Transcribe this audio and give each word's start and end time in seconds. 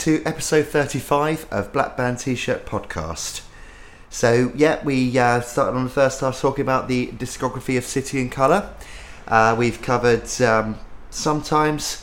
to 0.00 0.22
episode 0.24 0.66
35 0.66 1.46
of 1.50 1.74
Black 1.74 1.94
Band 1.94 2.18
T 2.18 2.34
shirt 2.34 2.64
podcast. 2.64 3.42
So, 4.08 4.50
yeah, 4.54 4.82
we 4.82 5.18
uh, 5.18 5.42
started 5.42 5.76
on 5.76 5.84
the 5.84 5.90
first 5.90 6.22
half 6.22 6.40
talking 6.40 6.62
about 6.62 6.88
the 6.88 7.08
discography 7.08 7.76
of 7.76 7.84
City 7.84 8.18
and 8.18 8.32
Colour. 8.32 8.74
Uh, 9.28 9.54
we've 9.58 9.82
covered 9.82 10.40
um, 10.40 10.78
Sometimes, 11.10 12.02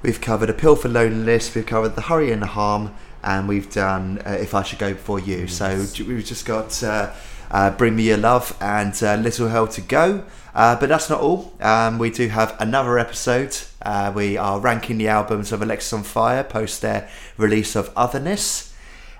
we've 0.00 0.20
covered 0.20 0.48
A 0.48 0.52
Pill 0.52 0.76
for 0.76 0.88
Loneliness, 0.88 1.52
we've 1.56 1.66
covered 1.66 1.96
The 1.96 2.02
Hurry 2.02 2.30
and 2.30 2.40
the 2.40 2.46
Harm, 2.46 2.94
and 3.24 3.48
we've 3.48 3.68
done 3.68 4.22
uh, 4.24 4.38
If 4.40 4.54
I 4.54 4.62
Should 4.62 4.78
Go 4.78 4.92
Before 4.92 5.18
You. 5.18 5.48
So, 5.48 5.86
we've 6.06 6.24
just 6.24 6.46
got 6.46 6.80
uh, 6.84 7.12
uh, 7.50 7.70
Bring 7.72 7.96
Me 7.96 8.04
Your 8.04 8.18
Love 8.18 8.56
and 8.60 8.94
uh, 9.02 9.16
Little 9.16 9.48
Hell 9.48 9.66
to 9.66 9.80
Go. 9.80 10.22
Uh, 10.54 10.78
but 10.78 10.88
that's 10.88 11.10
not 11.10 11.20
all. 11.20 11.52
Um, 11.60 11.98
we 11.98 12.10
do 12.10 12.28
have 12.28 12.56
another 12.60 12.96
episode. 12.96 13.56
Uh, 13.88 14.12
we 14.14 14.36
are 14.36 14.60
ranking 14.60 14.98
the 14.98 15.08
albums 15.08 15.50
of 15.50 15.60
Alexisonfire 15.60 16.46
post 16.46 16.82
their 16.82 17.08
release 17.38 17.74
of 17.74 17.90
Otherness, 17.96 18.74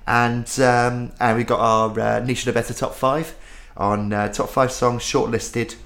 and 0.06 0.46
um, 0.60 1.10
and 1.18 1.38
we 1.38 1.42
got 1.44 1.58
our 1.58 1.88
uh, 1.92 2.20
Nisha 2.20 2.52
Better 2.52 2.74
top 2.74 2.94
five 2.94 3.34
on 3.78 4.12
uh, 4.12 4.28
top 4.30 4.50
five 4.50 4.70
songs 4.70 5.00
shortlisted 5.02 5.76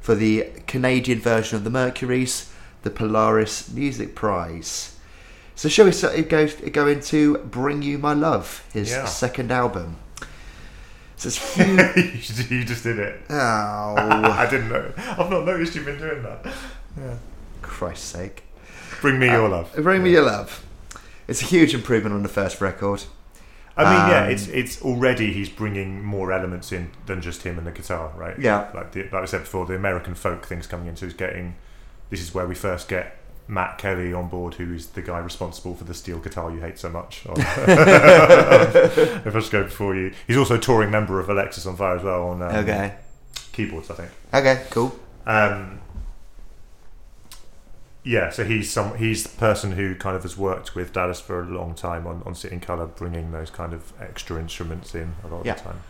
for 0.00 0.16
the 0.16 0.48
Canadian 0.66 1.20
version 1.20 1.56
of 1.56 1.62
the 1.62 1.70
Mercury's, 1.70 2.52
the 2.82 2.90
Polaris 2.90 3.70
Music 3.70 4.16
Prize. 4.16 4.96
So 5.54 5.68
shall 5.68 5.84
we 5.84 5.92
start, 5.92 6.28
go 6.28 6.48
go 6.72 6.88
into 6.88 7.38
Bring 7.38 7.82
You 7.82 7.96
My 7.98 8.12
Love, 8.12 8.64
his 8.72 8.90
Yeah. 8.90 9.04
second 9.04 9.52
album. 9.52 9.98
So 11.16 11.28
it's 11.28 11.38
just- 12.26 12.50
you 12.50 12.64
just 12.64 12.82
did 12.82 12.98
it. 12.98 13.20
oh, 13.30 13.34
I 13.36 14.48
didn't 14.50 14.68
know. 14.68 14.92
I've 14.96 15.30
not 15.30 15.44
noticed 15.44 15.76
you've 15.76 15.84
been 15.84 16.00
doing 16.00 16.24
that. 16.24 16.44
Yeah. 16.98 17.14
Christ's 17.72 18.04
sake. 18.06 18.44
Bring 19.00 19.18
me 19.18 19.26
your 19.26 19.48
love. 19.48 19.72
Bring 19.74 20.02
me 20.02 20.10
your 20.10 20.22
love. 20.24 20.64
It's 21.26 21.42
a 21.42 21.46
huge 21.46 21.74
improvement 21.74 22.14
on 22.14 22.22
the 22.22 22.28
first 22.28 22.60
record. 22.60 23.02
I 23.76 23.84
mean, 23.84 24.10
yeah, 24.10 24.24
Um, 24.24 24.30
it's 24.30 24.48
it's 24.48 24.82
already 24.82 25.32
he's 25.32 25.48
bringing 25.48 26.04
more 26.04 26.30
elements 26.30 26.72
in 26.72 26.90
than 27.06 27.22
just 27.22 27.42
him 27.42 27.56
and 27.56 27.66
the 27.66 27.70
guitar, 27.72 28.12
right? 28.16 28.38
Yeah. 28.38 28.68
Like 28.74 28.92
the, 28.92 29.04
like 29.04 29.14
I 29.22 29.24
said 29.24 29.40
before, 29.40 29.64
the 29.64 29.74
American 29.74 30.14
folk 30.14 30.44
things 30.46 30.66
coming 30.66 30.88
into 30.88 31.06
is 31.06 31.14
getting. 31.14 31.54
This 32.10 32.20
is 32.20 32.34
where 32.34 32.46
we 32.46 32.54
first 32.54 32.86
get 32.88 33.16
Matt 33.48 33.78
Kelly 33.78 34.12
on 34.12 34.28
board, 34.28 34.54
who 34.54 34.74
is 34.74 34.88
the 34.88 35.00
guy 35.00 35.18
responsible 35.20 35.74
for 35.74 35.84
the 35.84 35.94
steel 35.94 36.18
guitar 36.18 36.50
you 36.50 36.60
hate 36.60 36.78
so 36.78 36.90
much. 36.90 37.24
on- 37.28 37.34
if 37.40 39.26
I 39.26 39.30
just 39.40 39.50
go 39.50 39.64
before 39.64 39.94
you, 39.96 40.12
he's 40.26 40.36
also 40.36 40.56
a 40.56 40.60
touring 40.60 40.90
member 40.90 41.18
of 41.18 41.28
Alexisonfire 41.28 41.96
as 41.96 42.02
well 42.04 42.28
on 42.28 42.42
um, 42.42 42.54
Okay. 42.56 42.92
keyboards, 43.52 43.90
I 43.90 43.94
think. 43.94 44.10
Okay, 44.34 44.64
cool. 44.70 44.94
Um, 45.26 45.80
yeah, 48.04 48.30
so 48.30 48.44
he's 48.44 48.70
some 48.70 48.96
he's 48.96 49.22
the 49.24 49.36
person 49.38 49.72
who 49.72 49.94
kind 49.94 50.16
of 50.16 50.22
has 50.22 50.36
worked 50.36 50.74
with 50.74 50.92
Dallas 50.92 51.20
for 51.20 51.40
a 51.42 51.46
long 51.46 51.74
time 51.74 52.06
on, 52.06 52.22
on 52.26 52.34
City 52.34 52.54
and 52.54 52.62
Colour, 52.62 52.86
bringing 52.86 53.30
those 53.32 53.50
kind 53.50 53.72
of 53.72 53.92
extra 54.00 54.38
instruments 54.40 54.94
in 54.94 55.14
a 55.24 55.28
lot 55.28 55.46
Yeah. 55.46 55.52
of 55.52 55.58
the 55.58 55.64
time. 55.64 55.80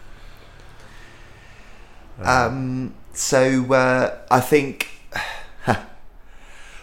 Um, 2.22 2.94
so 3.14 3.72
uh, 3.72 4.18
I 4.30 4.40
think 4.40 4.88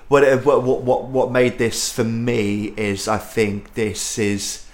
what 0.08 0.44
what 0.46 0.64
what 0.64 1.04
what 1.06 1.32
made 1.32 1.58
this 1.60 1.92
for 1.92 2.04
me 2.04 2.74
is 2.78 3.08
I 3.08 3.18
think 3.20 3.76
this 3.76 4.18
is 4.18 4.66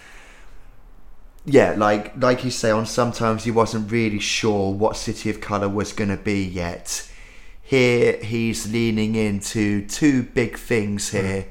yeah 1.45 1.75
like 1.77 2.15
like 2.17 2.43
you 2.43 2.49
say 2.49 2.71
on 2.71 2.85
sometimes 2.85 3.43
he 3.43 3.51
wasn't 3.51 3.91
really 3.91 4.19
sure 4.19 4.73
what 4.73 4.95
City 4.97 5.29
and 5.29 5.41
Colour 5.41 5.69
was 5.69 5.91
going 5.93 6.09
to 6.09 6.17
be 6.17 6.43
yet. 6.43 7.09
Here 7.67 8.17
he's 8.21 8.71
leaning 8.71 9.15
into 9.15 9.85
two 9.87 10.21
big 10.23 10.57
things 10.57 11.09
here: 11.09 11.47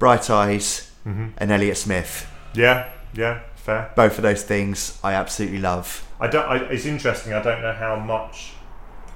Bright 0.00 0.28
Eyes 0.28 0.90
Mhm. 1.06 1.32
and 1.38 1.50
Elliott 1.52 1.76
Smith. 1.76 2.26
yeah, 2.54 2.88
yeah, 3.14 3.40
fair. 3.54 3.92
Both 3.94 4.18
of 4.18 4.22
those 4.22 4.42
things 4.42 4.98
I 5.04 5.12
absolutely 5.12 5.58
love. 5.60 6.04
I 6.20 6.26
don't. 6.26 6.46
I, 6.48 6.56
it's 6.56 6.84
interesting. 6.84 7.32
I 7.32 7.40
don't 7.42 7.62
know 7.62 7.72
how 7.72 7.94
much 7.94 8.54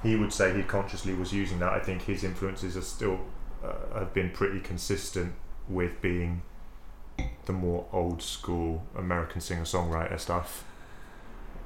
he 0.03 0.15
would 0.15 0.31
say 0.31 0.55
he 0.55 0.63
consciously 0.63 1.13
was 1.13 1.33
using 1.33 1.59
that. 1.59 1.73
I 1.73 1.79
think 1.79 2.03
his 2.03 2.23
influences 2.23 2.77
are 2.77 2.81
still 2.81 3.19
uh, 3.63 3.99
have 3.99 4.13
been 4.13 4.29
pretty 4.29 4.61
consistent 4.61 5.33
with 5.67 6.01
being 6.01 6.43
the 7.45 7.53
more 7.53 7.87
old 7.91 8.21
school 8.21 8.87
American 8.97 9.41
singer 9.41 9.63
songwriter 9.65 10.17
stuff. 10.19 10.63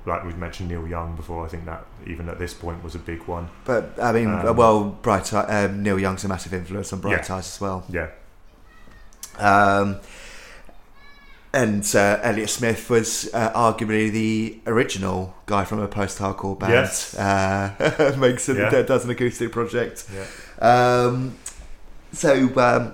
Like 0.05 0.23
we've 0.23 0.37
mentioned 0.37 0.69
Neil 0.69 0.87
Young 0.87 1.15
before. 1.15 1.45
I 1.45 1.49
think 1.49 1.65
that 1.65 1.85
even 2.05 2.29
at 2.29 2.37
this 2.39 2.53
point 2.53 2.83
was 2.83 2.93
a 2.95 2.99
big 2.99 3.23
one. 3.23 3.49
But 3.63 3.97
I 4.01 4.11
mean, 4.11 4.27
Um, 4.29 4.55
well, 4.55 4.83
Bright 5.01 5.33
um, 5.33 5.81
Neil 5.83 5.99
Young's 5.99 6.23
a 6.23 6.27
massive 6.27 6.53
influence 6.53 6.93
on 6.93 6.99
Bright 6.99 7.27
Yeah. 7.27 7.35
Eyes 7.35 7.47
as 7.55 7.61
well. 7.61 7.83
Yeah, 7.89 8.09
Um, 9.39 9.97
and 11.53 11.89
uh, 11.95 12.19
Elliott 12.21 12.49
Smith 12.49 12.89
was 12.89 13.29
uh, 13.33 13.49
arguably 13.53 14.11
the 14.11 14.59
original 14.67 15.33
guy 15.45 15.63
from 15.63 15.79
a 15.79 15.87
post-hardcore 15.87 16.59
band. 16.59 16.73
Yes. 16.73 17.15
Uh, 17.17 18.15
makes 18.19 18.49
it, 18.49 18.57
Yeah. 18.57 18.81
does 18.81 19.05
an 19.05 19.09
acoustic 19.11 19.51
project. 19.53 20.05
yeah. 20.13 20.25
Um, 21.05 21.35
so 22.11 22.33
um, 22.59 22.93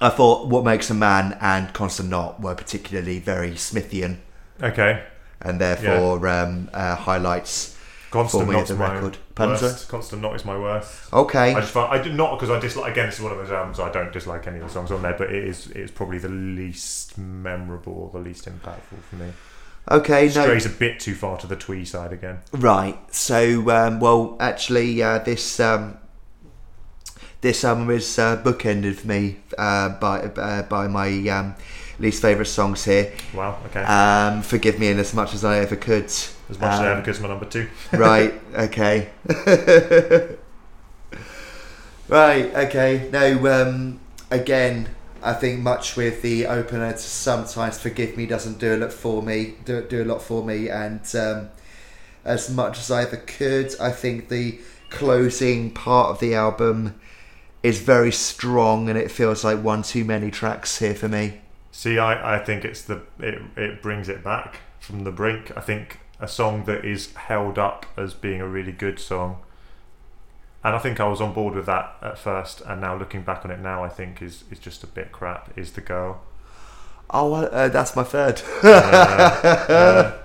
I 0.00 0.08
thought 0.08 0.48
what 0.48 0.64
makes 0.64 0.88
a 0.90 0.94
man 0.94 1.36
and 1.40 1.72
Constant 1.74 2.08
Knot 2.08 2.40
were 2.40 2.54
particularly 2.54 3.18
very 3.18 3.50
Smithian, 3.52 4.18
Okay. 4.62 5.04
And 5.42 5.60
therefore 5.60 6.26
um, 6.28 6.68
uh, 6.72 6.94
highlights. 6.94 7.76
Constant 8.10 8.50
Knot's 8.50 8.70
the 8.70 8.76
my 8.76 8.94
record. 8.94 9.18
Worst. 9.38 9.88
Constant 9.88 10.22
Knot 10.22 10.34
is 10.34 10.44
my 10.44 10.58
worst. 10.58 11.12
Okay, 11.12 11.54
I 11.54 11.60
just 11.60 11.72
find, 11.72 11.92
I 11.92 12.02
do 12.02 12.10
not 12.12 12.38
because 12.38 12.48
I 12.48 12.58
dislike 12.58 12.92
again. 12.92 13.06
This 13.06 13.16
is 13.16 13.20
one 13.22 13.32
of 13.32 13.38
those 13.38 13.50
albums 13.50 13.78
I 13.78 13.92
don't 13.92 14.12
dislike 14.12 14.46
any 14.46 14.58
of 14.58 14.64
the 14.64 14.70
songs 14.70 14.90
on 14.90 15.02
there, 15.02 15.12
but 15.12 15.30
it 15.30 15.44
is 15.44 15.66
it 15.68 15.76
is 15.76 15.90
probably 15.90 16.18
the 16.18 16.30
least 16.30 17.18
memorable 17.18 17.92
or 17.92 18.10
the 18.18 18.26
least 18.26 18.46
impactful 18.46 19.02
for 19.10 19.16
me. 19.16 19.32
okay, 19.90 20.24
no, 20.24 20.30
Strays 20.30 20.64
a 20.64 20.70
bit 20.70 21.00
too 21.00 21.14
far 21.14 21.36
to 21.38 21.46
the 21.46 21.56
twee 21.56 21.84
side 21.84 22.12
again. 22.12 22.38
Right. 22.52 22.98
So, 23.14 23.70
um, 23.70 24.00
well, 24.00 24.36
actually, 24.40 25.02
uh, 25.02 25.18
this 25.18 25.60
um, 25.60 25.98
this 27.42 27.62
album 27.62 27.90
is 27.90 28.18
uh, 28.18 28.42
bookended 28.42 28.96
for 28.96 29.06
me 29.08 29.36
uh, 29.58 29.90
by 29.90 30.20
uh, 30.22 30.62
by 30.62 30.88
my 30.88 31.08
um, 31.28 31.54
least 31.98 32.22
favourite 32.22 32.48
songs 32.48 32.84
here. 32.84 33.12
Wow. 33.34 33.58
Okay. 33.66 33.82
Um, 33.82 34.42
forgive 34.42 34.78
me 34.78 34.88
in 34.88 34.98
as 34.98 35.14
much 35.14 35.34
as 35.34 35.44
I 35.44 35.58
ever 35.58 35.76
could. 35.76 36.04
as 36.04 36.36
much 36.48 36.72
as 36.72 36.80
I 36.80 36.92
um, 36.92 36.98
ever 36.98 37.02
could, 37.02 37.20
my 37.20 37.28
number 37.28 37.46
two. 37.46 37.68
right. 37.92 38.34
Okay. 38.54 39.08
right. 42.08 42.54
Okay. 42.54 43.08
No. 43.12 43.62
Um, 43.62 44.00
again, 44.30 44.88
I 45.22 45.32
think 45.34 45.60
much 45.60 45.96
with 45.96 46.22
the 46.22 46.46
opener 46.46 46.92
to 46.92 46.98
sometimes 46.98 47.78
forgive 47.78 48.16
me 48.16 48.26
doesn't 48.26 48.58
do 48.58 48.74
a 48.74 48.78
lot 48.78 48.92
for 48.92 49.22
me. 49.22 49.54
Do 49.64 49.82
do 49.82 50.02
a 50.02 50.06
lot 50.06 50.22
for 50.22 50.44
me, 50.44 50.68
and 50.68 51.00
um, 51.16 51.48
as 52.24 52.50
much 52.50 52.78
as 52.78 52.90
I 52.90 53.02
ever 53.02 53.16
could, 53.16 53.74
I 53.80 53.90
think 53.90 54.28
the 54.28 54.60
closing 54.90 55.70
part 55.70 56.10
of 56.10 56.20
the 56.20 56.34
album 56.34 56.98
is 57.62 57.80
very 57.80 58.12
strong, 58.12 58.88
and 58.88 58.96
it 58.96 59.10
feels 59.10 59.42
like 59.42 59.58
one 59.58 59.82
too 59.82 60.04
many 60.04 60.30
tracks 60.30 60.78
here 60.78 60.94
for 60.94 61.08
me. 61.08 61.40
See, 61.78 61.96
I, 61.96 62.34
I 62.34 62.38
think 62.40 62.64
it's 62.64 62.82
the 62.82 63.02
it, 63.20 63.40
it 63.56 63.82
brings 63.82 64.08
it 64.08 64.24
back 64.24 64.62
from 64.80 65.04
the 65.04 65.12
brink. 65.12 65.56
I 65.56 65.60
think 65.60 66.00
a 66.18 66.26
song 66.26 66.64
that 66.64 66.84
is 66.84 67.14
held 67.14 67.56
up 67.56 67.86
as 67.96 68.14
being 68.14 68.40
a 68.40 68.48
really 68.48 68.72
good 68.72 68.98
song, 68.98 69.42
and 70.64 70.74
I 70.74 70.80
think 70.80 70.98
I 70.98 71.06
was 71.06 71.20
on 71.20 71.32
board 71.32 71.54
with 71.54 71.66
that 71.66 71.94
at 72.02 72.18
first, 72.18 72.62
and 72.62 72.80
now 72.80 72.98
looking 72.98 73.22
back 73.22 73.44
on 73.44 73.52
it 73.52 73.60
now, 73.60 73.84
I 73.84 73.90
think 73.90 74.20
is 74.20 74.42
is 74.50 74.58
just 74.58 74.82
a 74.82 74.88
bit 74.88 75.12
crap. 75.12 75.56
Is 75.56 75.70
the 75.70 75.80
girl? 75.80 76.20
Oh, 77.10 77.32
uh, 77.34 77.68
that's 77.68 77.94
my 77.94 78.02
third. 78.02 78.42
Uh, 78.64 80.18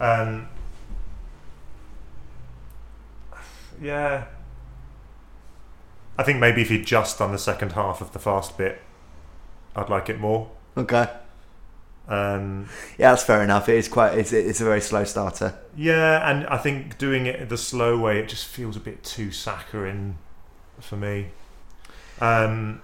uh, 0.00 0.22
um, 0.24 0.48
yeah. 3.80 4.24
I 6.18 6.24
think 6.24 6.40
maybe 6.40 6.62
if 6.62 6.70
he'd 6.70 6.86
just 6.86 7.20
done 7.20 7.30
the 7.30 7.38
second 7.38 7.74
half 7.74 8.00
of 8.00 8.12
the 8.12 8.18
fast 8.18 8.58
bit, 8.58 8.82
I'd 9.76 9.88
like 9.88 10.08
it 10.08 10.18
more. 10.18 10.50
Okay. 10.78 11.08
Um, 12.08 12.68
Yeah, 12.96 13.10
that's 13.10 13.24
fair 13.24 13.42
enough. 13.42 13.68
It 13.68 13.76
is 13.76 13.88
quite. 13.88 14.16
It's, 14.18 14.32
it's 14.32 14.60
a 14.60 14.64
very 14.64 14.80
slow 14.80 15.04
starter. 15.04 15.54
yeah, 15.76 16.30
and 16.30 16.46
I 16.46 16.56
think 16.58 16.96
doing 16.98 17.26
it 17.26 17.48
the 17.48 17.58
slow 17.58 17.98
way, 17.98 18.18
it 18.18 18.28
just 18.28 18.46
feels 18.46 18.76
a 18.76 18.80
bit 18.80 19.04
too 19.04 19.30
saccharine 19.30 20.16
for 20.80 20.96
me. 20.96 21.28
Um, 22.20 22.82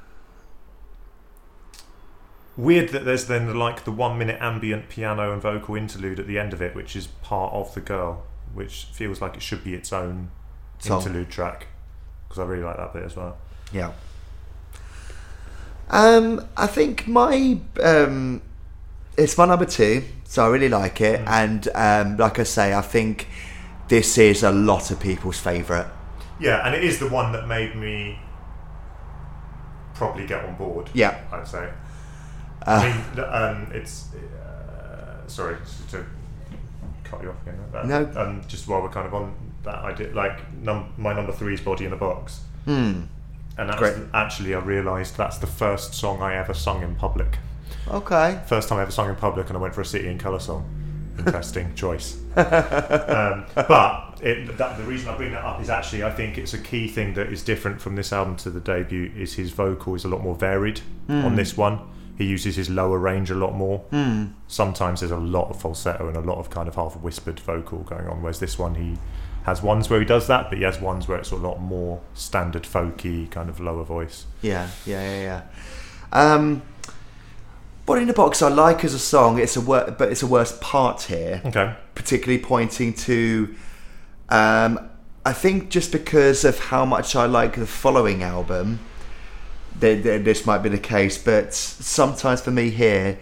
weird 2.57 2.91
that 2.91 3.05
there's 3.05 3.27
then 3.27 3.55
like 3.55 3.85
the 3.85 3.91
one 3.93 4.19
minute 4.19 4.41
ambient 4.41 4.89
piano 4.89 5.33
and 5.33 5.43
vocal 5.43 5.75
interlude 5.75 6.21
at 6.21 6.27
the 6.27 6.39
end 6.39 6.53
of 6.53 6.63
it, 6.63 6.75
which 6.75 6.95
is 6.95 7.07
part 7.07 7.53
of 7.53 7.75
the 7.75 7.81
girl, 7.81 8.25
which 8.53 8.87
feels 8.93 9.21
like 9.21 9.35
it 9.37 9.43
should 9.43 9.65
be 9.65 9.75
its 9.75 9.93
own 9.93 10.31
Song. 10.79 11.01
interlude 11.01 11.31
track 11.31 11.67
because 12.29 12.39
I 12.39 12.45
really 12.45 12.63
like 12.63 12.77
that 12.77 12.93
bit 12.93 13.03
as 13.05 13.17
well. 13.17 13.39
Yeah. 13.73 13.93
Um, 15.91 16.45
I 16.57 16.67
think 16.67 17.07
my 17.07 17.59
um, 17.83 18.43
it's 19.17 19.37
my 19.39 19.47
number 19.47 19.65
two, 19.67 20.03
so 20.25 20.45
I 20.47 20.49
really 20.49 20.69
like 20.69 21.01
it, 21.01 21.21
and 21.27 21.69
um, 21.75 22.17
like 22.17 22.39
I 22.39 22.45
say, 22.45 22.75
I 22.75 22.81
think 22.83 23.29
this 23.89 24.19
is 24.19 24.43
a 24.43 24.51
lot 24.51 24.91
of 24.91 24.99
people's 25.01 25.39
favourite. 25.39 25.87
Yeah, 26.41 26.67
and 26.67 26.75
it 26.75 26.83
is 26.83 26.99
the 26.99 27.09
one 27.09 27.33
that 27.33 27.47
made 27.47 27.77
me 27.77 28.19
probably 29.95 30.27
get 30.27 30.45
on 30.45 30.57
board. 30.57 30.91
Yeah. 30.93 31.21
I'd 31.33 31.47
say. 31.47 31.71
I 32.67 32.89
mean, 33.15 33.25
um, 33.25 33.69
it's 33.73 34.09
uh, 34.15 35.27
sorry 35.29 35.57
to 35.91 36.05
cut 37.05 37.23
you 37.23 37.31
off 37.31 37.43
again. 37.43 37.59
Uh, 37.75 37.83
No. 37.85 38.11
Um, 38.21 38.43
just 38.49 38.67
while 38.67 38.83
we're 38.83 38.89
kind 38.89 39.07
of 39.07 39.15
on 39.15 39.35
that 39.65 39.77
idea, 39.85 40.13
like 40.15 40.41
num- 40.63 40.93
my 40.97 41.13
number 41.13 41.31
three 41.33 41.55
is 41.55 41.61
"Body 41.61 41.85
in 41.85 41.93
a 41.93 41.97
Box," 41.97 42.41
Hmm. 42.65 43.03
And 43.57 43.69
that's 43.69 43.79
Great. 43.79 43.97
actually 44.13 44.55
I 44.55 44.59
realised 44.59 45.17
that's 45.17 45.39
the 45.39 45.47
first 45.47 45.95
song 45.95 46.23
I 46.23 46.35
ever 46.35 46.55
sung 46.55 46.83
in 46.83 46.95
public. 46.97 47.39
Okay. 47.89 48.41
First 48.47 48.69
time 48.69 48.79
I 48.79 48.83
ever 48.83 48.91
sung 48.91 49.09
in 49.09 49.17
public, 49.17 49.49
and 49.49 49.57
I 49.57 49.61
went 49.61 49.75
for 49.75 49.83
a 49.83 49.85
City 49.85 50.09
and 50.09 50.19
Colour 50.19 50.39
song. 50.41 50.69
Interesting 51.19 51.75
choice. 51.77 52.17
um, 52.37 53.47
but 53.55 54.19
it, 54.23 54.57
that, 54.59 54.79
the 54.79 54.85
reason 54.85 55.09
I 55.09 55.17
bring 55.17 55.33
that 55.33 55.45
up 55.45 55.61
is 55.61 55.71
actually 55.71 56.03
I 56.03 56.11
think 56.11 56.39
it's 56.39 56.55
a 56.55 56.59
key 56.59 56.89
thing 56.89 57.15
that 57.15 57.33
is 57.33 57.43
different 57.43 57.81
from 57.81 57.95
this 57.95 58.13
album 58.13 58.37
to 58.37 58.51
the 58.51 58.61
debut 58.61 59.13
is 59.17 59.35
his 59.35 59.51
vocal 59.51 59.95
is 59.95 60.05
a 60.05 60.09
lot 60.09 60.23
more 60.23 60.35
varied 60.35 60.81
on 61.09 61.37
this 61.37 61.57
one. 61.57 61.79
He 62.17 62.25
uses 62.25 62.57
his 62.57 62.71
lower 62.71 62.99
range 62.99 63.31
a 63.31 63.35
lot 63.35 63.55
more. 63.55 63.85
Sometimes 64.49 65.01
there's 65.01 65.13
a 65.13 65.17
lot 65.19 65.51
of 65.51 65.61
falsetto 65.61 66.09
and 66.09 66.17
a 66.17 66.21
lot 66.21 66.39
of 66.39 66.49
kind 66.51 66.69
of 66.69 66.75
half 66.75 66.97
whispered 66.97 67.39
vocal 67.41 67.81
going 67.81 68.07
on, 68.07 68.23
whereas 68.23 68.41
this 68.41 68.59
one 68.59 68.75
he 68.77 68.97
has 69.45 69.63
ones 69.63 69.89
where 69.89 70.01
he 70.01 70.07
does 70.07 70.27
that, 70.27 70.49
but 70.51 70.59
he 70.59 70.65
has 70.65 70.81
ones 70.81 71.07
where 71.09 71.19
it's 71.19 71.31
a 71.31 71.37
lot 71.37 71.61
more 71.61 72.01
standard 72.15 72.65
folky 72.65 73.31
kind 73.31 73.49
of 73.49 73.61
lower 73.61 73.85
voice. 73.85 74.27
Yeah, 74.43 74.69
yeah, 74.85 75.03
yeah, 75.03 75.21
yeah. 75.23 75.43
Um, 76.35 76.63
Body 77.87 78.03
in 78.03 78.09
the 78.09 78.15
Box 78.15 78.41
I 78.41 78.49
like 78.49 78.85
as 78.85 78.95
a 78.95 78.99
song. 78.99 79.39
It's 79.39 79.57
a 79.57 79.61
wor- 79.61 79.91
but 79.99 80.11
it's 80.11 80.23
a 80.23 80.27
worse 80.27 80.57
part 80.61 81.03
here. 81.03 81.43
Okay. 81.45 81.75
particularly 81.95 82.43
pointing 82.43 82.93
to 82.95 83.55
um, 84.31 84.81
I 85.27 85.33
think 85.33 85.69
just 85.71 85.93
because 85.93 86.45
of 86.45 86.59
how 86.59 86.85
much 86.85 87.15
I 87.15 87.27
like 87.27 87.57
the 87.57 87.67
following 87.67 88.23
album 88.23 88.81
th- 89.81 90.03
th- 90.03 90.25
this 90.25 90.45
might 90.47 90.59
be 90.59 90.69
the 90.71 90.79
case 90.79 91.19
but 91.19 91.53
sometimes 91.55 92.41
for 92.41 92.51
me 92.51 92.71
here 92.71 93.19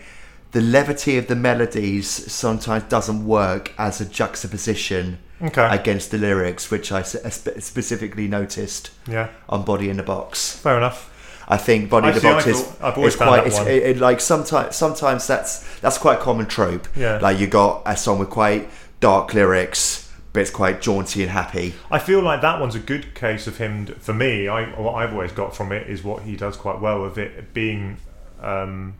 the 0.52 0.60
levity 0.60 1.16
of 1.18 1.26
the 1.26 1.34
melodies 1.36 2.08
sometimes 2.08 2.84
doesn't 2.84 3.26
work 3.26 3.72
as 3.78 4.00
a 4.00 4.04
juxtaposition 4.04 5.18
Okay. 5.42 5.68
against 5.70 6.12
the 6.12 6.18
lyrics 6.18 6.70
which 6.70 6.92
I 6.92 7.02
specifically 7.02 8.28
noticed 8.28 8.90
yeah. 9.08 9.30
on 9.48 9.64
Body 9.64 9.90
in 9.90 9.96
the 9.96 10.02
Box 10.04 10.56
Fair 10.56 10.76
enough. 10.76 11.08
I 11.48 11.56
think 11.56 11.90
Body 11.90 12.08
in 12.08 12.14
the 12.14 12.20
Box 12.20 12.46
is, 12.46 12.66
I've 12.80 12.96
always 12.96 13.14
is 13.14 13.20
quite 13.20 13.46
it's, 13.46 13.58
it, 13.60 13.82
it, 13.82 13.98
like 13.98 14.20
sometimes 14.20 14.76
sometimes 14.76 15.26
that's 15.26 15.80
that's 15.80 15.98
quite 15.98 16.18
a 16.18 16.22
common 16.22 16.46
trope. 16.46 16.88
Yeah. 16.96 17.18
Like 17.18 17.38
you 17.38 17.46
got 17.46 17.82
a 17.84 17.96
song 17.96 18.18
with 18.18 18.30
quite 18.30 18.70
dark 19.00 19.34
lyrics, 19.34 20.10
but 20.32 20.40
it's 20.40 20.50
quite 20.50 20.80
jaunty 20.80 21.22
and 21.22 21.30
happy. 21.30 21.74
I 21.90 21.98
feel 21.98 22.22
like 22.22 22.40
that 22.42 22.60
one's 22.60 22.74
a 22.74 22.80
good 22.80 23.14
case 23.14 23.46
of 23.46 23.58
him. 23.58 23.86
For 23.86 24.14
me, 24.14 24.48
I 24.48 24.66
what 24.80 24.94
I've 24.94 25.12
always 25.12 25.32
got 25.32 25.54
from 25.54 25.72
it 25.72 25.88
is 25.88 26.02
what 26.02 26.22
he 26.22 26.36
does 26.36 26.56
quite 26.56 26.80
well 26.80 27.04
of 27.04 27.18
it 27.18 27.52
being 27.52 27.98
um, 28.40 28.94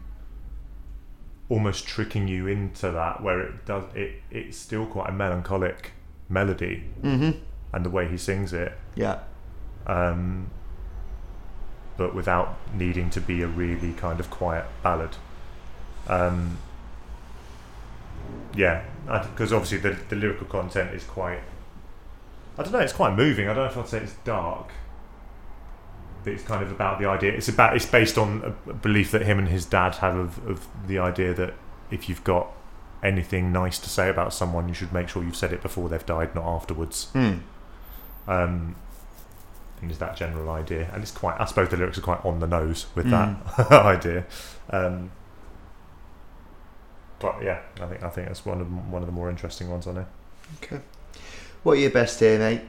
almost 1.49 1.87
tricking 1.87 2.29
you 2.29 2.49
into 2.49 2.91
that, 2.91 3.23
where 3.23 3.41
it 3.41 3.65
does 3.65 3.85
it. 3.95 4.23
It's 4.31 4.59
still 4.59 4.87
quite 4.87 5.09
a 5.09 5.13
melancholic 5.13 5.93
melody, 6.29 6.85
Mm-hmm. 7.03 7.39
and 7.73 7.85
the 7.85 7.91
way 7.91 8.09
he 8.09 8.17
sings 8.17 8.53
it, 8.53 8.73
Yeah. 8.95 9.19
um, 9.87 10.51
but 11.97 12.15
without 12.15 12.57
needing 12.75 13.11
to 13.11 13.21
be 13.21 13.43
a 13.43 13.47
really 13.47 13.93
kind 13.93 14.19
of 14.21 14.31
quiet 14.31 14.65
ballad. 14.83 15.17
Um, 16.09 16.59
yeah, 18.55 18.83
because 19.07 19.53
obviously 19.53 19.79
the, 19.79 19.97
the 20.09 20.17
lyrical 20.17 20.47
content 20.47 20.95
is 20.95 21.05
quite. 21.05 21.41
I 22.59 22.63
don't 22.63 22.73
know. 22.73 22.81
It's 22.81 22.93
quite 22.93 23.15
moving. 23.17 23.49
I 23.49 23.55
don't 23.55 23.65
know 23.65 23.71
if 23.71 23.77
I'd 23.79 23.89
say 23.89 23.99
it's 23.99 24.15
dark, 24.25 24.69
but 26.25 26.33
it's 26.35 26.43
kind 26.43 26.63
of 26.63 26.71
about 26.71 26.99
the 26.99 27.07
idea. 27.07 27.33
It's 27.33 27.49
about. 27.49 27.75
It's 27.77 27.87
based 27.87 28.19
on 28.19 28.55
a 28.69 28.73
belief 28.75 29.11
that 29.13 29.23
him 29.23 29.39
and 29.39 29.49
his 29.49 29.65
dad 29.65 29.97
have 29.97 30.17
of, 30.17 30.47
of 30.49 30.69
the 30.87 30.99
idea 30.99 31.33
that 31.35 31.55
if 31.91 32.09
you've 32.09 32.25
got 32.25 32.49
anything 33.03 33.53
nice 33.53 33.79
to 33.81 33.89
say 33.89 34.09
about 34.09 34.33
someone, 34.33 34.69
you 34.69 34.75
should 34.75 34.93
make 34.93 35.09
sure 35.09 35.23
you've 35.25 35.37
said 35.37 35.53
it 35.53 35.63
before 35.63 35.89
they've 35.89 36.05
died, 36.07 36.35
not 36.35 36.45
afterwards. 36.45 37.07
Hmm. 37.13 37.39
Um, 38.29 38.77
and 39.81 39.91
is 39.91 39.99
that 39.99 40.17
general 40.17 40.49
idea? 40.51 40.89
And 40.93 41.03
it's 41.03 41.11
quite. 41.11 41.41
I 41.41 41.45
suppose 41.45 41.69
the 41.69 41.77
lyrics 41.77 41.99
are 41.99 42.03
quite 42.03 42.25
on 42.25 42.39
the 42.39 42.47
nose 42.47 42.87
with 42.95 43.11
that 43.11 43.37
idea. 43.73 44.25
Um, 44.71 45.11
but 47.19 47.43
yeah, 47.43 47.61
I 47.81 47.87
think 47.87 48.03
I 48.03 48.09
think 48.09 48.27
that's 48.29 48.45
one 48.47 48.61
of 48.61 48.69
the- 48.71 48.77
one 48.77 49.03
of 49.03 49.07
the 49.07 49.13
more 49.13 49.29
interesting 49.31 49.69
ones 49.71 49.87
on 49.87 49.95
there. 49.97 50.07
Okay. 50.63 50.81
What 51.63 51.73
are 51.73 51.81
your 51.81 51.91
best 51.91 52.19
here, 52.21 52.39
mate? 52.39 52.61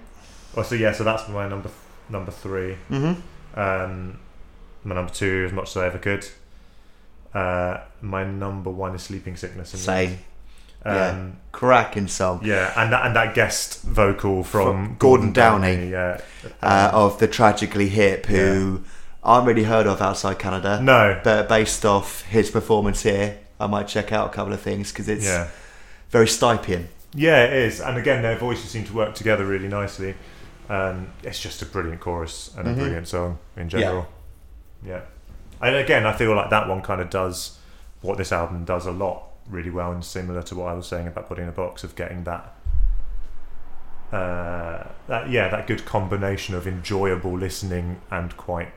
Oh, 0.55 0.63
so 0.63 0.75
yeah, 0.75 0.91
so 0.91 1.03
that's 1.03 1.27
my 1.29 1.47
number 1.47 1.69
number 2.09 2.31
three. 2.31 2.77
Mm-hmm. 2.89 3.59
Um, 3.59 4.19
my 4.83 4.95
number 4.95 5.11
two, 5.13 5.43
as 5.47 5.53
much 5.53 5.69
as 5.69 5.77
I 5.77 5.85
ever 5.87 5.97
could. 5.99 6.27
Uh, 7.33 7.81
my 8.01 8.23
number 8.23 8.69
one 8.69 8.95
is 8.95 9.01
Sleeping 9.03 9.35
Sickness. 9.35 9.73
in 9.73 9.79
Same. 9.79 10.09
End. 10.09 10.19
yeah. 10.85 11.07
Um, 11.09 11.37
Cracking 11.51 12.07
song. 12.07 12.41
yeah, 12.43 12.73
and 12.75 12.91
that 12.91 13.05
and 13.05 13.15
that 13.15 13.33
guest 13.33 13.81
vocal 13.83 14.43
from, 14.43 14.87
From 14.87 14.95
Gordon 14.99 15.31
Downie. 15.33 15.89
Yeah, 15.91 16.19
Uh, 16.61 16.89
Um, 16.93 16.95
of 17.01 17.19
the 17.19 17.27
Tragically 17.27 17.89
Hip, 17.89 18.25
who 18.25 18.81
aren't 19.23 19.47
really 19.47 19.63
heard 19.63 19.87
of 19.87 20.01
outside 20.01 20.37
Canada. 20.39 20.81
no, 20.81 21.19
But 21.23 21.47
based 21.47 21.85
off 21.85 22.23
his 22.23 22.51
performance 22.51 23.03
here, 23.03 23.37
I 23.59 23.67
might 23.67 23.87
check 23.87 24.11
out 24.11 24.27
a 24.27 24.33
couple 24.33 24.51
of 24.53 24.59
things 24.61 24.91
because 24.91 25.07
it's 25.07 25.23
yeah. 25.25 25.47
very 26.09 26.25
Stipian. 26.25 26.87
Yeah, 27.15 27.43
it 27.45 27.53
is, 27.53 27.79
and 27.79 27.97
again, 27.97 28.21
their 28.23 28.37
voices 28.37 28.69
seem 28.71 28.83
to 28.85 28.93
work 28.93 29.15
together 29.15 29.45
really 29.45 29.67
nicely. 29.69 30.15
Um, 30.69 31.07
it's 31.23 31.39
just 31.39 31.61
a 31.61 31.65
brilliant 31.65 32.01
chorus 32.01 32.51
and 32.57 32.67
Mhm. 32.67 32.71
a 32.71 32.75
brilliant 32.75 33.07
song 33.07 33.37
in 33.55 33.69
general. 33.69 34.07
Yeah. 34.85 35.01
And 35.63 35.75
again, 35.75 36.05
I 36.05 36.13
feel 36.13 36.35
like 36.35 36.49
that 36.49 36.67
one 36.67 36.81
kind 36.81 37.01
of 37.01 37.09
does 37.09 37.57
what 38.01 38.17
this 38.17 38.31
album 38.31 38.65
does 38.65 38.85
a 38.85 38.91
lot 38.91 39.23
really 39.49 39.69
well, 39.69 39.91
and 39.91 40.03
similar 40.03 40.41
to 40.43 40.55
what 40.55 40.67
I 40.67 40.73
was 40.73 40.87
saying 40.87 41.07
about 41.07 41.27
putting 41.27 41.43
in 41.43 41.49
a 41.49 41.53
Box 41.53 41.83
of 41.83 41.95
getting 41.95 42.23
that. 42.25 42.55
Uh, 44.11 44.87
that 45.07 45.29
yeah, 45.29 45.49
that 45.49 45.65
good 45.65 45.85
combination 45.85 46.53
of 46.53 46.67
enjoyable 46.67 47.35
listening 47.37 47.99
and 48.11 48.35
quite 48.37 48.71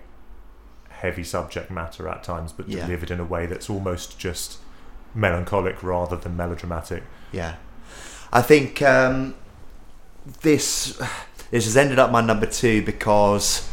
heavy 0.88 1.22
subject 1.24 1.70
matter 1.70 2.08
at 2.08 2.22
times, 2.24 2.52
but 2.52 2.68
Yeah. 2.68 2.86
delivered 2.86 3.10
in 3.10 3.20
a 3.20 3.24
way 3.24 3.44
that's 3.46 3.68
almost 3.68 4.18
just 4.18 4.58
melancholic 5.14 5.82
rather 5.82 6.16
than 6.16 6.36
melodramatic. 6.36 7.02
Yeah, 7.32 7.56
I 8.32 8.40
think 8.40 8.80
um, 8.80 9.34
this 10.40 10.98
this 11.50 11.64
has 11.66 11.76
ended 11.76 11.98
up 11.98 12.10
my 12.10 12.22
number 12.22 12.46
two 12.46 12.82
because 12.82 13.68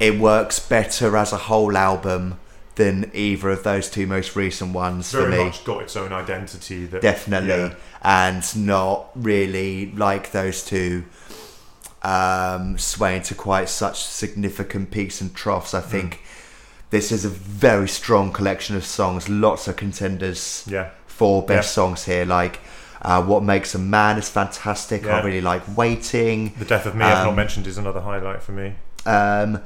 it 0.00 0.18
works 0.18 0.58
better 0.58 1.16
as 1.16 1.32
a 1.32 1.36
whole 1.36 1.76
album 1.76 2.40
than 2.76 3.10
either 3.14 3.50
of 3.50 3.62
those 3.62 3.90
two 3.90 4.06
most 4.06 4.34
recent 4.34 4.72
ones 4.72 5.12
Very 5.12 5.24
for 5.24 5.30
me. 5.30 5.44
much 5.44 5.64
got 5.64 5.82
its 5.82 5.96
own 5.96 6.12
identity. 6.12 6.86
That 6.86 7.02
Definitely, 7.02 7.48
yeah. 7.50 7.74
and 8.02 8.66
not 8.66 9.10
really 9.14 9.92
like 9.92 10.32
those 10.32 10.64
two 10.64 11.04
um, 12.02 12.78
swaying 12.78 13.22
to 13.22 13.34
quite 13.34 13.68
such 13.68 14.02
significant 14.02 14.90
peaks 14.90 15.20
and 15.20 15.34
troughs. 15.34 15.74
I 15.74 15.80
think 15.80 16.22
this 16.90 17.12
is 17.12 17.24
a 17.24 17.28
very 17.28 17.88
strong 17.88 18.32
collection 18.32 18.76
of 18.76 18.84
songs. 18.84 19.28
Lots 19.28 19.68
of 19.68 19.76
contenders 19.76 20.64
Yeah, 20.66 20.90
for 21.06 21.42
best 21.44 21.74
songs 21.74 22.04
here. 22.06 22.24
Like 22.24 22.60
uh, 23.02 23.22
"What 23.22 23.42
Makes 23.42 23.74
a 23.74 23.78
Man" 23.78 24.16
is 24.16 24.30
fantastic. 24.30 25.06
I 25.06 25.20
really 25.22 25.42
like 25.42 25.76
"Waiting." 25.76 26.54
the 26.58 26.64
death 26.64 26.86
of 26.86 26.94
me 26.94 27.04
I've 27.04 27.24
not 27.24 27.30
Um, 27.30 27.36
mentioned 27.36 27.66
is 27.66 27.76
another 27.76 28.00
highlight 28.00 28.42
for 28.42 28.52
me. 28.52 28.74
Um, 29.04 29.60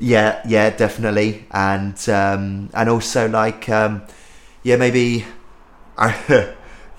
yeah, 0.00 0.42
yeah, 0.46 0.70
definitely, 0.70 1.46
and 1.50 1.96
um, 2.08 2.70
and 2.74 2.88
also 2.88 3.28
like 3.28 3.68
um, 3.68 4.02
yeah, 4.62 4.76
maybe 4.76 5.24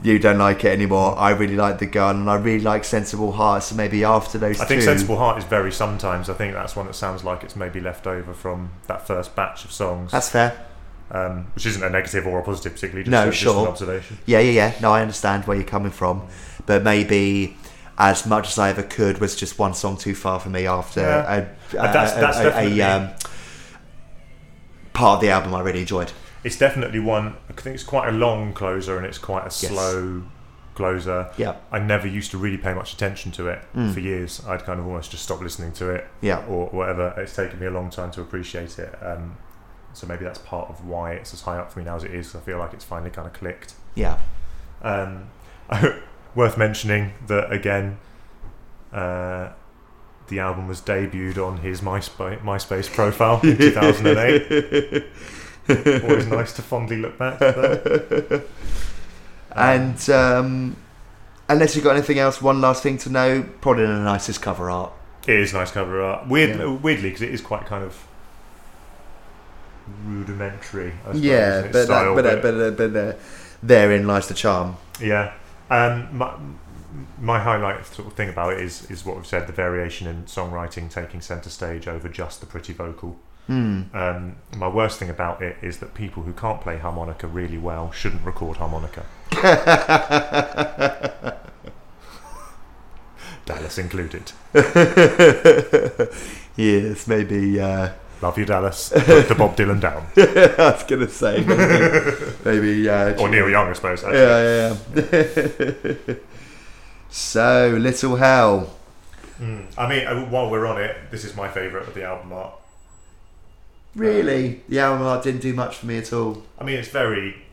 you 0.03 0.19
don't 0.19 0.37
like 0.37 0.63
it 0.63 0.71
anymore. 0.71 1.17
I 1.17 1.31
really 1.31 1.55
like 1.55 1.79
the 1.79 1.85
gun, 1.85 2.17
and 2.21 2.29
I 2.29 2.35
really 2.35 2.63
like 2.63 2.83
Sensible 2.83 3.31
Heart. 3.33 3.63
So 3.63 3.75
maybe 3.75 4.03
after 4.03 4.37
those 4.37 4.59
I 4.59 4.63
two, 4.63 4.67
think 4.69 4.81
Sensible 4.83 5.17
Heart 5.17 5.39
is 5.39 5.43
very 5.45 5.71
sometimes. 5.71 6.29
I 6.29 6.33
think 6.33 6.53
that's 6.53 6.75
one 6.75 6.85
that 6.87 6.95
sounds 6.95 7.23
like 7.23 7.43
it's 7.43 7.55
maybe 7.55 7.79
left 7.79 8.07
over 8.07 8.33
from 8.33 8.71
that 8.87 9.05
first 9.07 9.35
batch 9.35 9.65
of 9.65 9.71
songs, 9.71 10.11
That's 10.11 10.29
fair. 10.29 10.65
um, 11.11 11.47
which 11.55 11.65
isn't 11.65 11.83
a 11.83 11.89
negative 11.89 12.25
or 12.27 12.39
a 12.39 12.43
positive 12.43 12.73
particularly. 12.73 13.03
Just, 13.03 13.11
No, 13.11 13.25
just 13.25 13.37
sure. 13.39 13.61
an 13.63 13.67
observation. 13.67 14.17
Yeah, 14.25 14.39
yeah, 14.39 14.51
yeah. 14.51 14.73
No, 14.81 14.91
I 14.91 15.01
understand 15.01 15.45
where 15.45 15.57
you're 15.57 15.65
coming 15.65 15.91
from, 15.91 16.27
but 16.65 16.83
maybe. 16.83 17.57
As 17.97 18.25
much 18.25 18.49
as 18.49 18.59
I 18.59 18.69
ever 18.69 18.83
could 18.83 19.19
was 19.19 19.35
just 19.35 19.57
one 19.57 19.73
song 19.73 19.95
too 19.97 20.13
far 20.15 20.39
for 20.39 20.49
me 20.49 20.67
after 20.67 20.99
Yeah. 21.01 21.33
a, 21.33 21.39
a, 21.41 21.47
that's- 21.93 22.13
that's 22.13 22.37
a- 22.37 22.41
a, 22.41 22.43
definitely- 22.43 22.81
um, 22.81 23.09
part 24.93 25.15
of 25.17 25.21
the 25.21 25.29
album 25.29 25.53
I 25.53 25.61
really 25.61 25.79
enjoyed. 25.81 26.11
It's 26.43 26.57
definitely 26.57 26.99
one. 26.99 27.35
I 27.49 27.53
think 27.53 27.73
it's 27.75 27.83
quite 27.83 28.07
a 28.09 28.11
long 28.11 28.53
closer 28.53 28.97
and 28.97 29.05
it's 29.05 29.17
quite 29.17 29.41
a 29.41 29.45
Yes. 29.45 29.67
slow 29.67 30.23
closer. 30.75 31.29
Yeah, 31.37 31.55
I 31.71 31.79
never 31.79 32.05
used 32.07 32.31
to 32.31 32.37
really 32.37 32.57
pay 32.57 32.73
much 32.73 32.93
attention 32.93 33.31
to 33.33 33.47
it 33.47 33.59
Mm. 33.75 33.93
for 33.93 33.99
years. 34.01 34.41
I'd 34.47 34.63
kind 34.65 34.79
of 34.79 34.85
almost 34.85 35.09
just 35.11 35.23
stopped 35.23 35.41
listening 35.41 35.71
to 35.73 35.89
it 35.89 36.05
yeah, 36.21 36.43
or 36.47 36.67
whatever. 36.67 37.13
It's 37.17 37.33
taken 37.35 37.59
me 37.59 37.65
a 37.65 37.71
long 37.71 37.89
time 37.89 38.11
to 38.11 38.21
appreciate 38.21 38.77
it. 38.77 38.93
Um, 39.01 39.37
so 39.93 40.05
maybe 40.05 40.25
that's 40.25 40.39
part 40.39 40.69
of 40.69 40.85
why 40.85 41.13
it's 41.13 41.33
as 41.33 41.41
high 41.41 41.57
up 41.57 41.71
for 41.71 41.79
me 41.79 41.85
now 41.85 41.95
as 41.95 42.03
it 42.03 42.11
is. 42.13 42.31
'cause 42.31 42.41
I 42.41 42.43
feel 42.45 42.57
like 42.59 42.73
it's 42.73 42.83
finally 42.85 43.09
kind 43.11 43.25
of 43.27 43.33
clicked. 43.33 43.73
yeah. 43.95 44.17
Um, 44.83 45.29
worth 46.35 46.57
mentioning 46.57 47.13
that 47.27 47.51
again, 47.51 47.97
uh, 48.93 49.49
the 50.27 50.39
album 50.39 50.67
was 50.67 50.81
debuted 50.81 51.37
on 51.37 51.57
his 51.57 51.81
MySpace, 51.81 52.41
MySpace 52.41 52.91
profile 52.93 53.39
in 53.43 53.57
2008. 53.57 55.03
Always 56.03 56.27
nice 56.27 56.53
to 56.53 56.61
fondly 56.61 56.97
look 56.97 57.17
back. 57.17 57.41
And 59.57 60.09
um, 60.09 60.75
unless 61.47 61.75
you've 61.75 61.85
got 61.85 61.95
anything 61.95 62.19
else, 62.19 62.41
one 62.41 62.59
last 62.59 62.83
thing 62.83 62.97
to 62.99 63.09
know, 63.09 63.43
probably 63.61 63.85
the 63.85 63.93
nicest 63.99 64.41
cover 64.41 64.69
art. 64.69 64.91
It 65.27 65.39
is 65.39 65.53
nice 65.53 65.71
cover 65.71 66.01
art. 66.01 66.27
Weird, 66.27 66.59
Yeah. 66.59 66.73
weirdly, 66.75 67.09
because 67.09 67.21
it 67.21 67.29
is 67.33 67.39
quite 67.39 67.65
kind 67.65 67.81
of 67.83 68.05
rudimentary. 70.05 70.91
I 71.05 71.07
suppose, 71.07 71.21
yeah, 71.21 71.67
but, 71.71 71.85
style, 71.85 72.15
that, 72.15 72.41
but, 72.41 72.53
uh, 72.53 72.71
but, 72.71 72.83
uh, 72.83 72.89
but 72.89 72.95
uh, 72.95 73.13
therein 73.63 74.05
lies 74.07 74.27
the 74.27 74.33
charm. 74.33 74.75
yeah. 74.99 75.31
Um, 75.69 76.15
my, 76.15 76.35
my 77.19 77.39
highlight 77.39 77.85
sort 77.85 78.07
of 78.07 78.13
thing 78.13 78.29
about 78.29 78.53
it 78.53 78.61
is 78.61 78.89
is 78.89 79.05
what 79.05 79.15
we've 79.15 79.27
said: 79.27 79.47
the 79.47 79.53
variation 79.53 80.07
in 80.07 80.23
songwriting 80.23 80.89
taking 80.89 81.21
centre 81.21 81.49
stage 81.49 81.87
over 81.87 82.09
just 82.09 82.39
the 82.39 82.45
pretty 82.45 82.73
vocal. 82.73 83.17
Hmm. 83.47 83.83
Um, 83.93 84.35
my 84.55 84.67
worst 84.67 84.97
thing 84.97 85.09
about 85.09 85.41
it 85.41 85.57
is 85.61 85.77
that 85.79 85.93
people 85.93 86.23
who 86.23 86.33
can't 86.33 86.61
play 86.61 86.77
harmonica 86.77 87.27
really 87.27 87.59
well 87.59 87.91
shouldn't 87.91 88.25
record 88.25 88.57
harmonica. 88.57 89.05
Dallas 93.45 93.77
included. 93.77 94.31
yes, 96.55 97.07
maybe. 97.07 97.59
Uh, 97.59 97.89
Love 98.21 98.37
you, 98.37 98.45
Dallas. 98.45 98.89
Put 98.89 99.27
the 99.27 99.35
Bob 99.35 99.55
Dylan 99.57 99.81
down. 99.81 100.07
I 100.17 100.71
was 100.71 100.83
going 100.83 101.01
to 101.01 101.09
say 101.09 101.43
maybe. 101.43 102.33
maybe 102.45 102.89
uh, 102.89 103.21
Or 103.21 103.29
Neil 103.29 103.49
Young, 103.49 103.69
I 103.69 103.73
suppose. 103.73 104.03
Actually. 104.03 104.19
Yeah, 104.19 104.77
yeah. 104.95 105.97
yeah. 106.07 106.15
so, 107.09 107.77
Little 107.79 108.15
Hell. 108.15 108.75
Mm. 109.39 109.67
I 109.77 109.89
mean, 109.89 110.07
uh, 110.07 110.25
while 110.27 110.49
we're 110.49 110.65
on 110.65 110.81
it, 110.81 111.11
this 111.11 111.25
is 111.25 111.35
my 111.35 111.49
favourite 111.49 111.87
of 111.87 111.93
the 111.93 112.03
album 112.03 112.31
art. 112.31 112.53
Really, 113.95 114.61
the 114.67 114.79
album 114.79 115.05
art 115.07 115.23
didn't 115.23 115.41
do 115.41 115.53
much 115.53 115.77
for 115.77 115.85
me 115.85 115.97
at 115.97 116.11
all. 116.11 116.43
I 116.59 116.63
mean, 116.63 116.77
it's 116.77 116.89
very 116.89 117.43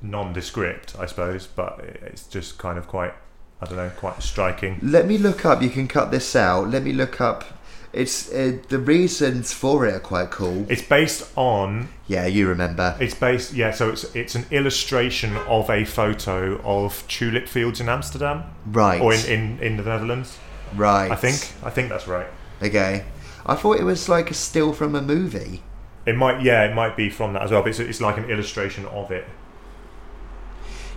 nondescript, 0.00 0.96
I 0.98 1.06
suppose, 1.06 1.46
but 1.46 1.80
it's 1.80 2.26
just 2.26 2.58
kind 2.58 2.78
of 2.78 2.86
quite, 2.88 3.12
I 3.60 3.66
don't 3.66 3.76
know, 3.76 3.90
quite 3.90 4.22
striking. 4.22 4.78
Let 4.82 5.06
me 5.06 5.18
look 5.18 5.44
up. 5.44 5.62
You 5.62 5.70
can 5.70 5.88
cut 5.88 6.10
this 6.10 6.34
out. 6.34 6.70
Let 6.70 6.82
me 6.82 6.92
look 6.92 7.20
up. 7.20 7.44
It's 7.92 8.30
uh, 8.32 8.58
the 8.68 8.78
reasons 8.78 9.52
for 9.52 9.86
it 9.86 9.94
are 9.94 10.00
quite 10.00 10.30
cool. 10.30 10.66
It's 10.68 10.82
based 10.82 11.30
on, 11.36 11.88
Yeah, 12.06 12.26
you 12.26 12.46
remember. 12.46 12.94
it's 13.00 13.14
based, 13.14 13.54
yeah. 13.54 13.70
So 13.72 13.88
it's 13.90 14.04
it's 14.14 14.34
an 14.34 14.44
illustration 14.50 15.36
of 15.48 15.70
a 15.70 15.84
photo 15.84 16.60
of 16.62 17.02
tulip 17.08 17.48
fields 17.48 17.80
in 17.80 17.88
Amsterdam 17.88 18.44
Right. 18.66 19.00
or 19.00 19.14
in, 19.14 19.24
in, 19.26 19.58
in 19.60 19.76
the 19.78 19.82
Netherlands. 19.84 20.36
right. 20.76 21.10
I 21.10 21.16
think, 21.16 21.36
I 21.64 21.70
think 21.70 21.88
that's 21.88 22.06
right. 22.06 22.26
Okay. 22.62 23.04
I 23.46 23.54
thought 23.54 23.80
it 23.80 23.84
was 23.84 24.08
like 24.08 24.30
a 24.30 24.34
still 24.34 24.74
from 24.74 24.94
a 24.94 25.00
movie. 25.00 25.62
It 26.04 26.16
might, 26.16 26.42
yeah, 26.42 26.64
it 26.64 26.74
might 26.74 26.94
be 26.96 27.08
from 27.08 27.32
that 27.32 27.42
as 27.42 27.50
well. 27.50 27.62
But 27.62 27.70
it's, 27.70 27.78
it's 27.78 28.00
like 28.02 28.18
an 28.18 28.28
illustration 28.30 28.84
of 28.86 29.10
it. 29.10 29.24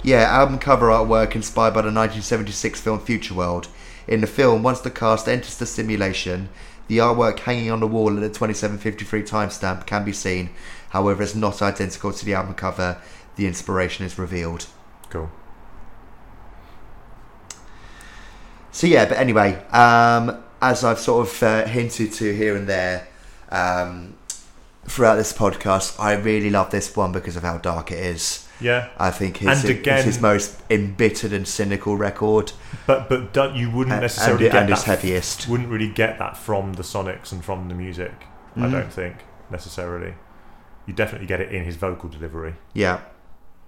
Yeah, 0.04 0.24
album 0.24 0.58
cover 0.60 0.88
artwork 0.88 1.36
inspired 1.36 1.74
by 1.74 1.82
the 1.82 1.88
1976 1.92 2.82
film 2.82 3.00
Futureworld. 3.00 3.68
In 4.08 4.20
the 4.22 4.28
film, 4.28 4.64
once 4.64 4.82
the 4.82 4.90
cast 4.90 5.28
enters 5.28 5.58
the 5.58 5.66
simulation, 5.66 6.50
the 6.92 6.98
artwork 6.98 7.40
hanging 7.40 7.72
on 7.72 7.80
the 7.80 7.88
wall 7.88 8.10
at 8.10 8.20
the 8.20 8.28
2753 8.28 9.24
timestamp 9.24 9.86
can 9.86 10.04
be 10.04 10.12
seen. 10.12 10.50
However, 10.90 11.24
it's 11.24 11.34
not 11.34 11.62
identical 11.62 12.12
to 12.12 12.26
the 12.26 12.34
album 12.34 12.54
cover. 12.54 13.02
The 13.38 13.48
inspiration 13.48 14.06
is 14.06 14.20
revealed. 14.20 14.68
Cool. 15.10 15.32
So 18.74 18.88
yeah, 18.88 19.06
but 19.06 19.18
anyway, 19.18 19.64
um, 19.70 20.44
as 20.62 20.84
I've 20.84 21.00
sort 21.00 21.30
of 21.30 21.44
uh, 21.44 21.66
hinted 21.66 22.12
to 22.12 22.36
here 22.36 22.58
and 22.58 22.68
there 22.68 23.08
um, 23.54 24.16
throughout 24.84 25.16
this 25.16 25.32
podcast, 25.32 25.98
I 25.98 26.16
really 26.16 26.50
love 26.50 26.72
this 26.72 26.94
one 26.94 27.14
because 27.14 27.38
of 27.38 27.44
how 27.44 27.58
dark 27.58 27.94
it 27.94 28.00
is. 28.00 28.50
Yeah, 28.62 28.90
I 28.98 29.10
think 29.12 29.38
his, 29.38 29.64
And 29.64 29.70
again- 29.80 29.98
it's 29.98 30.06
his 30.06 30.22
most 30.22 30.62
embittered 30.70 31.34
and 31.34 31.48
cynical 31.48 31.98
record, 31.98 32.52
but 32.88 33.10
but 33.10 33.34
don't, 33.34 33.56
you 33.56 33.70
wouldn't 33.72 34.00
necessarily 34.02 34.46
and, 34.46 34.54
get 34.54 34.62
and 34.64 34.70
his 34.70 34.84
that 34.84 35.00
heaviest. 35.00 35.48
wouldn't 35.48 35.70
really 35.70 35.90
get 35.90 36.20
that 36.20 36.38
from 36.38 36.74
the 36.74 36.84
sonics 36.84 37.32
and 37.32 37.44
from 37.44 37.68
the 37.70 37.76
music. 37.76 38.14
I 38.56 38.62
Mhm. 38.62 38.72
don't 38.72 38.94
think 38.94 39.16
necessarily. 39.50 40.14
You 40.86 40.94
definitely 40.94 41.28
get 41.28 41.40
it 41.42 41.52
in 41.52 41.64
his 41.64 41.76
vocal 41.76 42.10
delivery. 42.10 42.56
Yeah, 42.74 43.00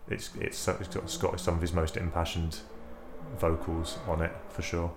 It's 0.09 0.29
it's, 0.39 0.67
it's 0.67 0.87
got, 0.87 1.03
it's 1.03 1.17
got 1.17 1.39
some 1.39 1.55
of 1.55 1.61
his 1.61 1.73
most 1.73 1.95
impassioned 1.97 2.57
vocals 3.39 3.97
on 4.07 4.21
it 4.21 4.31
for 4.49 4.61
sure. 4.61 4.91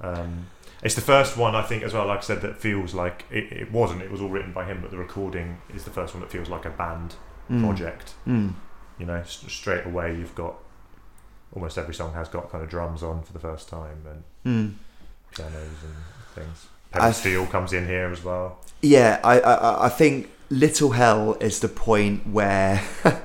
Um, 0.00 0.46
it's 0.82 0.94
the 0.94 1.00
first 1.00 1.36
one 1.36 1.54
I 1.54 1.62
think 1.62 1.82
as 1.82 1.92
well. 1.94 2.06
Like 2.06 2.18
I 2.18 2.22
said, 2.22 2.40
that 2.42 2.56
feels 2.58 2.94
like 2.94 3.24
it, 3.30 3.52
it 3.52 3.70
wasn't. 3.72 4.02
It 4.02 4.10
was 4.10 4.20
all 4.20 4.28
written 4.28 4.52
by 4.52 4.64
him, 4.64 4.78
but 4.80 4.90
the 4.90 4.98
recording 4.98 5.58
is 5.74 5.84
the 5.84 5.90
first 5.90 6.14
one 6.14 6.20
that 6.22 6.30
feels 6.30 6.48
like 6.48 6.64
a 6.64 6.70
band 6.70 7.14
Mm. 7.50 7.60
project. 7.64 8.14
Mm. 8.26 8.52
You 8.98 9.06
know, 9.06 9.22
straight 9.24 9.84
away 9.86 10.14
you've 10.16 10.34
got 10.34 10.54
almost 11.54 11.76
every 11.78 11.94
song 11.94 12.14
has 12.14 12.28
got 12.28 12.50
kind 12.50 12.62
of 12.64 12.70
drums 12.70 13.02
on 13.02 13.22
for 13.22 13.32
the 13.32 13.38
first 13.38 13.68
time 13.68 13.98
and 14.06 14.22
Mm. 14.44 14.74
pianos 15.36 15.54
and 15.84 15.94
things. 16.34 16.66
Pedal 16.90 17.12
steel 17.12 17.46
comes 17.46 17.72
in 17.72 17.86
here 17.86 18.10
as 18.10 18.22
well. 18.24 18.58
Yeah, 18.82 19.20
I, 19.24 19.40
I 19.40 19.86
I 19.86 19.88
think 19.88 20.30
Little 20.50 20.90
Hell 20.90 21.34
is 21.40 21.60
the 21.60 21.68
point 21.68 22.26
where. 22.26 22.82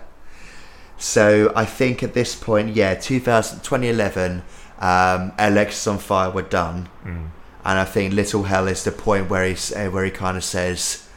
so 0.97 1.51
I 1.55 1.65
think 1.65 2.01
at 2.03 2.13
this 2.13 2.35
point, 2.35 2.75
yeah, 2.75 2.95
2000, 2.95 3.59
2011, 3.61 4.41
um, 4.79 5.31
Alexisonfire 5.37 6.33
were 6.33 6.41
done, 6.43 6.89
Mm. 7.05 7.29
and 7.65 7.79
I 7.79 7.85
think 7.85 8.13
Little 8.13 8.43
Hell 8.43 8.67
is 8.67 8.83
the 8.83 8.91
point 8.91 9.29
where 9.29 9.45
he's 9.45 9.71
uh, 9.73 9.89
where 9.89 10.05
he 10.05 10.11
kind 10.11 10.37
of 10.37 10.43
says, 10.43 11.07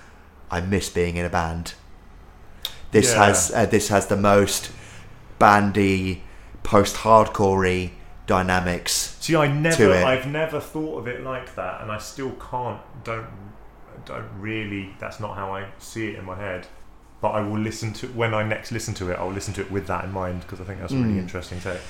"I 0.50 0.60
miss 0.60 0.88
being 0.90 1.16
in 1.16 1.24
a 1.24 1.30
band." 1.30 1.74
This 2.90 3.12
Yeah. 3.12 3.26
has 3.26 3.52
uh, 3.54 3.66
this 3.66 3.88
has 3.88 4.06
the 4.06 4.16
most 4.16 4.70
bandy, 5.38 6.22
post-hardcorey 6.62 7.90
dynamics. 8.26 9.16
See, 9.20 9.36
I 9.36 9.46
to 9.46 9.52
never. 9.54 9.94
I've 9.94 10.26
never 10.26 10.60
thought 10.60 10.98
of 10.98 11.08
it 11.08 11.22
like 11.22 11.54
that, 11.56 11.80
and 11.82 11.90
I 11.90 11.98
still 11.98 12.32
can't. 12.50 12.80
Don't, 13.04 13.26
don't 14.04 14.28
really. 14.38 14.94
That's 14.98 15.20
not 15.20 15.36
how 15.36 15.54
I 15.54 15.66
see 15.78 16.08
it 16.10 16.18
in 16.18 16.24
my 16.24 16.36
head. 16.36 16.66
But 17.20 17.30
I 17.30 17.40
will 17.42 17.58
listen 17.58 17.92
to 17.94 18.06
when 18.08 18.32
I 18.32 18.42
next 18.42 18.72
listen 18.72 18.94
to 18.94 19.10
it. 19.10 19.18
I'll 19.18 19.30
listen 19.32 19.52
to 19.54 19.60
it 19.60 19.70
with 19.70 19.86
that 19.88 20.04
in 20.04 20.12
mind 20.12 20.40
because 20.40 20.60
I 20.60 20.64
think 20.64 20.80
that's 20.80 20.92
a 20.92 20.96
really 20.96 21.14
Mm. 21.14 21.18
interesting 21.18 21.60
take. 21.60 21.80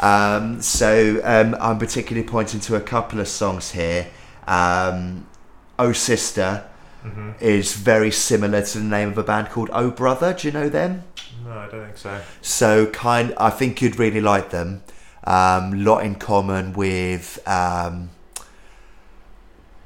Um, 0.00 0.62
so 0.62 1.20
um, 1.24 1.56
I'm 1.60 1.78
particularly 1.78 2.26
pointing 2.26 2.60
to 2.60 2.76
a 2.76 2.80
couple 2.80 3.20
of 3.20 3.28
songs 3.28 3.72
here. 3.72 4.06
Um, 4.46 5.26
oh 5.78 5.92
Sister 5.92 6.64
hmm 7.02 7.30
is 7.40 7.74
very 7.74 8.10
similar 8.10 8.62
to 8.62 8.78
the 8.78 8.84
name 8.84 9.08
of 9.10 9.18
a 9.18 9.22
band 9.22 9.48
called 9.50 9.70
Oh 9.72 9.90
Brother. 9.90 10.32
Do 10.34 10.48
you 10.48 10.52
know 10.52 10.68
them? 10.68 11.04
No, 11.44 11.52
I 11.52 11.68
don't 11.68 11.84
think 11.84 11.96
so. 11.96 12.20
So 12.42 12.86
kind, 12.86 13.32
I 13.38 13.50
think 13.50 13.80
you'd 13.80 13.98
really 13.98 14.20
like 14.20 14.50
them. 14.50 14.82
Um, 15.24 15.84
lot 15.84 16.04
in 16.04 16.16
common 16.16 16.72
with 16.72 17.38
um, 17.46 18.10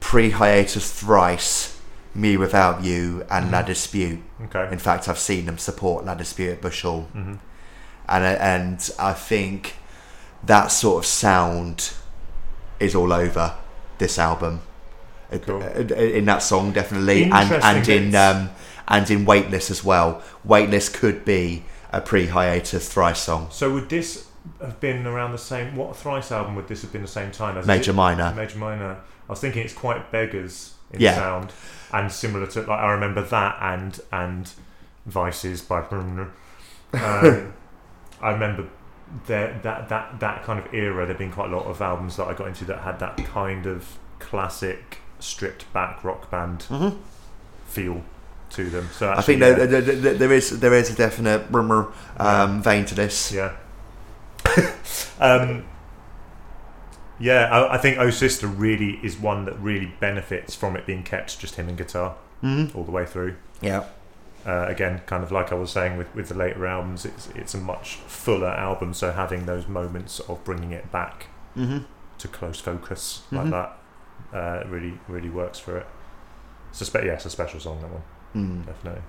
pre-hiatus 0.00 0.92
thrice, 0.92 1.80
mewithoutYou, 2.16 3.26
and 3.30 3.50
La 3.50 3.62
Dispute. 3.62 4.20
Okay. 4.44 4.68
In 4.72 4.78
fact, 4.78 5.08
I've 5.08 5.18
seen 5.18 5.46
them 5.46 5.58
support 5.58 6.04
La 6.04 6.14
Dispute 6.14 6.50
at 6.52 6.60
Bush 6.60 6.82
Hall. 6.82 7.02
hmm 7.12 7.34
and 8.08 8.24
and 8.24 8.90
I 8.98 9.12
think 9.12 9.76
that 10.44 10.66
sort 10.72 11.04
of 11.04 11.06
sound 11.06 11.92
is 12.80 12.94
all 12.96 13.12
over 13.12 13.54
this 13.98 14.18
album. 14.18 14.60
Cool. 15.38 15.62
In 15.62 16.24
that 16.26 16.42
song, 16.42 16.72
definitely, 16.72 17.24
and 17.24 17.52
and 17.52 17.88
in 17.88 18.14
um, 18.14 18.50
and 18.88 19.10
in 19.10 19.24
Weightless 19.24 19.70
as 19.70 19.82
well. 19.84 20.22
Weightless 20.44 20.88
could 20.88 21.24
be 21.24 21.64
a 21.92 22.00
pre-hiatus 22.00 22.88
thrice 22.92 23.20
song. 23.20 23.48
So 23.50 23.72
would 23.74 23.88
this 23.88 24.28
have 24.60 24.80
been 24.80 25.06
around 25.06 25.32
the 25.32 25.38
same? 25.38 25.76
What 25.76 25.96
thrice 25.96 26.32
album 26.32 26.54
would 26.56 26.68
this 26.68 26.82
have 26.82 26.92
been 26.92 27.02
the 27.02 27.08
same 27.08 27.30
time 27.30 27.56
as? 27.58 27.66
Major 27.66 27.90
it- 27.92 27.94
Minor. 27.94 28.32
Major 28.34 28.58
Minor. 28.58 28.96
I 29.28 29.32
was 29.32 29.40
thinking 29.40 29.62
it's 29.64 29.74
quite 29.74 30.10
beggars 30.10 30.74
in 30.92 31.00
Yeah. 31.00 31.14
sound 31.14 31.52
and 31.92 32.10
similar 32.10 32.46
to 32.48 32.60
like 32.60 32.70
I 32.80 32.92
remember 32.92 33.22
that 33.22 33.58
and 33.60 33.98
and 34.12 34.50
Vices 35.06 35.60
by. 35.62 35.82
Um, 36.94 37.54
I 38.20 38.30
remember 38.32 38.68
there 39.26 39.58
that 39.62 39.88
that 39.88 40.20
that 40.20 40.42
kind 40.44 40.58
of 40.58 40.72
era. 40.74 41.06
There'd 41.06 41.18
been 41.18 41.32
quite 41.32 41.50
a 41.50 41.56
lot 41.56 41.66
of 41.66 41.80
albums 41.80 42.16
that 42.16 42.26
I 42.28 42.34
got 42.34 42.48
into 42.48 42.64
that 42.66 42.80
had 42.82 42.98
that 43.00 43.16
kind 43.18 43.66
of 43.66 43.98
classic 44.18 44.98
stripped 45.22 45.72
back 45.72 46.02
rock 46.04 46.30
band 46.30 46.66
Mhm. 46.68 46.98
feel 47.66 48.02
to 48.50 48.68
them. 48.68 48.88
So 48.92 49.10
I 49.10 49.22
think 49.22 49.40
yeah, 49.40 49.52
there, 49.52 49.80
there, 49.80 50.14
there- 50.14 50.32
is 50.32 50.60
there 50.60 50.74
is 50.74 50.90
a 50.90 50.94
definite 50.96 51.50
brummer, 51.50 51.90
um, 52.18 52.62
vein 52.62 52.84
to 52.86 52.94
this. 52.94 53.32
Yeah. 53.32 53.52
um, 55.20 55.64
yeah, 57.18 57.48
I, 57.50 57.74
I 57.74 57.78
think 57.78 57.98
Oh 57.98 58.10
Sister 58.10 58.46
really 58.46 58.98
is 59.02 59.16
one 59.18 59.44
that 59.44 59.58
really 59.60 59.92
benefits 60.00 60.54
from 60.54 60.76
it 60.76 60.86
being 60.86 61.02
kept 61.02 61.38
just 61.38 61.54
him 61.56 61.68
and 61.68 61.78
guitar 61.78 62.16
Mhm. 62.42 62.74
all 62.74 62.84
the 62.84 62.90
way 62.90 63.06
through. 63.06 63.36
Yeah. 63.60 63.84
Uh, 64.44 64.66
again, 64.68 65.00
kind 65.06 65.22
of 65.22 65.30
like 65.30 65.52
I 65.52 65.54
was 65.54 65.70
saying 65.70 65.96
with, 65.96 66.12
with 66.16 66.28
the 66.28 66.34
later 66.34 66.66
albums, 66.66 67.04
it's 67.04 67.28
it's 67.36 67.54
a 67.54 67.58
much 67.58 67.94
fuller 68.06 68.48
album. 68.48 68.92
So 68.92 69.12
having 69.12 69.46
those 69.46 69.68
moments 69.68 70.18
of 70.20 70.42
bringing 70.44 70.72
it 70.72 70.90
back 70.90 71.26
hmm 71.54 71.78
to 72.18 72.28
close 72.28 72.60
focus 72.60 73.22
Mhm. 73.30 73.36
like 73.36 73.50
that 73.50 73.78
uh, 74.32 74.62
really 74.68 74.98
really 75.08 75.30
works 75.30 75.58
for 75.58 75.76
it. 75.78 75.86
It's 76.70 76.80
a 76.80 76.84
spe- 76.84 77.04
yeah, 77.04 77.12
it's 77.14 77.26
a 77.26 77.30
special 77.30 77.60
song 77.60 77.80
that 77.80 77.90
one 77.90 78.02
Mm. 78.34 78.64
definitely. 78.66 79.02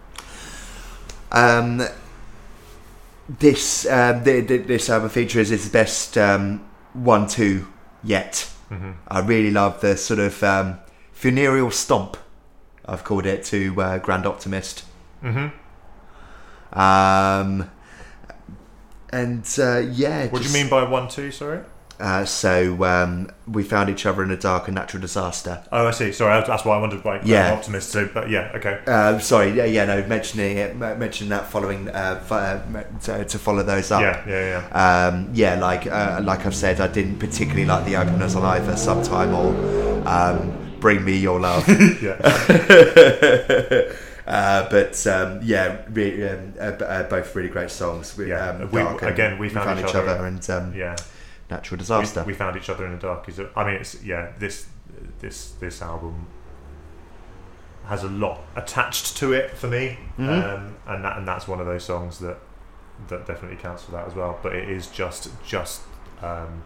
Um, 1.31 1.81
this 3.39 3.85
um, 3.87 4.23
the, 4.23 4.41
the, 4.41 4.57
this 4.57 4.89
album 4.89 5.09
features 5.09 5.49
his 5.49 5.69
best 5.69 6.17
um, 6.17 6.59
one-two 6.93 7.67
yet. 8.03 8.49
hmm 8.69 8.91
I 9.07 9.19
really 9.21 9.49
love 9.51 9.79
the 9.81 9.95
sort 9.97 10.19
of 10.19 10.43
um, 10.43 10.77
funereal 11.13 11.71
stomp. 11.71 12.17
I've 12.85 13.03
called 13.05 13.25
it 13.25 13.45
to 13.45 13.81
uh, 13.81 13.97
Grand 13.99 14.25
Optimist. 14.25 14.83
hmm 15.21 15.47
Um, 16.73 17.69
and 19.11 19.45
uh, 19.59 19.77
yeah, 19.77 20.27
What 20.27 20.41
do 20.41 20.47
you 20.47 20.53
mean 20.53 20.69
by 20.69 20.83
one 20.83 21.07
two? 21.07 21.31
Sorry. 21.31 21.59
Uh, 22.03 22.25
so 22.25 22.83
um, 22.83 23.29
we 23.47 23.63
found 23.63 23.89
each 23.89 24.05
other 24.05 24.23
in 24.23 24.31
a 24.31 24.35
dark 24.35 24.67
and 24.67 24.75
natural 24.75 24.99
disaster. 24.99 25.63
Oh, 25.71 25.87
I 25.87 25.91
see. 25.91 26.11
Sorry, 26.11 26.43
that's 26.45 26.65
why 26.65 26.75
I 26.75 26.79
wondered. 26.81 27.05
Like, 27.05 27.21
Yeah. 27.23 27.53
optimist. 27.53 27.91
So, 27.91 28.09
but 28.13 28.29
yeah, 28.29 28.51
okay. 28.55 28.81
Uh, 28.85 29.19
sorry, 29.19 29.51
yeah, 29.51 29.63
yeah, 29.63 29.85
no, 29.85 30.05
mentioning 30.07 30.57
it, 30.57 30.75
mentioning 30.75 31.29
that 31.29 31.49
following 31.49 31.87
uh, 31.87 32.21
uh, 32.29 32.83
to, 33.03 33.23
to 33.23 33.39
follow 33.39 33.63
those 33.63 33.89
up. 33.89 34.01
Yeah, 34.01 34.21
yeah, 34.27 34.67
yeah. 34.73 35.07
Um, 35.07 35.29
yeah, 35.33 35.55
like 35.55 35.87
uh, 35.87 36.19
like 36.23 36.45
I've 36.45 36.55
said, 36.55 36.81
I 36.81 36.87
didn't 36.87 37.19
particularly 37.19 37.63
like 37.65 37.85
the 37.85 37.95
openers 37.95 38.35
on 38.35 38.43
either 38.43 38.75
Sometime 38.75 39.33
or 39.33 39.55
um, 40.05 40.51
Bring 40.81 41.05
Me 41.05 41.15
Your 41.17 41.39
Love. 41.39 41.65
yeah. 42.01 42.17
uh, 44.27 44.69
but 44.69 45.07
um, 45.07 45.39
yeah, 45.41 45.77
re- 45.89 46.27
um, 46.27 46.53
uh, 46.59 46.71
b- 46.71 46.85
uh, 46.85 47.03
both 47.03 47.33
really 47.35 47.49
great 47.49 47.71
songs. 47.71 48.17
We, 48.17 48.29
Yeah, 48.29 48.49
um, 48.49 48.71
we- 48.71 48.81
and 48.81 49.01
again, 49.03 49.37
we 49.39 49.49
found 49.49 49.79
each 49.79 49.85
each 49.87 49.95
other- 49.95 50.09
other 50.09 50.25
and 50.25 50.49
um, 50.49 50.73
yeah. 50.75 50.95
Natural 51.53 51.77
Disaster. 51.77 52.23
we 52.25 52.33
found 52.33 52.57
each 52.57 52.69
other 52.69 52.85
in 52.85 52.91
the 52.93 52.97
dark. 52.97 53.27
Is 53.29 53.39
I 53.55 53.63
mean, 53.65 53.75
it's 53.75 54.03
yeah. 54.03 54.31
This 54.39 54.67
this 55.19 55.51
this 55.59 55.81
album 55.81 56.27
has 57.85 58.03
a 58.03 58.07
lot 58.09 58.39
attached 58.55 59.17
to 59.17 59.33
it 59.33 59.51
for 59.57 59.67
me, 59.67 59.97
Mhm. 60.17 60.29
um, 60.55 60.75
and 60.87 61.03
that 61.03 61.17
and 61.17 61.27
that's 61.27 61.47
one 61.47 61.59
of 61.59 61.65
those 61.65 61.83
songs 61.83 62.19
that 62.19 62.37
that 63.07 63.25
definitely 63.27 63.57
counts 63.57 63.83
for 63.83 63.91
that 63.91 64.07
as 64.07 64.13
well. 64.15 64.39
But 64.41 64.53
it 64.55 64.69
is 64.69 64.87
just 64.87 65.29
just 65.45 65.81
um, 66.21 66.63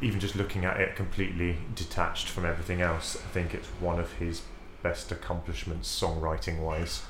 even 0.00 0.20
just 0.20 0.36
looking 0.36 0.64
at 0.64 0.80
it 0.80 0.94
completely 0.94 1.58
detached 1.74 2.28
from 2.28 2.44
everything 2.44 2.80
else. 2.80 3.16
I 3.16 3.28
think 3.30 3.52
it's 3.54 3.66
one 3.80 3.98
of 3.98 4.12
his 4.14 4.42
best 4.82 5.10
accomplishments 5.10 5.88
songwriting 6.00 6.58
wise. 6.60 7.02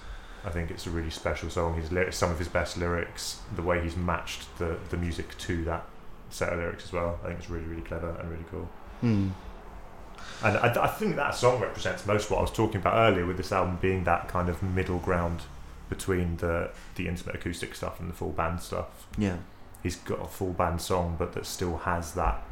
I 0.48 0.50
think 0.50 0.70
it's 0.70 0.86
a 0.86 0.90
really 0.90 1.10
special 1.10 1.50
song. 1.50 1.74
His 1.74 1.92
lyrics, 1.92 2.16
some 2.16 2.30
of 2.30 2.38
his 2.38 2.48
best 2.48 2.78
lyrics, 2.78 3.42
the 3.54 3.60
way 3.60 3.82
he's 3.82 3.96
matched 3.96 4.56
the, 4.56 4.78
the 4.88 4.96
music 4.96 5.36
to 5.36 5.62
that 5.64 5.84
set 6.30 6.54
of 6.54 6.58
lyrics 6.58 6.84
as 6.84 6.92
well. 6.92 7.20
I 7.22 7.26
think 7.26 7.40
it's 7.40 7.50
really 7.50 7.66
really 7.66 7.82
clever 7.82 8.16
and 8.18 8.30
really 8.30 8.46
cool. 8.50 8.68
Hmm. 9.02 9.28
And 10.42 10.56
I, 10.56 10.84
I 10.84 10.86
think 10.86 11.16
that 11.16 11.34
song 11.34 11.60
represents 11.60 12.06
most 12.06 12.24
of 12.24 12.30
what 12.30 12.38
I 12.38 12.42
was 12.42 12.50
talking 12.50 12.80
about 12.80 12.94
earlier 12.94 13.26
with 13.26 13.36
this 13.36 13.52
album 13.52 13.78
being 13.82 14.04
that 14.04 14.28
kind 14.28 14.48
of 14.48 14.62
middle 14.62 14.98
ground 14.98 15.42
between 15.90 16.38
the 16.38 16.70
the 16.94 17.08
intimate 17.08 17.34
acoustic 17.34 17.74
stuff 17.74 18.00
and 18.00 18.08
the 18.08 18.14
full 18.14 18.32
band 18.32 18.62
stuff. 18.62 19.06
Yeah. 19.18 19.36
He's 19.82 19.96
got 19.96 20.22
a 20.22 20.26
full 20.26 20.54
band 20.54 20.80
song, 20.80 21.16
but 21.18 21.34
that 21.34 21.44
still 21.44 21.76
has 21.76 22.14
that 22.14 22.42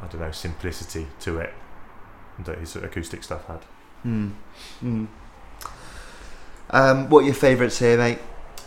I 0.00 0.06
don't 0.06 0.20
know 0.20 0.30
simplicity 0.30 1.08
to 1.20 1.38
it 1.38 1.52
that 2.38 2.58
his 2.58 2.76
acoustic 2.76 3.24
stuff 3.24 3.46
had. 3.46 3.64
Hmm. 4.04 4.28
Hmm. 4.78 5.06
Um, 6.70 7.08
what 7.08 7.20
are 7.20 7.26
your 7.26 7.34
favourites 7.34 7.78
here, 7.78 7.96
mate? 7.96 8.18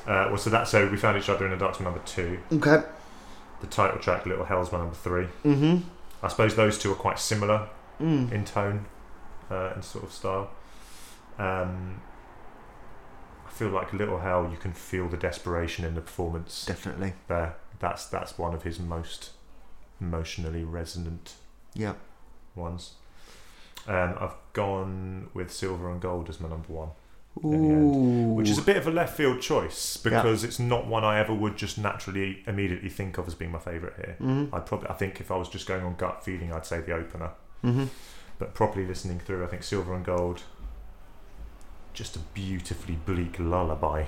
Uh, 0.08 0.26
well, 0.30 0.38
so 0.38 0.50
that 0.50 0.68
so 0.68 0.88
we 0.90 0.98
found 0.98 1.18
each 1.18 1.30
other 1.30 1.46
in 1.46 1.58
the 1.58 1.64
my 1.66 1.72
number 1.84 2.02
two. 2.06 2.40
Okay. 2.52 2.84
The 3.62 3.68
title 3.68 4.00
track, 4.00 4.26
Little 4.26 4.46
Hell's 4.46 4.72
my 4.72 4.80
number 4.80 4.96
three. 4.96 5.26
Mm-hmm. 5.46 5.88
I 6.24 6.28
suppose 6.28 6.56
those 6.56 6.78
two 6.80 6.92
are 6.92 6.96
quite 6.96 7.20
similar 7.20 7.68
Mm. 8.00 8.32
in 8.32 8.44
tone 8.46 8.86
uh, 9.52 9.74
and 9.76 9.84
sort 9.86 10.04
of 10.04 10.12
style. 10.12 10.50
Um, 11.38 12.02
I 13.46 13.52
feel 13.52 13.70
like 13.70 13.94
Little 13.94 14.18
Hell, 14.20 14.48
you 14.50 14.58
can 14.58 14.74
feel 14.74 15.08
the 15.08 15.18
desperation 15.18 15.86
in 15.86 15.94
the 15.94 16.02
performance 16.02 16.66
Definitely. 16.66 17.14
there. 17.28 17.58
That's 17.80 18.08
that's 18.08 18.40
one 18.40 18.56
of 18.56 18.64
his 18.64 18.80
most 18.80 19.32
emotionally 20.00 20.64
resonant 20.64 21.36
Yeah. 21.76 21.94
ones. 22.56 22.94
Um, 23.88 24.16
I've 24.20 24.36
gone 24.54 25.30
with 25.36 25.52
Silver 25.52 25.92
and 25.92 26.02
Gold 26.02 26.28
as 26.30 26.40
my 26.40 26.50
number 26.50 26.74
one, 26.74 26.90
end, 27.44 28.36
which 28.36 28.50
is 28.50 28.58
a 28.58 28.62
bit 28.62 28.78
of 28.78 28.88
a 28.88 28.92
left 28.92 29.16
field 29.16 29.42
choice 29.42 29.98
because 29.98 30.44
it's 30.44 30.60
not 30.60 30.88
one 30.88 31.04
I 31.04 31.20
ever 31.20 31.34
would 31.34 31.58
just 31.58 31.78
naturally 31.78 32.44
immediately 32.46 32.90
think 32.90 33.18
of 33.18 33.28
as 33.28 33.36
being 33.36 33.52
my 33.52 33.60
favourite 33.60 33.96
here. 33.96 34.16
Mm-hmm. 34.22 34.54
I'd 34.56 34.66
probably 34.66 34.90
I 34.90 34.94
think 34.94 35.20
if 35.22 35.32
I 35.32 35.38
was 35.38 35.50
just 35.50 35.68
going 35.68 35.84
on 35.84 35.96
gut 35.96 36.24
feeling, 36.24 36.52
I'd 36.52 36.66
say 36.66 36.82
the 36.82 36.94
opener. 36.94 37.32
Mm-hmm. 37.64 37.86
but 38.40 38.56
properly 38.56 38.88
listening 38.88 39.20
through, 39.20 39.44
I 39.44 39.48
think 39.48 39.62
Silver 39.62 39.94
and 39.94 40.04
Gold, 40.04 40.42
just 41.94 42.16
a 42.16 42.20
beautifully 42.34 42.96
bleak 43.06 43.38
lullaby. 43.40 44.06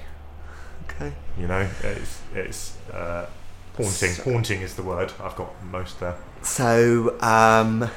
Okay. 0.85 1.13
You 1.37 1.47
know, 1.47 1.67
it's 1.83 2.21
it's 2.33 2.77
uh, 2.91 3.27
haunting. 3.75 4.09
So- 4.09 4.23
haunting 4.23 4.61
is 4.61 4.75
the 4.75 4.83
word. 4.83 5.13
I've 5.21 5.35
got 5.35 5.63
most 5.65 5.99
there. 5.99 6.15
So, 6.41 7.19
um, 7.21 7.89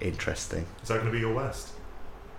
interesting. 0.00 0.66
Is 0.82 0.88
that 0.88 0.94
going 0.94 1.06
to 1.06 1.12
be 1.12 1.18
your 1.20 1.34
worst? 1.34 1.70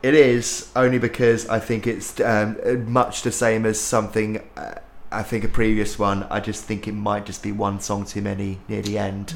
It 0.04 0.14
is 0.14 0.70
only 0.76 1.00
because 1.00 1.48
I 1.48 1.60
think 1.60 1.88
it's 1.88 2.20
um, 2.20 2.58
much 2.92 3.22
the 3.22 3.32
same 3.32 3.66
as 3.66 3.80
something. 3.80 4.42
Uh, 4.58 4.76
I 5.12 5.24
think 5.24 5.44
a 5.44 5.48
previous 5.48 5.98
one. 5.98 6.24
I 6.24 6.40
just 6.40 6.66
think 6.66 6.88
it 6.88 6.92
might 6.92 7.26
just 7.26 7.42
be 7.42 7.52
one 7.52 7.80
song 7.80 8.04
too 8.06 8.22
many 8.22 8.60
near 8.68 8.82
the 8.82 8.98
end. 8.98 9.34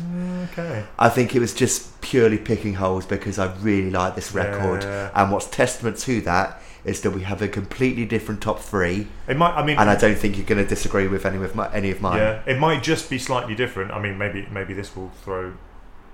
Okay. 0.52 0.86
I 1.00 1.08
think 1.08 1.36
it 1.36 1.40
was 1.40 1.54
just 1.54 2.02
purely 2.02 2.38
picking 2.38 2.74
holes 2.74 3.06
because 3.06 3.40
I 3.40 3.54
really 3.58 3.92
like 3.92 4.16
this 4.16 4.34
record. 4.34 4.84
Yeah. 4.84 5.12
And 5.16 5.32
what's 5.32 5.48
testament 5.48 5.98
to 6.00 6.20
that 6.22 6.62
is 6.84 7.02
that 7.02 7.12
we 7.12 7.22
have 7.24 7.42
a 7.42 7.48
completely 7.48 8.06
different 8.06 8.42
top 8.42 8.60
three, 8.60 9.08
It 9.28 9.38
might. 9.38 9.54
I 9.56 9.64
mean, 9.66 9.78
and 9.78 9.90
I 9.90 9.96
don't 9.96 10.18
think 10.18 10.36
you're 10.38 10.46
going 10.46 10.62
to 10.62 10.68
disagree 10.68 11.08
with 11.08 11.26
any 11.26 11.38
of 11.38 11.54
my 11.56 11.72
any 11.74 11.92
of 11.92 12.02
mine. 12.02 12.18
yeah, 12.18 12.42
it 12.46 12.60
might 12.60 12.82
just 12.82 13.10
be 13.10 13.20
slightly 13.20 13.56
different. 13.56 13.92
I 13.92 14.00
mean, 14.00 14.18
maybe 14.18 14.48
maybe 14.52 14.74
this 14.74 14.96
will 14.96 15.12
throw 15.24 15.54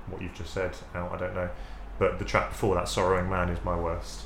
what 0.08 0.22
you've 0.22 0.36
just 0.36 0.54
said 0.54 0.76
out. 0.94 1.12
I 1.12 1.18
don't 1.18 1.36
know. 1.36 1.50
But 2.00 2.20
the 2.20 2.26
track 2.26 2.50
before 2.50 2.76
that, 2.76 2.90
"Sorrowing 2.90 3.30
Man," 3.30 3.50
is 3.50 3.64
my 3.64 3.76
worst. 3.76 4.24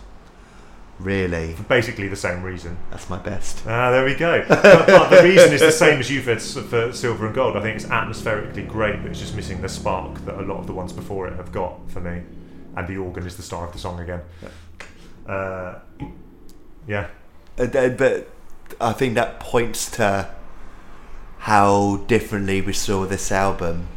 Really, 0.99 1.53
For 1.53 1.63
basically 1.63 2.07
the 2.07 2.15
same 2.15 2.41
reason. 2.41 2.75
that's 2.89 3.07
my 3.10 3.19
best. 3.19 3.62
Ah, 3.67 3.91
there 3.91 4.03
we 4.03 4.15
go. 4.15 4.43
but, 4.49 4.63
but 4.88 5.10
the 5.10 5.21
reason 5.23 5.53
is 5.53 5.62
the 5.62 5.71
same 5.71 5.99
as 5.99 6.10
you've 6.10 6.25
had 6.25 6.41
for 6.41 6.91
Silver 6.91 7.27
and 7.27 7.36
Gold. 7.36 7.55
I 7.55 7.62
think 7.62 7.75
it's 7.75 7.86
atmospherically 7.86 8.63
great, 8.63 9.01
but 9.03 9.12
it's 9.12 9.19
just 9.19 9.36
missing 9.36 9.62
the 9.62 9.69
spark 9.69 10.25
that 10.25 10.36
a 10.39 10.41
lot 10.41 10.57
of 10.57 10.65
the 10.65 10.73
ones 10.73 10.91
before 10.93 11.27
it 11.27 11.36
have 11.36 11.51
got 11.51 11.89
for 11.91 11.99
me. 12.01 12.23
And 12.75 12.88
the 12.88 12.97
organ 12.97 13.27
is 13.27 13.36
the 13.38 13.43
star 13.43 13.65
of 13.67 13.73
the 13.73 13.79
song 13.79 13.99
again. 13.99 14.21
Uh, 15.27 15.79
yeah, 16.88 17.07
Uh, 17.60 17.89
but 17.89 18.29
I 18.79 18.93
think 18.93 19.15
that 19.15 19.39
points 19.39 19.91
to 19.91 20.29
how 21.39 21.97
differently 22.07 22.62
we 22.62 22.73
saw 22.73 23.05
this 23.05 23.31
album. 23.31 23.88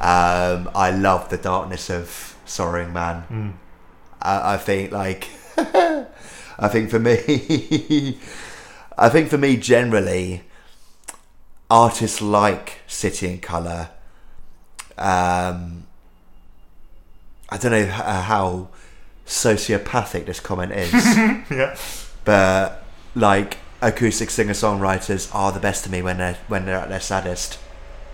Um, 0.00 0.70
I 0.74 0.90
love 0.90 1.28
the 1.28 1.36
darkness 1.38 1.90
of 1.90 2.36
Sorrowing 2.44 2.92
Man. 2.92 3.24
mm. 3.30 3.52
I, 4.20 4.54
I 4.54 4.56
think 4.56 4.90
like 4.90 5.28
I 6.58 6.68
think 6.68 6.90
for 6.90 6.98
me 6.98 8.18
I 8.98 9.08
think 9.08 9.28
for 9.28 9.38
me 9.38 9.56
generally 9.56 10.42
artists 11.70 12.20
like 12.20 12.80
City 12.86 13.28
and 13.28 13.42
Colour 13.42 13.90
um, 14.96 15.86
I 17.50 17.56
don't 17.58 17.72
know 17.72 17.86
how 17.86 18.68
sociopathic 19.26 20.26
this 20.26 20.40
comment 20.40 20.72
is 20.72 20.92
yeah, 21.50 21.76
but 22.24 22.84
like 23.14 23.58
acoustic 23.80 24.30
singer 24.30 24.52
songwriters 24.52 25.34
are 25.34 25.50
the 25.52 25.60
best 25.60 25.84
to 25.84 25.90
me 25.90 26.02
when 26.02 26.18
they're 26.18 26.38
when 26.48 26.66
they're 26.66 26.78
at 26.78 26.88
their 26.88 27.00
saddest 27.00 27.58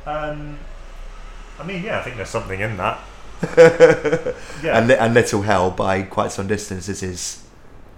um, 0.06 0.58
I 1.58 1.64
mean, 1.64 1.84
yeah, 1.84 1.98
I 1.98 2.02
think 2.02 2.16
there's 2.16 2.30
something 2.30 2.60
in 2.60 2.76
that. 2.78 2.98
Yeah, 4.62 4.78
and, 4.78 4.88
Li- 4.88 4.96
and 4.96 5.14
Little 5.14 5.42
Hell 5.42 5.70
by 5.70 6.02
quite 6.02 6.32
some 6.32 6.46
distance 6.46 6.88
is 6.88 7.00
his 7.00 7.46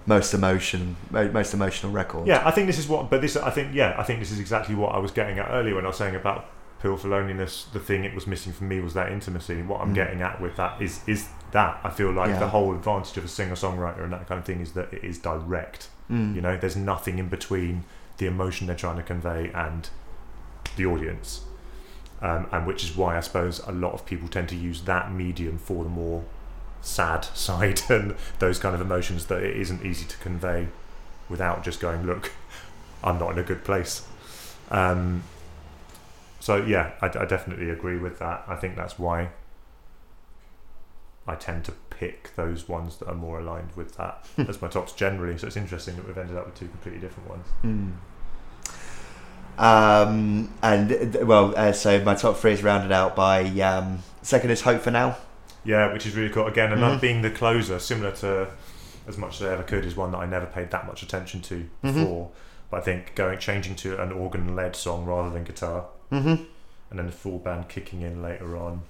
most 0.07 0.35
emotion 0.35 0.97
most 1.13 1.55
emotional 1.55 1.93
record 1.93 2.27
yeah. 2.27 2.43
I 2.47 2.51
think 2.51 2.67
this 2.67 2.79
is 2.79 2.89
what, 2.89 3.09
but 3.09 3.21
this, 3.21 3.37
I 3.37 3.51
think, 3.51 3.73
yeah, 3.75 3.95
I 3.97 4.03
think 4.03 4.19
this 4.19 4.31
is 4.33 4.41
exactly 4.41 4.75
what 4.75 4.95
I 4.95 4.99
was 4.99 5.11
getting 5.13 5.39
at 5.39 5.49
earlier 5.51 5.77
when 5.77 5.85
I 5.85 5.89
was 5.89 5.97
saying 5.97 6.17
about 6.17 6.47
Pill 6.81 6.97
for 6.97 7.07
Loneliness. 7.09 7.67
The 7.73 7.79
thing 7.79 8.05
it 8.05 8.13
was 8.15 8.27
missing 8.27 8.53
for 8.53 8.65
me 8.65 8.81
was 8.81 8.95
that 8.95 9.13
intimacy. 9.13 9.63
What 9.63 9.81
I'm 9.81 9.91
Mm. 9.93 9.95
getting 9.95 10.23
at 10.23 10.41
with 10.41 10.57
that 10.57 10.81
is 10.83 11.01
is 11.07 11.29
that 11.53 11.81
I 11.85 11.91
feel 11.91 12.11
like 12.13 12.31
Yeah. 12.31 12.39
the 12.41 12.49
whole 12.49 12.73
advantage 12.75 13.17
of 13.17 13.25
a 13.25 13.29
singer 13.29 13.55
songwriter 13.55 14.03
and 14.03 14.13
that 14.13 14.27
kind 14.29 14.39
of 14.41 14.45
thing 14.45 14.61
is 14.61 14.73
that 14.73 14.93
it 14.93 15.05
is 15.05 15.19
direct. 15.19 15.89
Mm. 16.11 16.35
You 16.35 16.41
know, 16.41 16.57
there's 16.57 16.77
nothing 16.77 17.19
in 17.19 17.29
between 17.29 17.85
the 18.19 18.27
emotion 18.27 18.67
they're 18.67 18.77
trying 18.77 18.97
to 18.97 19.03
convey 19.03 19.51
and 19.55 19.89
the 20.77 20.87
audience. 20.87 21.43
Um, 22.23 22.47
and 22.53 22.67
which 22.69 22.85
is 22.85 22.97
why 22.97 23.17
I 23.17 23.21
suppose 23.21 23.59
a 23.67 23.73
lot 23.73 23.95
of 23.95 24.07
people 24.07 24.29
tend 24.29 24.49
to 24.51 24.57
use 24.57 24.83
that 24.83 25.13
medium 25.13 25.59
for 25.59 25.83
the 25.83 25.91
more 25.91 26.23
sad 26.81 27.25
side 27.35 27.81
and 27.89 28.15
those 28.39 28.59
kind 28.61 28.75
of 28.75 28.81
emotions 28.81 29.27
that 29.27 29.43
it 29.43 29.57
isn't 29.57 29.85
easy 29.85 30.07
to 30.07 30.17
convey 30.19 30.69
without 31.29 31.65
just 31.65 31.81
going, 31.81 32.07
look, 32.07 32.31
I'm 33.03 33.19
not 33.19 33.33
in 33.33 33.39
a 33.39 33.43
good 33.43 33.65
place. 33.65 34.07
Um, 34.71 35.25
so, 36.39 36.57
yeah, 36.65 36.93
I, 37.01 37.07
I 37.07 37.25
definitely 37.25 37.71
agree 37.71 37.99
with 37.99 38.19
that. 38.19 38.45
I 38.47 38.57
think 38.57 38.77
that's 38.77 38.99
why 38.99 39.31
I 41.27 41.35
tend 41.35 41.65
to 41.67 41.73
pick 41.91 42.35
those 42.35 42.69
ones 42.69 42.97
that 42.97 43.09
are 43.09 43.15
more 43.15 43.39
aligned 43.39 43.73
with 43.77 43.97
that 43.97 44.27
as 44.49 44.61
my 44.61 44.69
tops 44.69 44.93
generally. 44.93 45.39
So 45.39 45.47
it's 45.47 45.57
interesting 45.57 45.97
that 45.97 46.07
we've 46.07 46.19
ended 46.19 46.37
up 46.37 46.47
with 46.47 46.55
two 46.57 46.69
completely 46.69 47.01
different 47.01 47.29
ones. 47.29 47.47
Hmm. 47.63 47.91
Um, 49.59 50.53
and 50.63 51.15
well, 51.27 51.55
uh, 51.57 51.73
so 51.73 52.01
my 52.03 52.15
top 52.15 52.37
three 52.37 52.53
is 52.53 52.63
rounded 52.63 52.93
out 52.93 53.15
by 53.15 53.43
um, 53.61 54.03
second 54.23 54.51
is 54.51 54.63
Hope 54.63 54.81
for 54.83 54.91
Now. 54.91 55.17
Yeah, 55.65 55.93
which 55.93 56.07
is 56.07 56.17
really 56.17 56.31
cool. 56.33 56.47
Again, 56.47 56.73
and 56.73 56.83
that 56.83 56.99
Mhm. 56.99 57.01
being 57.01 57.23
the 57.23 57.31
closer, 57.31 57.79
similar 57.79 58.11
to 58.17 58.49
as 59.07 59.17
much 59.19 59.41
as 59.41 59.47
I 59.47 59.53
ever 59.53 59.63
could, 59.63 59.85
is 59.85 59.97
one 59.97 60.11
that 60.13 60.19
I 60.19 60.27
never 60.27 60.47
paid 60.47 60.71
that 60.71 60.87
much 60.87 61.03
attention 61.03 61.41
to 61.43 61.69
Mhm. 61.85 61.95
before. 61.95 62.31
But 62.71 62.79
I 62.79 62.81
think 62.85 63.15
going 63.15 63.39
changing 63.39 63.75
to 63.77 64.01
an 64.03 64.13
organ-led 64.13 64.75
song 64.75 65.05
rather 65.05 65.31
than 65.31 65.45
guitar, 65.45 65.85
Mm-hmm. 66.11 66.29
and 66.91 66.99
then 66.99 67.07
the 67.07 67.13
full 67.13 67.39
band 67.39 67.69
kicking 67.69 68.01
in 68.03 68.23
later 68.23 68.57
on, 68.57 68.83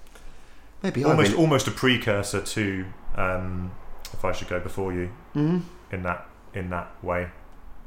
Maybe 0.83 1.05
almost 1.05 1.31
really, 1.33 1.41
almost 1.43 1.69
a 1.69 1.71
precursor 1.71 2.41
to 2.41 2.85
um, 3.17 3.71
if 4.13 4.25
I 4.25 4.33
should 4.33 4.49
go 4.49 4.59
before 4.61 4.93
you 4.93 5.11
Mhm. 5.35 5.63
in 5.91 6.03
that 6.05 6.27
in 6.55 6.71
that 6.71 6.89
way, 7.03 7.29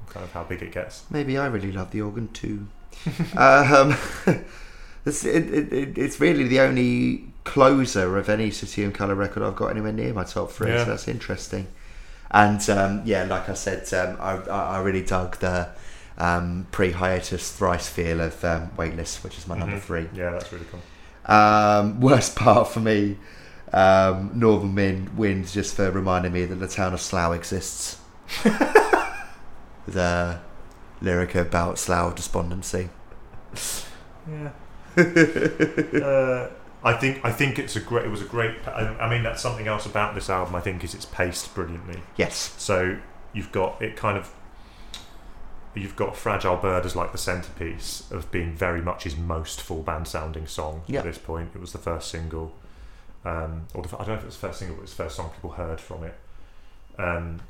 kind 0.10 0.24
of 0.24 0.32
how 0.32 0.44
big 0.44 0.62
it 0.62 0.72
gets. 0.72 1.06
Maybe 1.10 1.38
I 1.38 1.48
really 1.48 1.72
love 1.72 1.92
the 1.92 2.02
organ 2.02 2.28
too. 2.30 2.68
um, 3.38 3.96
it's, 5.06 5.24
it, 5.26 5.54
it, 5.54 5.74
it, 5.74 5.98
it's 5.98 6.20
really 6.20 6.48
the 6.48 6.60
only 6.62 7.26
closer 7.44 8.18
of 8.18 8.28
any 8.30 8.50
City 8.52 8.84
and 8.84 8.94
Colour 8.94 9.16
record 9.16 9.44
I've 9.44 9.56
got 9.56 9.68
anywhere 9.68 9.92
near 9.94 10.14
my 10.14 10.24
top 10.24 10.52
three, 10.52 10.72
Yeah. 10.72 10.84
so 10.84 10.90
that's 10.92 11.08
interesting. 11.08 11.68
And 12.32 12.68
um, 12.70 13.02
yeah, 13.06 13.24
like 13.24 13.50
I 13.50 13.54
said, 13.54 13.92
um, 13.94 14.18
I, 14.20 14.34
I 14.52 14.80
really 14.82 15.04
dug 15.04 15.38
the 15.38 15.70
um, 16.18 16.66
pre-hiatus 16.72 17.52
thrice 17.52 17.88
feel 17.88 18.20
of 18.22 18.44
um, 18.44 18.72
Weightless, 18.78 19.24
which 19.24 19.38
is 19.38 19.48
my 19.48 19.58
number 19.58 19.78
Mhm. 19.78 19.82
three. 19.82 20.10
Yeah, 20.14 20.32
that's 20.32 20.52
really 20.52 20.66
cool. 20.72 20.82
Um, 21.34 22.00
worst 22.10 22.36
part 22.36 22.68
for 22.70 22.80
me, 22.80 23.18
um, 23.74 24.32
Northern 24.34 24.74
Wind, 24.76 25.18
Wind, 25.18 25.48
just 25.48 25.76
for 25.76 25.92
reminding 25.92 26.32
me 26.34 26.46
that 26.46 26.56
the 26.56 26.68
town 26.68 26.94
of 26.94 27.02
Slough 27.02 27.34
exists. 27.36 27.98
The 29.88 30.40
lyric 31.02 31.36
about 31.36 31.78
Slough 31.78 32.16
despondency. 32.16 32.90
Yeah. 34.30 34.52
uh, 34.98 36.50
I 36.84 36.94
think 36.94 37.26
I 37.26 37.32
think 37.32 37.58
it's 37.60 37.76
a 37.76 37.80
great. 37.80 38.06
It 38.06 38.10
was 38.10 38.22
a 38.22 38.26
great. 38.26 38.56
I, 38.68 38.88
I 39.00 39.10
mean, 39.10 39.24
that's 39.24 39.42
something 39.42 39.68
else 39.68 39.86
about 39.86 40.16
this 40.16 40.30
album. 40.30 40.56
I 40.56 40.62
think 40.62 40.84
is 40.84 40.94
it's 40.94 41.06
paced 41.06 41.54
brilliantly. 41.56 42.02
Yes. 42.16 42.54
So 42.58 42.98
you've 43.34 43.52
got 43.52 43.82
it 43.82 43.96
kind 43.96 44.18
of. 44.18 44.32
You've 45.74 45.96
got 45.98 46.16
Fragile 46.16 46.56
Bird 46.56 46.86
as 46.86 46.96
like 46.96 47.12
the 47.12 47.18
centerpiece 47.18 48.10
of 48.10 48.32
being 48.32 48.54
very 48.54 48.82
much 48.82 49.04
his 49.04 49.18
most 49.18 49.62
full 49.62 49.82
band 49.82 50.08
sounding 50.08 50.48
song 50.48 50.84
Yeah. 50.88 51.00
at 51.00 51.06
this 51.06 51.18
point. 51.18 51.50
It 51.54 51.60
was 51.60 51.74
the 51.74 51.80
first 51.80 52.10
single, 52.10 52.54
um, 53.26 53.68
or 53.74 53.84
the, 53.84 53.94
I 53.96 54.06
don't 54.06 54.08
know 54.08 54.14
if 54.14 54.22
it 54.22 54.28
was 54.28 54.38
the 54.38 54.48
first 54.48 54.60
single, 54.60 54.76
but 54.78 54.82
it 54.82 54.84
was 54.84 54.92
the 54.92 55.04
first 55.04 55.16
song 55.18 55.32
people 55.32 55.52
heard 55.52 55.82
from 55.82 56.06
it. 56.06 56.16
Um, 56.98 57.42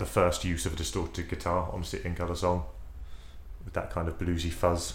the 0.00 0.06
first 0.06 0.44
use 0.44 0.64
of 0.64 0.72
a 0.72 0.76
distorted 0.76 1.28
guitar 1.28 1.70
on 1.72 1.84
City 1.84 2.08
and 2.08 2.16
Colour 2.16 2.34
song, 2.34 2.64
with 3.64 3.74
that 3.74 3.90
kind 3.90 4.08
of 4.08 4.18
bluesy 4.18 4.50
fuzz. 4.50 4.94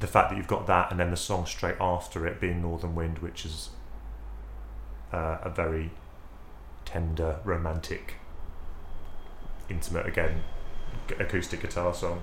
The 0.00 0.08
fact 0.08 0.30
that 0.30 0.36
you've 0.36 0.48
got 0.48 0.66
that, 0.66 0.90
and 0.90 1.00
then 1.00 1.10
the 1.10 1.16
song 1.16 1.46
straight 1.46 1.76
after 1.80 2.26
it 2.26 2.40
being 2.40 2.60
Northern 2.60 2.96
Wind, 2.96 3.20
which 3.20 3.46
is 3.46 3.70
uh, 5.12 5.38
a 5.42 5.48
very 5.48 5.92
tender, 6.84 7.38
romantic, 7.44 8.16
intimate 9.70 10.06
again 10.06 10.42
acoustic 11.18 11.62
guitar 11.62 11.94
song. 11.94 12.20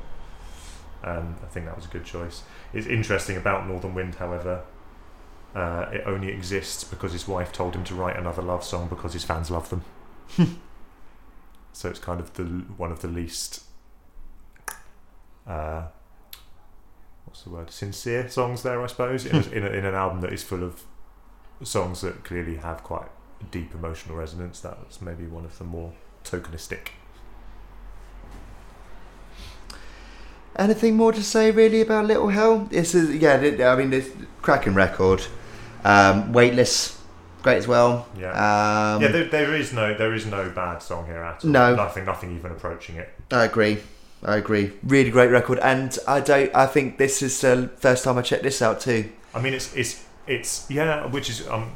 Um, 1.03 1.37
I 1.43 1.47
think 1.47 1.65
that 1.65 1.75
was 1.75 1.85
a 1.85 1.89
good 1.89 2.03
choice. 2.03 2.43
It's 2.73 2.87
interesting 2.87 3.37
about 3.37 3.67
Northern 3.67 3.95
Wind, 3.95 4.15
however. 4.15 4.63
Uh, 5.55 5.89
it 5.93 6.03
only 6.05 6.27
exists 6.27 6.83
because 6.83 7.13
his 7.13 7.25
wife 7.25 7.53
told 7.53 7.73
him 7.73 7.85
to 7.85 7.95
write 7.95 8.17
another 8.17 8.41
love 8.41 8.63
song 8.65 8.89
because 8.89 9.13
his 9.13 9.23
fans 9.23 9.49
love 9.49 9.69
them. 9.69 9.85
so 11.75 11.89
it's 11.89 11.99
kind 11.99 12.21
of 12.21 12.33
the 12.35 12.43
one 12.77 12.89
of 12.89 13.01
the 13.01 13.09
least, 13.09 13.63
uh, 15.45 15.83
what's 17.25 17.41
the 17.41 17.49
word, 17.49 17.69
sincere 17.69 18.29
songs 18.29 18.63
there, 18.63 18.81
I 18.81 18.87
suppose, 18.87 19.25
in, 19.25 19.35
a, 19.35 19.49
in, 19.49 19.63
a, 19.65 19.67
in 19.67 19.85
an 19.85 19.93
album 19.93 20.21
that 20.21 20.31
is 20.31 20.41
full 20.41 20.63
of 20.63 20.83
songs 21.63 21.99
that 21.99 22.23
clearly 22.23 22.55
have 22.55 22.81
quite 22.81 23.09
deep 23.51 23.73
emotional 23.75 24.15
resonance. 24.15 24.61
That's 24.61 25.01
maybe 25.01 25.27
one 25.27 25.43
of 25.43 25.57
the 25.57 25.65
more 25.65 25.91
tokenistic. 26.23 26.91
Anything 30.55 30.95
more 30.95 31.11
to 31.11 31.21
say 31.21 31.51
really 31.51 31.81
about 31.81 32.05
Little 32.05 32.29
Hell? 32.29 32.59
This 32.71 32.95
is 32.95 33.17
yeah. 33.17 33.35
I 33.69 33.75
mean, 33.75 33.89
this 33.89 34.09
cracking 34.41 34.75
record. 34.75 35.23
Um, 35.83 36.31
Weightless, 36.31 36.94
great 37.45 37.57
as 37.57 37.67
well. 37.67 38.07
Yeah. 38.17 38.31
Um, 38.31 39.01
yeah, 39.03 39.09
there, 39.09 39.25
there 39.25 39.55
is 39.55 39.71
no 39.71 39.93
there 39.93 40.13
is 40.13 40.25
no 40.25 40.49
bad 40.49 40.79
song 40.81 41.05
here 41.05 41.23
at 41.23 41.45
all. 41.45 41.51
No. 41.51 41.75
nothing, 41.75 42.05
nothing 42.05 42.35
even 42.35 42.51
approaching 42.51 42.95
it. 42.97 43.07
I 43.31 43.45
agree. 43.45 43.77
I 44.23 44.37
agree. 44.37 44.71
Really 44.83 45.11
great 45.11 45.29
record, 45.29 45.59
and 45.59 45.95
I 46.07 46.19
don't. 46.19 46.53
I 46.55 46.65
think 46.65 46.97
this 46.97 47.21
is 47.21 47.39
the 47.39 47.69
first 47.77 48.03
time 48.03 48.17
I 48.17 48.23
checked 48.23 48.41
this 48.43 48.61
out 48.61 48.81
too. 48.81 49.11
I 49.35 49.39
mean, 49.39 49.53
it's 49.53 49.75
it's 49.75 50.03
it's 50.25 50.65
yeah, 50.71 51.05
which 51.05 51.29
is 51.29 51.47
um, 51.47 51.75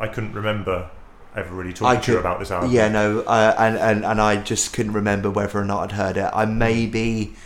I 0.00 0.08
couldn't 0.08 0.32
remember 0.32 0.90
ever 1.36 1.54
really 1.54 1.72
talking 1.72 1.98
I 1.98 2.00
to 2.00 2.12
you 2.12 2.18
about 2.18 2.40
this 2.40 2.50
album. 2.50 2.72
Yeah, 2.72 2.88
no, 2.88 3.20
uh, 3.20 3.54
and, 3.58 3.76
and 3.76 4.04
and 4.04 4.20
I 4.20 4.42
just 4.42 4.72
couldn't 4.72 4.94
remember 4.94 5.30
whether 5.30 5.60
or 5.60 5.64
not 5.64 5.84
I'd 5.84 5.92
heard 5.92 6.16
it. 6.16 6.28
I 6.34 6.44
maybe, 6.46 7.36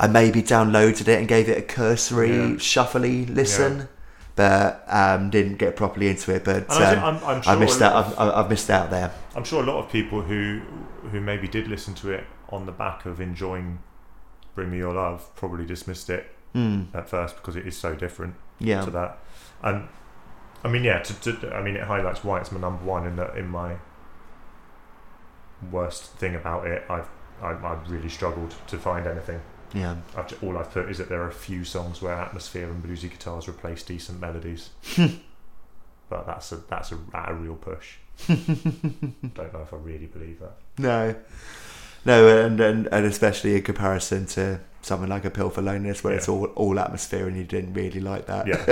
I 0.00 0.08
maybe 0.08 0.42
downloaded 0.42 1.06
it 1.06 1.18
and 1.20 1.28
gave 1.28 1.48
it 1.48 1.56
a 1.58 1.62
cursory, 1.62 2.30
Yeah. 2.30 2.56
shuffly 2.56 3.32
listen, 3.32 3.88
but 4.38 4.84
um, 4.86 5.30
didn't 5.30 5.56
get 5.56 5.74
properly 5.74 6.06
into 6.06 6.32
it. 6.32 6.44
But 6.44 6.70
I 6.70 6.94
um, 6.94 7.16
I'm, 7.16 7.24
I'm 7.24 7.42
sure 7.42 7.52
I 7.52 7.56
missed 7.56 7.82
out. 7.82 8.06
I've, 8.16 8.18
I've 8.18 8.48
missed 8.48 8.70
out 8.70 8.88
there. 8.88 9.12
I'm 9.34 9.42
sure 9.42 9.60
a 9.60 9.66
lot 9.66 9.84
of 9.84 9.90
people 9.90 10.22
who 10.22 10.60
who 11.10 11.20
maybe 11.20 11.48
did 11.48 11.66
listen 11.66 11.92
to 11.96 12.12
it 12.12 12.24
on 12.50 12.64
the 12.64 12.70
back 12.72 13.04
of 13.04 13.20
enjoying 13.20 13.80
"Bring 14.54 14.70
Me 14.70 14.78
Your 14.78 14.94
Love" 14.94 15.34
probably 15.34 15.66
dismissed 15.66 16.08
it 16.08 16.34
Mm, 16.54 16.94
at 16.94 17.08
first 17.10 17.36
because 17.36 17.56
it 17.56 17.66
is 17.66 17.76
so 17.76 17.94
different 17.94 18.34
yeah, 18.58 18.82
to 18.84 18.90
that. 18.90 19.18
And 19.62 19.88
I 20.64 20.68
mean, 20.68 20.82
yeah, 20.82 21.00
to, 21.00 21.32
to, 21.32 21.54
I 21.54 21.62
mean, 21.62 21.76
it 21.76 21.82
highlights 21.82 22.24
why 22.24 22.40
it's 22.40 22.50
my 22.50 22.60
number 22.60 22.84
one 22.84 23.06
in 23.06 23.16
the, 23.16 23.32
in 23.34 23.48
my 23.48 23.76
worst 25.70 26.04
thing 26.12 26.34
about 26.34 26.66
it. 26.66 26.84
I've 26.88 27.08
I, 27.42 27.50
I've 27.50 27.90
really 27.90 28.08
struggled 28.08 28.54
to 28.68 28.78
find 28.78 29.06
anything. 29.06 29.40
Yeah. 29.74 29.96
I've, 30.16 30.42
all 30.42 30.58
I've 30.58 30.70
put 30.70 30.90
is 30.90 30.98
that 30.98 31.08
there 31.08 31.22
are 31.22 31.28
a 31.28 31.32
few 31.32 31.64
songs 31.64 32.00
where 32.00 32.14
atmosphere 32.14 32.70
and 32.70 32.82
bluesy 32.82 33.10
guitars 33.10 33.48
replace 33.48 33.82
decent 33.82 34.20
melodies. 34.20 34.70
but 36.08 36.26
that's 36.26 36.52
a 36.52 36.56
that's 36.56 36.92
a, 36.92 36.98
a 37.14 37.34
real 37.34 37.56
push. 37.56 37.96
Don't 38.26 39.52
know 39.52 39.62
if 39.62 39.72
I 39.72 39.76
really 39.76 40.06
believe 40.06 40.40
that. 40.40 40.56
No, 40.78 41.14
no, 42.04 42.44
and, 42.44 42.60
and 42.60 42.88
and 42.90 43.06
especially 43.06 43.56
in 43.56 43.62
comparison 43.62 44.26
to 44.26 44.60
something 44.82 45.08
like 45.08 45.24
a 45.24 45.30
pill 45.30 45.50
for 45.50 45.62
loneliness, 45.62 46.02
where 46.02 46.14
it's 46.14 46.28
all 46.28 46.46
all 46.46 46.78
atmosphere, 46.78 47.28
and 47.28 47.36
you 47.36 47.44
didn't 47.44 47.74
really 47.74 48.00
like 48.00 48.26
that. 48.26 48.46
Yeah. 48.46 48.64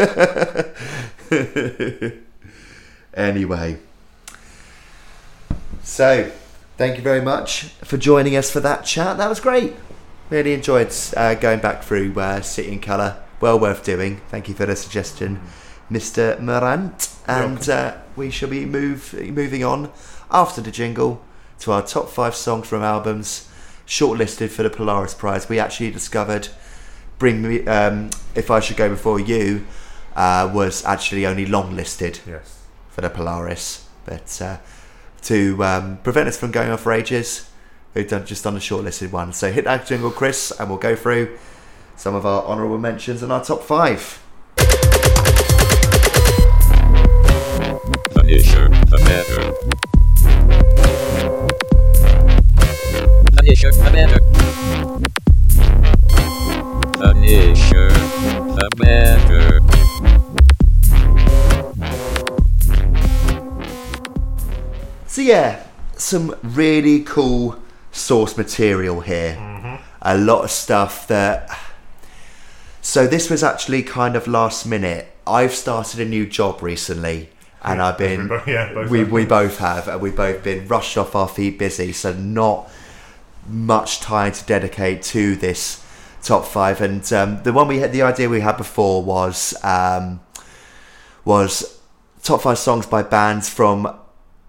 anyway, 3.14 3.78
so 5.82 6.30
thank 6.76 6.96
you 6.96 7.02
very 7.02 7.22
much 7.22 7.64
for 7.84 7.96
joining 7.96 8.36
us 8.36 8.50
for 8.50 8.60
that 8.60 8.84
chat. 8.84 9.18
That 9.18 9.28
was 9.28 9.40
great. 9.40 9.74
Really 10.28 10.54
enjoyed 10.54 10.92
uh, 11.16 11.34
going 11.34 11.60
back 11.60 11.82
through 11.84 12.12
uh, 12.18 12.40
City 12.40 12.72
and 12.72 12.82
Colour. 12.82 13.22
Well 13.40 13.60
worth 13.60 13.84
doing. 13.84 14.20
Thank 14.28 14.48
you 14.48 14.54
for 14.54 14.66
the 14.66 14.74
suggestion, 14.74 15.40
Mr. 15.90 16.40
Morant. 16.40 17.14
And 17.28 17.68
uh, 17.68 17.98
we 18.16 18.30
shall 18.30 18.48
be 18.48 18.64
move, 18.66 19.12
moving 19.14 19.62
on 19.62 19.90
after 20.30 20.60
the 20.60 20.70
jingle 20.72 21.22
to 21.60 21.72
our 21.72 21.82
top 21.82 22.08
five 22.08 22.34
songs 22.34 22.66
from 22.66 22.82
albums 22.82 23.48
shortlisted 23.86 24.48
for 24.50 24.62
the 24.64 24.70
Polaris 24.70 25.14
Prize. 25.14 25.48
We 25.48 25.60
actually 25.60 25.92
discovered 25.92 26.48
"Bring 27.18 27.42
Me," 27.42 27.64
um, 27.66 28.10
"If 28.34 28.50
I 28.50 28.58
Should 28.58 28.76
Go 28.76 28.88
Before 28.88 29.20
You," 29.20 29.64
uh, 30.16 30.50
was 30.52 30.84
actually 30.84 31.24
only 31.24 31.46
long 31.46 31.76
listed 31.76 32.18
Yes. 32.26 32.64
for 32.90 33.00
the 33.00 33.10
Polaris. 33.10 33.86
But 34.04 34.40
uh, 34.42 34.56
to 35.22 35.62
um, 35.62 35.98
prevent 35.98 36.28
us 36.28 36.36
from 36.38 36.50
going 36.50 36.70
off 36.70 36.80
for 36.80 36.92
ages, 36.92 37.48
we've 37.96 38.08
done 38.08 38.24
just 38.26 38.44
done 38.44 38.56
a 38.56 38.60
shortlisted 38.60 39.10
one. 39.10 39.32
So 39.32 39.50
hit 39.50 39.64
that 39.64 39.86
jingle, 39.86 40.10
Chris, 40.10 40.52
and 40.60 40.68
we'll 40.68 40.78
go 40.78 40.94
through 40.94 41.38
some 41.96 42.14
of 42.14 42.26
our 42.26 42.44
honourable 42.44 42.76
mentions 42.76 43.22
and 43.22 43.32
our 43.32 43.42
top 43.42 43.62
five. 43.62 44.22
The 44.56 44.66
issuer, 48.28 48.68
the 48.68 48.98
matter. 49.02 49.54
The 53.32 53.50
issuer, 53.50 53.72
the 53.72 53.90
matter. 53.90 54.20
The 56.98 57.14
issuer, 57.50 57.90
the 58.56 58.68
matter. 58.76 59.60
So 65.06 65.22
yeah, 65.22 65.62
some 65.96 66.34
really 66.42 67.00
cool 67.00 67.56
source 67.96 68.36
material 68.36 69.00
here. 69.00 69.80
A 70.02 70.16
lot 70.16 70.44
of 70.44 70.50
stuff 70.50 71.06
that. 71.08 71.48
So 72.82 73.06
this 73.06 73.28
was 73.28 73.42
actually 73.42 73.82
kind 73.82 74.14
of 74.14 74.28
last 74.28 74.66
minute. 74.66 75.12
I've 75.26 75.52
started 75.52 75.98
a 75.98 76.04
new 76.04 76.26
job 76.26 76.62
recently, 76.62 77.30
and 77.62 77.82
I've 77.82 77.98
been 77.98 78.28
both, 78.28 78.46
yeah, 78.46 78.72
both 78.72 78.90
we, 78.90 79.00
have. 79.00 79.10
we 79.10 79.24
both 79.24 79.58
have, 79.58 79.88
and 79.88 80.00
we've 80.00 80.14
both 80.14 80.44
been 80.44 80.68
rushed 80.68 80.96
off 80.96 81.16
our 81.16 81.26
feet 81.26 81.58
busy, 81.58 81.92
so 81.92 82.12
not 82.12 82.70
much 83.48 84.00
time 84.00 84.32
to 84.32 84.44
dedicate 84.44 85.02
to 85.02 85.34
this 85.34 85.84
top 86.22 86.44
five. 86.44 86.80
And 86.80 87.12
um, 87.12 87.42
the 87.42 87.52
one 87.52 87.66
we 87.66 87.78
had, 87.78 87.92
the 87.92 88.02
idea 88.02 88.28
we 88.28 88.40
had 88.40 88.56
before 88.56 89.02
was 89.02 89.54
um, 89.64 90.20
was 91.24 91.80
top 92.22 92.42
five 92.42 92.58
songs 92.58 92.86
by 92.86 93.02
bands 93.02 93.48
from 93.48 93.86
uh, 93.86 93.96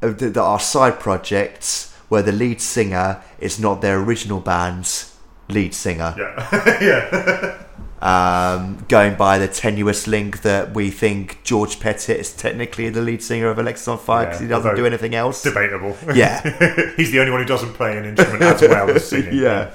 that 0.01 0.37
are 0.37 0.59
side 0.59 0.99
projects 0.99 1.96
where 2.09 2.21
the 2.21 2.31
lead 2.31 2.61
singer 2.61 3.21
is 3.39 3.59
not 3.59 3.81
their 3.81 3.99
original 3.99 4.39
band's 4.39 5.15
lead 5.49 5.73
singer 5.73 6.13
yeah, 6.17 6.81
yeah. 6.81 7.63
um, 8.01 8.85
going 8.87 9.15
by 9.15 9.37
the 9.37 9.47
tenuous 9.47 10.07
link 10.07 10.41
that 10.41 10.73
we 10.73 10.91
think 10.91 11.41
George 11.43 11.79
Pettit 11.79 12.19
is 12.19 12.33
technically 12.33 12.89
the 12.89 13.01
lead 13.01 13.23
singer 13.23 13.49
of 13.49 13.57
Alexisonfire 13.57 14.25
because 14.25 14.41
Yeah, 14.41 14.41
he 14.41 14.47
doesn't 14.47 14.75
do 14.75 14.85
anything 14.85 15.15
else. 15.15 15.41
Debatable. 15.41 15.95
Yeah. 16.13 16.41
he's 16.97 17.11
the 17.11 17.19
only 17.19 17.31
one 17.31 17.41
who 17.41 17.47
doesn't 17.47 17.73
play 17.73 17.97
an 17.97 18.05
instrument 18.05 18.43
as 18.43 18.61
well 18.61 18.89
as 18.89 19.07
singing. 19.07 19.33
yeah. 19.41 19.71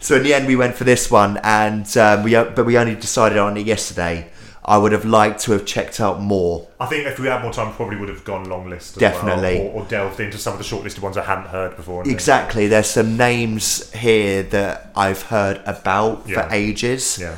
So 0.00 0.16
in 0.16 0.24
the 0.24 0.34
end, 0.34 0.46
we 0.46 0.56
went 0.56 0.74
for 0.74 0.84
this 0.84 1.10
one, 1.10 1.38
and 1.44 1.96
um, 1.96 2.24
we 2.24 2.32
but 2.32 2.66
we 2.66 2.76
only 2.76 2.96
decided 2.96 3.38
on 3.38 3.56
it 3.56 3.66
yesterday. 3.66 4.30
I 4.64 4.78
would 4.78 4.92
have 4.92 5.04
liked 5.04 5.40
to 5.42 5.52
have 5.52 5.66
checked 5.66 6.00
out 6.00 6.20
more. 6.20 6.68
I 6.78 6.86
think 6.86 7.06
if 7.06 7.18
we 7.18 7.26
had 7.26 7.42
more 7.42 7.52
time, 7.52 7.68
we 7.68 7.72
probably 7.74 7.96
would 7.96 8.08
have 8.08 8.22
gone 8.24 8.44
long 8.48 8.70
list. 8.70 8.96
As 8.96 9.00
Definitely. 9.00 9.58
well, 9.58 9.68
or, 9.74 9.82
or 9.82 9.86
delved 9.86 10.20
into 10.20 10.38
some 10.38 10.52
of 10.52 10.58
the 10.60 10.64
shortlisted 10.64 11.00
ones 11.00 11.16
I 11.16 11.24
hadn't 11.24 11.48
heard 11.48 11.74
before. 11.76 12.04
things. 12.04 12.12
Exactly. 12.14 12.68
There's 12.68 12.86
some 12.88 13.16
names 13.16 13.92
here 13.92 14.44
that 14.44 14.92
I've 14.94 15.22
heard 15.22 15.60
about 15.66 16.28
Yeah. 16.28 16.46
for 16.46 16.54
ages. 16.54 17.18
Yeah. 17.20 17.36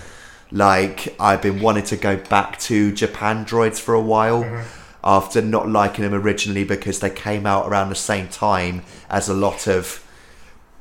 Like 0.50 1.16
I've 1.18 1.40
been 1.40 1.60
wanting 1.60 1.84
to 1.84 1.96
go 1.96 2.16
back 2.16 2.58
to 2.60 2.92
Japandroids 2.92 3.80
for 3.80 3.94
a 3.94 4.00
while 4.02 4.42
Mm-hmm. 4.44 4.66
after 5.02 5.40
not 5.40 5.68
liking 5.68 6.04
them 6.04 6.14
originally 6.14 6.64
because 6.64 7.00
they 7.00 7.10
came 7.10 7.46
out 7.46 7.66
around 7.66 7.88
the 7.88 7.94
same 7.94 8.28
time 8.28 8.82
as 9.08 9.28
a 9.30 9.34
lot 9.34 9.66
of 9.66 10.06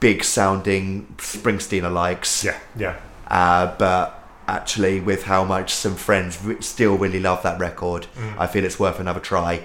big 0.02 0.24
sounding 0.26 1.08
Springsteen 1.18 1.90
likes. 1.94 2.44
Yeah. 2.44 2.60
Yeah. 2.78 2.96
Uh, 3.28 3.74
but 3.78 4.20
actually, 4.58 5.00
with 5.10 5.24
how 5.24 5.44
much 5.56 5.70
some 5.74 5.96
friends 5.96 6.32
still 6.66 6.96
really 6.98 7.20
love 7.20 7.42
that 7.44 7.58
record, 7.60 8.04
Mm. 8.18 8.34
I 8.44 8.46
feel 8.48 8.64
it's 8.66 8.80
worth 8.80 9.00
another 9.00 9.20
try. 9.20 9.62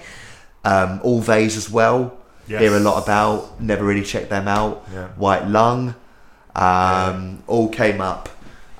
Um, 0.65 0.91
Alvvays 1.01 1.57
as 1.57 1.69
well. 1.71 2.01
Yes. 2.49 2.61
Hear 2.63 2.77
a 2.77 2.81
lot 2.81 2.97
about. 3.05 3.61
Never 3.61 3.85
really 3.85 4.03
checked 4.13 4.31
them 4.31 4.49
out. 4.49 4.75
Yeah. 4.93 5.09
White 5.25 5.47
Lung. 5.47 5.95
Um, 6.55 7.43
All 7.47 7.69
came 7.69 8.01
up 8.01 8.29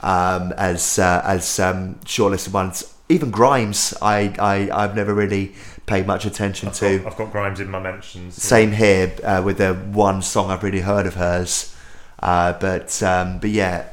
um, 0.03 0.53
as 0.57 0.99
uh, 0.99 1.23
as 1.25 1.59
um, 1.61 1.97
shortlisted 2.05 2.53
ones. 2.53 2.95
Even 3.09 3.31
Grimes, 3.31 3.95
I, 4.03 4.35
I 4.39 4.57
I've 4.83 4.95
never 4.97 5.15
really 5.15 5.55
paid 5.87 6.07
much 6.07 6.25
attention 6.27 6.71
to. 6.73 7.07
I've 7.07 7.17
got 7.17 7.31
Grimes 7.33 7.61
in 7.61 7.69
my 7.71 7.79
mentions. 7.81 8.43
Same 8.43 8.73
here 8.73 9.13
uh, 9.25 9.43
with 9.45 9.59
the 9.59 9.75
one 9.75 10.23
song 10.23 10.51
I've 10.51 10.63
really 10.63 10.81
heard 10.81 11.07
of 11.07 11.15
hers. 11.15 11.75
Uh, 12.21 12.53
but 12.55 13.03
um, 13.03 13.39
but 13.39 13.51
yeah, 13.51 13.87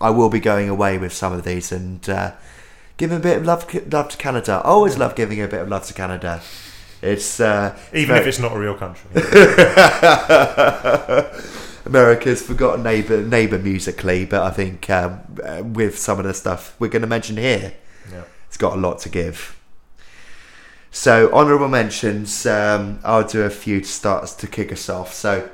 I 0.00 0.10
will 0.10 0.30
be 0.30 0.40
going 0.40 0.68
away 0.68 0.98
with 0.98 1.12
some 1.12 1.32
of 1.32 1.44
these 1.44 1.72
and 1.72 2.08
uh, 2.08 2.32
giving 2.96 3.18
a 3.18 3.20
bit 3.20 3.38
of 3.38 3.46
love 3.46 3.92
love 3.92 4.08
to 4.08 4.16
Canada. 4.16 4.62
I 4.64 4.68
always 4.68 4.98
love 4.98 5.14
giving 5.14 5.40
a 5.40 5.48
bit 5.48 5.60
of 5.60 5.68
love 5.68 5.86
to 5.86 5.94
Canada. 5.94 6.42
It's 7.02 7.40
uh, 7.40 7.78
Even 7.94 8.16
if 8.16 8.26
it's 8.26 8.38
not 8.38 8.52
a 8.52 8.58
real 8.58 8.74
country. 8.74 9.10
America's 11.86 12.42
forgotten 12.42 12.82
neighbor 12.82 13.22
neighbor 13.22 13.58
musically, 13.58 14.26
but 14.26 14.42
I 14.42 14.50
think 14.50 14.88
um, 14.90 15.20
uh, 15.42 15.62
with 15.64 15.98
some 15.98 16.18
of 16.18 16.24
the 16.24 16.34
stuff 16.34 16.76
we're 16.78 16.88
going 16.88 17.02
to 17.02 17.08
mention 17.08 17.36
here, 17.36 17.74
yeah. 18.12 18.24
it's 18.46 18.56
got 18.56 18.74
a 18.74 18.80
lot 18.80 18.98
to 19.00 19.08
give. 19.08 19.56
So 20.90 21.32
honourable 21.32 21.68
mentions, 21.68 22.44
um, 22.46 23.00
I'll 23.04 23.26
do 23.26 23.42
a 23.42 23.50
few 23.50 23.80
to 23.80 23.86
start 23.86 24.26
to 24.26 24.46
kick 24.46 24.72
us 24.72 24.88
off. 24.88 25.14
So, 25.14 25.48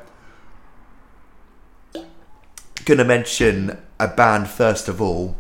going 2.85 2.99
to 2.99 3.05
mention 3.05 3.79
a 3.99 4.09
band 4.09 4.49
first 4.49 4.89
of 4.89 5.01
all. 5.01 5.37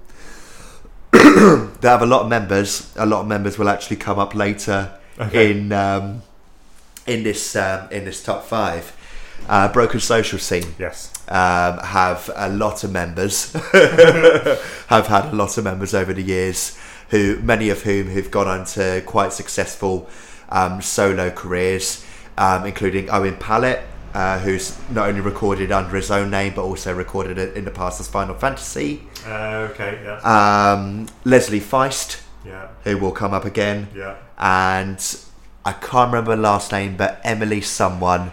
they 1.12 1.88
have 1.88 2.02
a 2.02 2.06
lot 2.06 2.22
of 2.22 2.28
members. 2.28 2.92
A 2.96 3.06
lot 3.06 3.20
of 3.22 3.26
members 3.26 3.58
will 3.58 3.68
actually 3.68 3.96
come 3.96 4.18
up 4.18 4.34
later 4.34 4.92
Okay. 5.18 5.50
in 5.52 5.72
um, 5.72 6.22
in 7.06 7.22
this 7.22 7.56
um, 7.56 7.88
in 7.90 8.04
this 8.04 8.22
top 8.22 8.44
five. 8.44 8.92
Uh, 9.48 9.70
Broken 9.72 10.00
Social 10.00 10.38
Scene 10.38 10.74
Yes. 10.78 11.12
um, 11.28 11.78
have 11.78 12.30
a 12.34 12.48
lot 12.48 12.82
of 12.84 12.90
members, 12.90 13.52
have 14.88 15.06
had 15.06 15.26
a 15.26 15.32
lot 15.36 15.56
of 15.58 15.62
members 15.64 15.94
over 15.94 16.12
the 16.12 16.22
years, 16.22 16.76
who 17.10 17.38
many 17.40 17.68
of 17.68 17.82
whom 17.82 18.08
have 18.08 18.30
gone 18.30 18.48
on 18.48 18.64
to 18.64 19.02
quite 19.06 19.32
successful 19.32 20.08
um, 20.48 20.80
solo 20.80 21.30
careers, 21.30 22.04
um, 22.38 22.64
including 22.66 23.10
Owen 23.10 23.36
Pallett, 23.36 23.82
uh, 24.16 24.38
who's 24.38 24.74
not 24.90 25.08
only 25.08 25.20
recorded 25.20 25.70
under 25.70 25.94
his 25.94 26.10
own 26.10 26.30
name 26.30 26.54
but 26.56 26.62
also 26.62 26.94
recorded 26.94 27.36
it 27.36 27.54
in 27.54 27.64
the 27.66 27.70
past 27.70 28.00
as 28.00 28.08
Final 28.08 28.34
Fantasy. 28.34 29.02
Uh, 29.26 29.68
okay. 29.70 30.00
Yeah. 30.02 30.72
Um, 30.72 31.06
Leslie 31.24 31.60
Feist, 31.60 32.22
yeah. 32.44 32.68
who 32.84 32.96
will 32.96 33.12
come 33.12 33.34
up 33.34 33.44
again, 33.44 33.88
Yeah. 33.94 34.14
and 34.38 34.98
I 35.66 35.72
can't 35.72 36.10
remember 36.12 36.30
her 36.30 36.40
last 36.40 36.72
name, 36.72 36.96
but 36.96 37.20
Emily 37.24 37.60
someone 37.60 38.30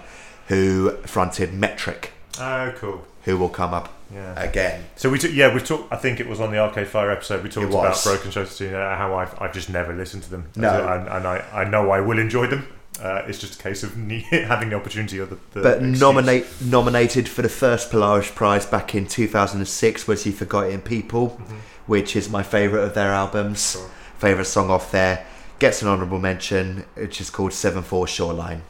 who 0.47 0.91
fronted 1.05 1.53
Metric, 1.53 2.13
Oh, 2.39 2.71
cool. 2.77 3.05
who 3.23 3.37
will 3.37 3.49
come 3.49 3.73
up 3.73 3.89
Yeah. 4.13 4.39
again. 4.39 4.85
So 4.95 5.09
we 5.09 5.17
took, 5.19 5.33
yeah, 5.33 5.53
we 5.53 5.59
talked. 5.59 5.91
I 5.91 5.97
think 5.97 6.19
it 6.21 6.27
was 6.29 6.39
on 6.39 6.51
the 6.51 6.59
Arcade 6.59 6.87
Fire 6.87 7.11
episode. 7.11 7.43
We 7.43 7.49
talked 7.49 7.73
about. 7.73 8.01
Broken 8.03 8.29
uh, 8.31 8.95
how 8.95 9.15
I've, 9.15 9.33
I've 9.41 9.53
just 9.53 9.69
never 9.69 9.91
listened 9.93 10.23
to 10.23 10.29
them. 10.29 10.43
No. 10.55 10.69
and, 10.87 11.09
and 11.09 11.27
I, 11.27 11.43
I 11.51 11.63
know 11.65 11.91
I 11.91 11.99
will 11.99 12.19
enjoy 12.19 12.47
them. 12.47 12.67
Uh, 13.01 13.23
it's 13.27 13.39
just 13.39 13.59
a 13.59 13.63
case 13.63 13.83
of 13.83 13.97
ne- 13.97 14.19
having 14.31 14.69
the 14.69 14.75
opportunity 14.75 15.19
or 15.19 15.25
the. 15.25 15.37
the 15.53 15.61
But 15.61 15.77
excuse. 15.79 15.99
nominate 15.99 16.45
nominated 16.61 17.27
for 17.27 17.41
the 17.41 17.49
first 17.49 17.89
Polaris 17.91 18.29
Prize 18.31 18.65
back 18.65 18.93
in 18.95 19.07
2006 19.07 20.07
was 20.07 20.25
"You 20.25 20.31
Forgot 20.31 20.69
in 20.69 20.81
People," 20.81 21.41
which 21.87 22.15
is 22.15 22.29
my 22.29 22.43
favourite 22.43 22.83
of 22.83 22.93
their 22.93 23.11
albums. 23.11 23.71
Sure. 23.73 23.89
Favourite 24.19 24.47
song 24.47 24.69
off 24.69 24.91
there 24.91 25.25
gets 25.59 25.81
an 25.81 25.87
honourable 25.87 26.19
mention, 26.19 26.85
which 26.95 27.19
is 27.19 27.29
called 27.29 27.51
Seven 27.53 27.81
Four 27.83 28.07
Shoreline. 28.07 28.61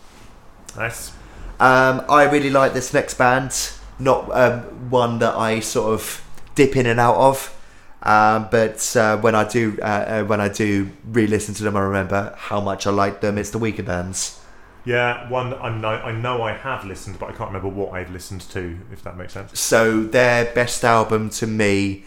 Nice. 0.77 1.11
Um, 1.59 2.03
I 2.09 2.23
really 2.23 2.49
like 2.49 2.73
this 2.73 2.93
next 2.93 3.15
band. 3.15 3.71
Not 3.99 4.29
um, 4.35 4.89
one 4.89 5.19
that 5.19 5.35
I 5.35 5.59
sort 5.59 5.93
of 5.93 6.23
dip 6.55 6.75
in 6.75 6.85
and 6.85 6.99
out 6.99 7.15
of, 7.15 7.55
um, 8.03 8.49
but 8.51 8.95
uh, 8.95 9.17
when 9.17 9.33
I 9.33 9.47
do, 9.47 9.77
uh, 9.81 9.85
uh, 9.85 10.23
when 10.25 10.41
I 10.41 10.49
do 10.49 10.91
re-listen 11.05 11.55
to 11.55 11.63
them, 11.63 11.75
I 11.75 11.81
remember 11.81 12.35
how 12.37 12.59
much 12.59 12.85
I 12.85 12.91
like 12.91 13.21
them. 13.21 13.37
It's 13.37 13.49
the 13.49 13.59
Weakerthans. 13.59 14.39
Yeah, 14.85 15.29
one 15.29 15.53
I 15.53 15.69
know, 15.69 15.87
I 15.87 16.11
know 16.11 16.41
I 16.41 16.51
have 16.51 16.83
listened, 16.83 17.17
but 17.17 17.27
I 17.27 17.31
can't 17.31 17.49
remember 17.49 17.69
what 17.69 17.93
I've 17.93 18.11
listened 18.11 18.41
to. 18.51 18.77
If 18.91 19.03
that 19.03 19.15
makes 19.15 19.33
sense. 19.33 19.57
So 19.57 20.03
their 20.03 20.53
best 20.53 20.83
album 20.83 21.29
to 21.31 21.47
me 21.47 22.03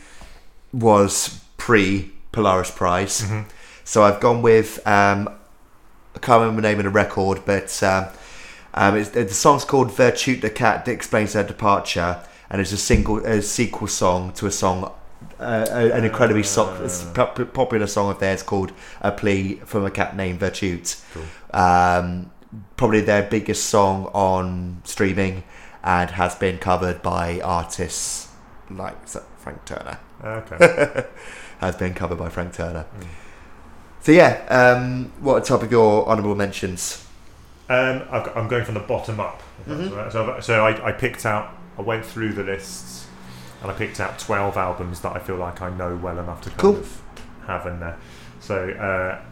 was 0.73 1.41
pre 1.57 2.13
Polaris 2.33 2.71
Prize. 2.71 3.23
Mm-hmm. 3.23 3.49
So 3.85 4.03
I've 4.03 4.21
gone 4.21 4.43
with 4.43 4.87
um, 4.87 5.31
I 6.15 6.19
can't 6.19 6.41
remember 6.41 6.61
the 6.61 6.69
name 6.69 6.79
of 6.79 6.85
the 6.85 6.91
record, 6.91 7.43
but 7.47 7.83
um, 7.83 8.07
um, 8.75 8.97
it's, 8.97 9.11
the 9.11 9.29
song's 9.29 9.65
called 9.65 9.91
"Virtute 9.91 10.43
the 10.43 10.51
Cat" 10.51 10.85
that 10.85 10.93
explains 10.93 11.33
their 11.33 11.45
departure, 11.45 12.23
and 12.51 12.61
it's 12.61 12.73
a 12.73 12.77
single 12.77 13.25
a 13.25 13.41
sequel 13.41 13.87
song 13.87 14.33
to 14.35 14.47
a 14.47 14.51
song. 14.51 14.93
Uh, 15.39 15.91
an 15.93 16.05
incredibly 16.05 16.43
so- 16.43 17.12
pop- 17.15 17.53
popular 17.53 17.87
song 17.87 18.11
of 18.11 18.19
theirs 18.19 18.43
called 18.43 18.73
"A 19.01 19.12
Plea 19.12 19.57
from 19.65 19.85
a 19.85 19.91
Cat 19.91 20.17
Named 20.17 20.41
Virtute." 20.41 21.03
Cool. 21.12 21.61
Um, 21.61 22.31
probably 22.77 23.01
their 23.03 23.23
biggest 23.23 23.67
song 23.67 24.07
on 24.15 24.81
streaming, 24.85 25.45
and 25.85 26.11
has 26.11 26.35
been 26.35 26.59
covered 26.59 27.03
by 27.03 27.41
artists 27.41 28.29
like 28.71 29.07
Frank 29.39 29.65
Turner. 29.65 29.99
Okay. 30.25 31.05
Has 31.61 31.77
been 31.77 31.95
covered 31.95 32.19
by 32.19 32.29
Frank 32.29 32.53
Turner. 32.55 32.85
So 34.01 34.12
yeah, 34.12 34.45
um, 34.49 35.12
what 35.21 35.43
are 35.43 35.45
top 35.45 35.62
of 35.62 35.71
your 35.71 36.07
honourable 36.09 36.35
mentions? 36.35 37.05
Um, 37.69 38.03
I've 38.11 38.25
got- 38.25 38.37
I'm 38.37 38.49
going 38.49 38.65
from 38.65 38.75
the 38.75 38.81
bottom 38.81 39.21
up. 39.21 39.43
Mhm. 39.69 39.91
all 39.91 39.97
right. 39.97 40.12
So, 40.12 40.41
so 40.41 40.67
I, 40.67 40.89
I 40.89 40.93
picked 40.93 41.25
out, 41.27 41.51
I 41.79 41.83
went 41.83 42.05
through 42.05 42.33
the 42.35 42.43
lists, 42.45 43.06
and 43.62 43.71
I 43.71 43.75
picked 43.75 44.01
out 44.01 44.19
12 44.19 44.57
albums 44.57 45.01
that 45.01 45.14
I 45.16 45.19
feel 45.19 45.37
like 45.37 45.62
I 45.62 45.71
know 45.71 45.97
well 45.97 46.19
enough 46.19 46.42
to 46.42 46.51
kind 46.51 46.61
Cool. 46.61 46.77
of 46.77 47.03
have 47.47 47.66
in 47.66 47.81
there. 47.81 47.99
So 48.40 48.71
uh, 48.71 49.23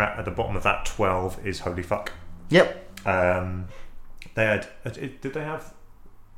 at, 0.00 0.18
at 0.18 0.24
the 0.24 0.30
bottom 0.30 0.56
of 0.56 0.62
that 0.64 0.84
12 0.86 1.46
is 1.46 1.60
Holy 1.60 1.82
Fuck. 1.82 2.12
Yep. 2.50 3.06
Um, 3.06 3.66
they 4.34 4.44
had, 4.44 4.68
uh, 4.84 4.90
did 4.90 5.22
they 5.22 5.40
have? 5.44 5.72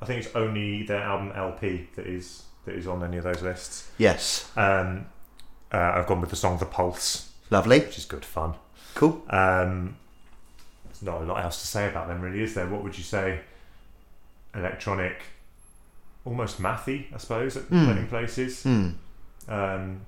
I 0.00 0.05
think 0.05 0.24
it's 0.24 0.35
only 0.35 0.83
their 0.83 1.02
album 1.02 1.33
LP 1.35 1.88
that 1.96 2.07
is 2.07 2.44
that 2.64 2.74
is 2.76 2.87
on 2.87 3.02
any 3.02 3.16
of 3.16 3.24
those 3.24 3.42
lists. 3.42 3.90
Yes. 3.98 4.50
Um, 4.57 5.07
uh, 5.72 5.92
I've 5.96 6.07
gone 6.07 6.20
with 6.20 6.31
the 6.31 6.37
song 6.37 6.59
The 6.59 6.66
Pulse, 6.66 7.33
Lovely. 7.50 7.81
which 7.81 7.98
is 7.98 8.05
good 8.05 8.24
fun. 8.24 8.55
Cool. 8.94 9.22
Um, 9.31 9.96
there's 10.85 11.02
not 11.02 11.22
a 11.22 11.24
lot 11.24 11.42
else 11.42 11.61
to 11.62 11.66
say 11.66 11.88
about 11.88 12.07
them, 12.09 12.20
really, 12.20 12.40
is 12.42 12.55
there? 12.55 12.66
What 12.68 12.83
would 12.85 12.96
you 12.96 13.02
say? 13.05 13.40
Electronic, 14.55 15.22
almost 16.24 16.61
mathy, 16.61 17.12
I 17.14 17.18
suppose, 17.18 17.56
at 17.56 17.64
Hmm. 17.64 17.90
in 17.90 18.06
places. 18.08 18.62
Hmm. 18.62 18.90
Um, 19.48 20.02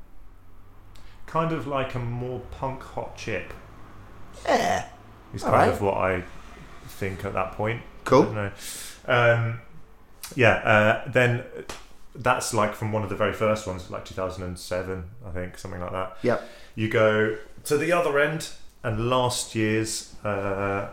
kind 1.27 1.53
of 1.53 1.67
like 1.67 1.95
a 1.95 1.99
more 1.99 2.41
punk 2.53 2.83
hot 2.83 3.17
chip 3.17 3.53
Yeah. 4.45 4.87
Is 5.35 5.43
kind 5.43 5.55
right. 5.55 5.69
of 5.69 5.81
what 5.81 5.97
I 5.97 6.23
think 6.87 7.25
at 7.25 7.33
that 7.33 7.53
point. 7.53 7.81
I 7.83 8.05
Cool. 8.05 8.23
don't 8.25 8.35
know. 8.35 8.51
Um, 9.07 9.61
yeah. 10.37 10.55
Uh, 10.57 11.11
then 11.11 11.43
that's 12.15 12.55
like 12.55 12.75
from 12.75 12.93
one 12.93 13.03
of 13.03 13.09
the 13.09 13.17
very 13.17 13.33
first 13.33 13.67
ones, 13.67 13.91
like 13.91 14.05
2007, 14.05 15.05
I 15.27 15.31
think, 15.31 15.59
something 15.59 15.81
like 15.81 15.91
that. 15.93 16.17
Yep. 16.23 16.49
You 16.77 16.89
go 16.89 17.37
to 17.65 17.77
the 17.77 17.91
other 17.93 18.19
end, 18.21 18.51
and 18.85 19.09
last 19.11 19.55
year's, 19.57 20.15
uh, 20.25 20.89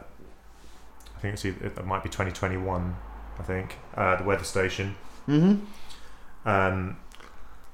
I 1.15 1.19
think 1.19 1.33
it's 1.35 1.45
either, 1.45 1.67
it 1.67 1.85
might 1.85 2.01
be 2.03 2.09
2021. 2.09 2.95
I 3.39 3.43
think 3.43 3.77
uh, 3.95 4.15
the 4.15 4.23
Weather 4.23 4.43
Station. 4.43 4.95
Mm-hmm. 5.27 6.47
Um, 6.47 6.97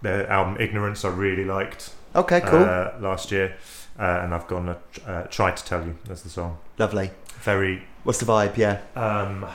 their 0.01 0.29
album 0.29 0.57
Ignorance, 0.59 1.03
I 1.05 1.09
really 1.09 1.45
liked 1.45 1.93
Okay, 2.15 2.41
cool. 2.41 2.63
uh, 2.63 2.91
last 2.99 3.31
year, 3.31 3.55
uh, 3.99 4.21
and 4.23 4.33
I've 4.33 4.47
gone 4.47 4.69
uh, 4.69 4.75
uh, 5.05 5.23
tried 5.23 5.57
to 5.57 5.63
tell 5.65 5.85
you. 5.85 5.97
That's 6.05 6.21
the 6.21 6.29
song. 6.29 6.57
Lovely. 6.77 7.11
Very 7.41 7.83
What's 8.03 8.19
the 8.19 8.25
vibe? 8.25 8.57
Yeah. 8.57 8.79
um, 8.95 9.45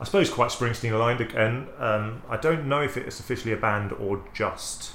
I 0.00 0.04
suppose 0.04 0.30
quite 0.30 0.50
Springsteen 0.50 0.92
aligned 0.92 1.20
again. 1.20 1.66
Um, 1.78 2.22
I 2.28 2.36
don't 2.36 2.66
know 2.68 2.80
if 2.82 2.96
it's 2.96 3.18
officially 3.18 3.52
a 3.52 3.56
band 3.56 3.92
or 3.92 4.22
just 4.32 4.92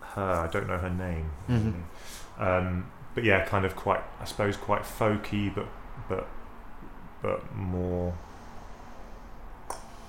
her. 0.00 0.22
I 0.22 0.46
don't 0.46 0.66
know 0.66 0.78
her 0.78 0.88
name. 0.90 1.30
Mhm. 1.48 1.74
Um, 2.38 2.90
but 3.14 3.24
yeah, 3.24 3.44
kind 3.44 3.64
of 3.66 3.76
quite. 3.76 4.00
I 4.20 4.24
suppose 4.24 4.56
quite 4.56 4.82
folky, 4.82 5.54
but 5.54 5.66
but 6.08 6.26
but 7.20 7.54
more. 7.54 8.14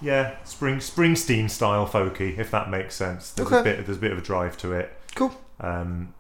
Yeah, 0.02 0.36
Spring 0.46 0.78
Springsteen 0.78 1.50
style 1.50 1.86
folky, 1.88 2.38
if 2.38 2.50
that 2.52 2.70
makes 2.70 2.96
sense. 2.96 3.32
There's 3.32 3.52
a 3.52 3.56
Okay. 3.60 3.76
bit. 3.76 3.86
There's 3.86 3.98
a 3.98 4.02
bit 4.02 4.12
of 4.12 4.18
a 4.18 4.22
drive 4.22 4.58
to 4.58 4.72
it. 4.74 4.94
Cool. 5.16 5.34
Um, 5.60 6.14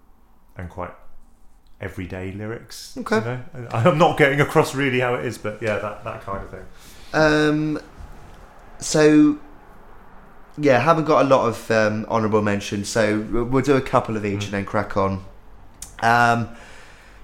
and 0.58 0.70
quite 0.70 0.92
everyday 1.80 2.34
lyrics. 2.34 2.98
Okay. 2.98 3.15
You 3.56 3.62
know? 3.62 3.68
I'm 3.72 3.98
not 3.98 4.18
getting 4.18 4.42
across 4.42 4.76
really 4.76 5.00
how 5.00 5.15
it 5.15 5.26
is, 5.26 5.38
but 5.38 5.62
yeah, 5.62 5.80
that 5.80 6.04
that 6.04 6.22
kind 6.26 6.44
of 6.44 6.50
thing. 6.50 6.65
Um, 7.13 7.80
so, 8.80 9.38
yeah, 10.58 10.80
haven't 10.80 11.06
got 11.06 11.26
a 11.26 11.28
lot 11.30 11.48
of 11.48 11.72
um, 11.72 12.06
honourable 12.10 12.42
mentions, 12.42 12.89
so 12.89 13.22
we'll 13.32 13.46
we'll 13.46 13.63
do 13.63 13.78
a 13.78 13.82
couple 13.82 14.18
of 14.18 14.26
each 14.26 14.42
Mm. 14.42 14.44
and 14.46 14.54
then 14.54 14.65
crack 14.65 14.98
on. 14.98 15.24
Um, 16.02 16.50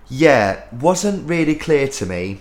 yeah, 0.08 0.64
wasn't 0.72 1.28
really 1.28 1.56
clear 1.56 1.88
to 1.90 2.06
me 2.06 2.40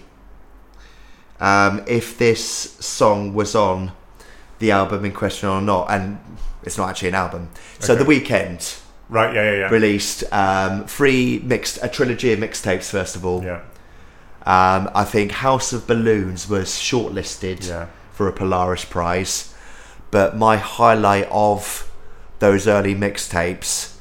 um, 1.40 1.83
if 1.88 2.16
this 2.18 2.44
song 2.81 3.35
was 3.35 3.55
on 3.57 3.90
the 4.59 4.71
album 4.71 5.05
in 5.05 5.12
question 5.12 5.49
or 5.49 5.61
not, 5.61 5.90
and 5.90 6.19
it's 6.62 6.79
not 6.79 6.88
actually 6.90 7.09
an 7.09 7.14
album. 7.17 7.49
So, 7.79 7.95
Okay. 7.95 8.03
The 8.05 8.11
Weeknd 8.11 8.81
Right? 9.11 9.35
Yeah, 9.35 9.43
yeah, 9.53 9.59
yeah. 9.59 9.69
released 9.69 10.25
um, 10.33 10.87
three 10.87 11.40
mixed, 11.45 11.79
a 11.83 11.88
trilogy 11.88 12.33
of 12.33 12.38
mixtapes, 12.38 12.88
first 12.90 13.17
of 13.17 13.25
all. 13.27 13.45
Yeah, 13.45 13.61
Um, 14.47 14.90
I 14.95 15.05
think 15.05 15.33
House 15.33 15.73
of 15.75 15.87
Balloons 15.87 16.49
was 16.49 16.69
shortlisted 16.71 17.69
yeah. 17.69 17.87
for 18.12 18.29
a 18.29 18.33
Polaris 18.33 18.85
Prize. 18.85 19.53
But 20.11 20.37
my 20.37 20.57
highlight 20.57 21.29
of 21.31 21.90
those 22.38 22.67
early 22.69 22.95
mixtapes 22.95 23.95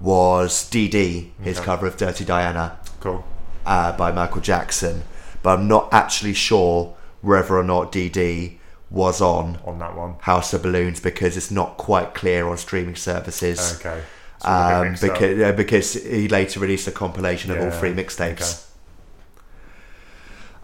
was 0.00 0.68
DD, 0.70 1.30
his 1.42 1.56
Okay. 1.58 1.64
cover 1.64 1.86
of 1.86 1.96
Dirty 1.96 2.24
Diana 2.24 2.78
Cool. 3.00 3.24
uh, 3.64 3.92
by 3.96 4.12
Michael 4.12 4.40
Jackson. 4.42 5.02
But 5.42 5.58
I'm 5.58 5.68
not 5.68 5.88
actually 5.92 6.34
sure 6.34 6.94
whether 7.22 7.56
or 7.58 7.64
not 7.64 7.90
DD 7.92 8.55
was 8.90 9.20
on 9.20 9.58
On 9.64 9.78
that 9.80 9.96
one. 9.96 10.14
House 10.20 10.52
of 10.54 10.62
Balloons 10.62 11.00
because 11.00 11.36
it's 11.36 11.50
not 11.50 11.76
quite 11.76 12.14
clear 12.14 12.46
on 12.46 12.56
streaming 12.56 12.96
services. 12.96 13.78
Okay. 13.80 14.02
So 14.38 14.48
Um, 14.48 14.92
because, 15.00 15.40
uh, 15.40 15.52
because 15.52 15.92
he 15.94 16.28
later 16.28 16.60
released 16.60 16.86
a 16.86 16.92
compilation 16.92 17.50
of 17.50 17.58
all 17.60 17.70
three 17.70 17.92
mixtapes. 17.92 18.40
okay. 18.42 18.62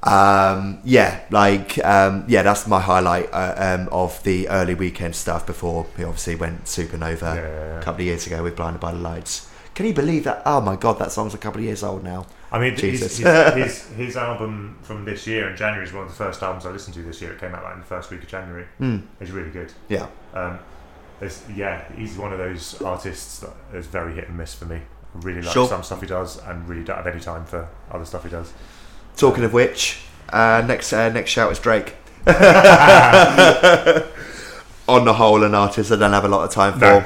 Um, 0.05 0.81
yeah, 0.85 1.21
like 1.31 1.79
um, 1.85 2.25
yeah, 2.27 2.43
that's 2.43 2.67
my 2.67 2.81
highlight 2.81 3.29
uh, 3.33 3.55
um, 3.57 3.89
of 3.93 4.21
the 4.25 4.49
early 4.49 4.75
Weeknd 4.75 5.15
stuff 5.15 5.47
before 5.47 5.87
he 5.97 6.03
obviously 6.03 6.35
went 6.35 6.65
supernova 6.65 7.21
Yeah, 7.23 7.35
yeah, 7.37 7.43
yeah. 7.43 7.79
a 7.79 7.83
couple 7.83 8.01
of 8.01 8.07
years 8.07 8.27
ago 8.27 8.43
with 8.43 8.57
Blinded 8.57 8.81
by 8.81 8.91
the 8.91 8.99
Lights. 8.99 9.49
Can 9.75 9.87
you 9.87 9.95
believe 9.95 10.25
that? 10.25 10.43
Oh 10.45 10.61
my 10.61 10.75
god, 10.75 10.99
that 10.99 11.13
song's 11.13 11.35
a 11.35 11.39
couple 11.39 11.61
of 11.61 11.65
years 11.65 11.85
old 11.85 12.03
now. 12.03 12.27
I 12.53 12.59
mean, 12.61 12.73
his, 12.73 12.81
Jesus. 12.81 13.17
his, 13.19 13.55
his, 13.55 13.87
his 13.97 14.17
album 14.17 14.79
from 14.83 15.05
this 15.05 15.27
year 15.27 15.49
in 15.51 15.57
January 15.57 15.87
is 15.87 15.93
one 15.93 16.03
of 16.05 16.11
the 16.11 16.15
first 16.15 16.43
albums 16.43 16.67
I 16.67 16.71
listened 16.71 16.95
to 16.95 17.03
this 17.03 17.21
year. 17.23 17.33
It 17.33 17.41
came 17.41 17.55
out 17.55 17.63
like 17.65 17.75
in 17.75 17.81
the 17.81 17.87
first 17.87 18.11
week 18.11 18.23
of 18.23 18.29
January. 18.29 18.67
Hmm. 18.79 18.99
It's 19.21 19.31
really 19.31 19.51
good. 19.51 19.73
Yeah, 19.89 20.07
Um, 20.35 20.59
yeah, 21.57 21.85
he's 21.97 22.17
one 22.19 22.33
of 22.33 22.39
those 22.39 22.81
artists 22.83 23.39
that 23.41 23.53
is 23.73 23.87
very 23.87 24.13
hit 24.15 24.29
and 24.29 24.37
miss 24.37 24.55
for 24.55 24.67
me. 24.67 24.77
I 24.77 25.19
really 25.21 25.41
like 25.43 25.53
Sure. 25.53 25.67
some 25.69 25.83
stuff 25.83 26.01
he 26.01 26.07
does, 26.07 26.39
and 26.45 26.69
really 26.69 26.85
don't 26.85 26.97
have 26.97 27.07
any 27.07 27.21
time 27.21 27.45
for 27.45 27.69
other 27.91 28.05
stuff 28.05 28.25
he 28.25 28.29
does. 28.31 28.53
Talking 29.17 29.45
of 29.45 29.53
which, 29.53 30.01
uh, 30.31 30.63
next 30.67 30.93
uh, 30.93 31.09
next 31.11 31.31
shout 31.31 31.53
is 31.53 31.59
Drake. 31.59 31.95
On 34.89 35.05
the 35.05 35.13
whole, 35.15 35.45
an 35.45 35.55
artist 35.55 35.93
I 35.93 35.97
don't 35.97 36.13
have 36.13 36.25
a 36.25 36.29
lot 36.29 36.45
of 36.45 36.51
time 36.51 36.73
for, 36.75 36.81
No. 36.81 37.05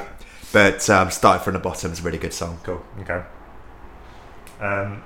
but 0.51 0.89
um, 0.89 1.11
Start 1.11 1.43
from 1.43 1.53
the 1.53 1.59
Bottom 1.59 1.91
is 1.91 1.99
a 1.99 2.03
really 2.03 2.17
good 2.17 2.33
song. 2.33 2.59
Cool. 2.63 2.83
Okay. 3.01 3.21
Um, 4.59 5.03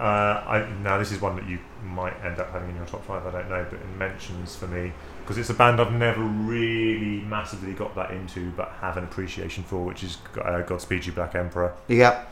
uh, 0.00 0.02
I, 0.02 0.68
now 0.82 0.98
this 0.98 1.12
is 1.12 1.20
one 1.20 1.36
that 1.36 1.46
you 1.48 1.58
might 1.84 2.14
end 2.24 2.38
up 2.40 2.50
having 2.52 2.70
in 2.70 2.76
your 2.76 2.86
top 2.86 3.04
five. 3.06 3.24
I 3.26 3.30
don't 3.30 3.48
know, 3.48 3.64
but 3.70 3.78
it 3.78 3.88
mentions 3.96 4.56
for 4.56 4.66
me 4.66 4.92
because 5.20 5.38
it's 5.38 5.50
a 5.50 5.54
band 5.54 5.80
I've 5.80 5.92
never 5.92 6.22
really 6.22 7.20
massively 7.24 7.72
got 7.72 7.94
that 7.94 8.10
into, 8.10 8.50
but 8.52 8.72
have 8.80 8.96
an 8.96 9.04
appreciation 9.04 9.64
for, 9.64 9.84
which 9.84 10.02
is 10.04 10.18
uh, 10.42 10.60
Godspeed 10.62 11.06
You 11.06 11.12
Black 11.12 11.34
Emperor. 11.34 11.72
Yeah, 11.88 12.24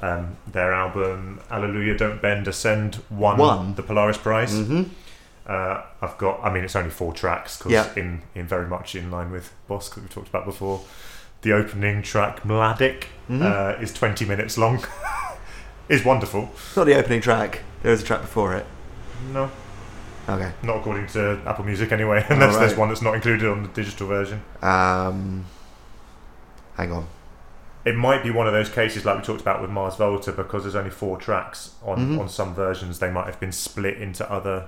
Um, 0.00 0.36
their 0.50 0.72
album 0.72 1.40
Alleluia 1.50 1.96
Don't 1.96 2.20
Bend 2.22 2.48
Ascend 2.48 3.00
won, 3.10 3.36
Won? 3.38 3.74
the 3.74 3.82
Polaris 3.82 4.18
Prize. 4.18 4.52
hmm 4.58 4.84
Uh, 5.46 5.82
I've 6.00 6.16
got, 6.18 6.40
I 6.42 6.52
mean, 6.52 6.64
it's 6.64 6.76
only 6.76 6.90
four 6.90 7.12
tracks 7.12 7.58
because 7.58 7.72
Yeah. 7.72 7.88
in, 7.96 8.22
in 8.34 8.46
very 8.46 8.66
much 8.66 8.94
in 8.94 9.10
line 9.10 9.30
with 9.32 9.52
Bosk 9.68 9.94
that 9.96 10.02
we 10.02 10.08
talked 10.08 10.28
about 10.28 10.44
before. 10.44 10.80
The 11.42 11.52
opening 11.52 12.02
track, 12.02 12.42
Mladic, 12.44 13.04
Mhm. 13.28 13.42
uh, 13.42 13.80
is 13.82 13.92
20 13.92 14.24
minutes 14.24 14.56
long. 14.56 14.84
is 15.88 16.04
wonderful. 16.04 16.50
not 16.76 16.84
the 16.84 16.94
opening 16.94 17.20
track. 17.20 17.60
There 17.82 17.92
is 17.92 18.02
a 18.02 18.04
track 18.04 18.20
before 18.22 18.54
it. 18.54 18.66
No, 19.32 19.50
Okay. 20.28 20.52
not 20.62 20.76
according 20.78 21.06
to 21.08 21.40
Apple 21.46 21.64
Music 21.64 21.90
anyway, 21.92 22.24
unless 22.30 22.56
there's 22.56 22.76
one 22.76 22.88
that's 22.88 23.02
not 23.02 23.14
included 23.14 23.48
on 23.48 23.62
the 23.62 23.68
digital 23.68 24.06
version. 24.06 24.42
Um, 24.62 25.44
hang 26.76 26.92
on. 26.92 27.06
It 27.84 27.96
might 27.96 28.22
be 28.22 28.30
one 28.30 28.46
of 28.46 28.52
those 28.52 28.68
cases 28.68 29.04
like 29.04 29.16
we 29.18 29.24
talked 29.24 29.40
about 29.40 29.60
with 29.60 29.70
Mars 29.70 29.96
Volta 29.96 30.30
because 30.30 30.62
there's 30.62 30.76
only 30.76 30.90
four 30.90 31.16
tracks 31.16 31.72
on, 31.82 31.98
Mhm. 32.16 32.20
on 32.20 32.28
some 32.28 32.54
versions. 32.54 33.00
They 33.00 33.10
might 33.10 33.26
have 33.26 33.40
been 33.40 33.50
split 33.52 33.98
into 33.98 34.30
other 34.30 34.66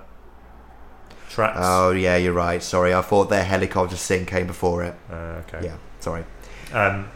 tracks. 1.29 1.57
Oh 1.61 1.91
yeah, 1.91 2.17
you're 2.17 2.33
right. 2.33 2.61
Sorry, 2.61 2.93
I 2.93 3.01
thought 3.01 3.29
their 3.29 3.43
helicopter 3.45 3.95
sing 3.95 4.25
came 4.25 4.47
before 4.47 4.83
it. 4.83 4.95
Uh, 5.09 5.41
okay. 5.47 5.61
Yeah, 5.63 5.75
sorry. 6.01 6.25
Um, 6.73 7.07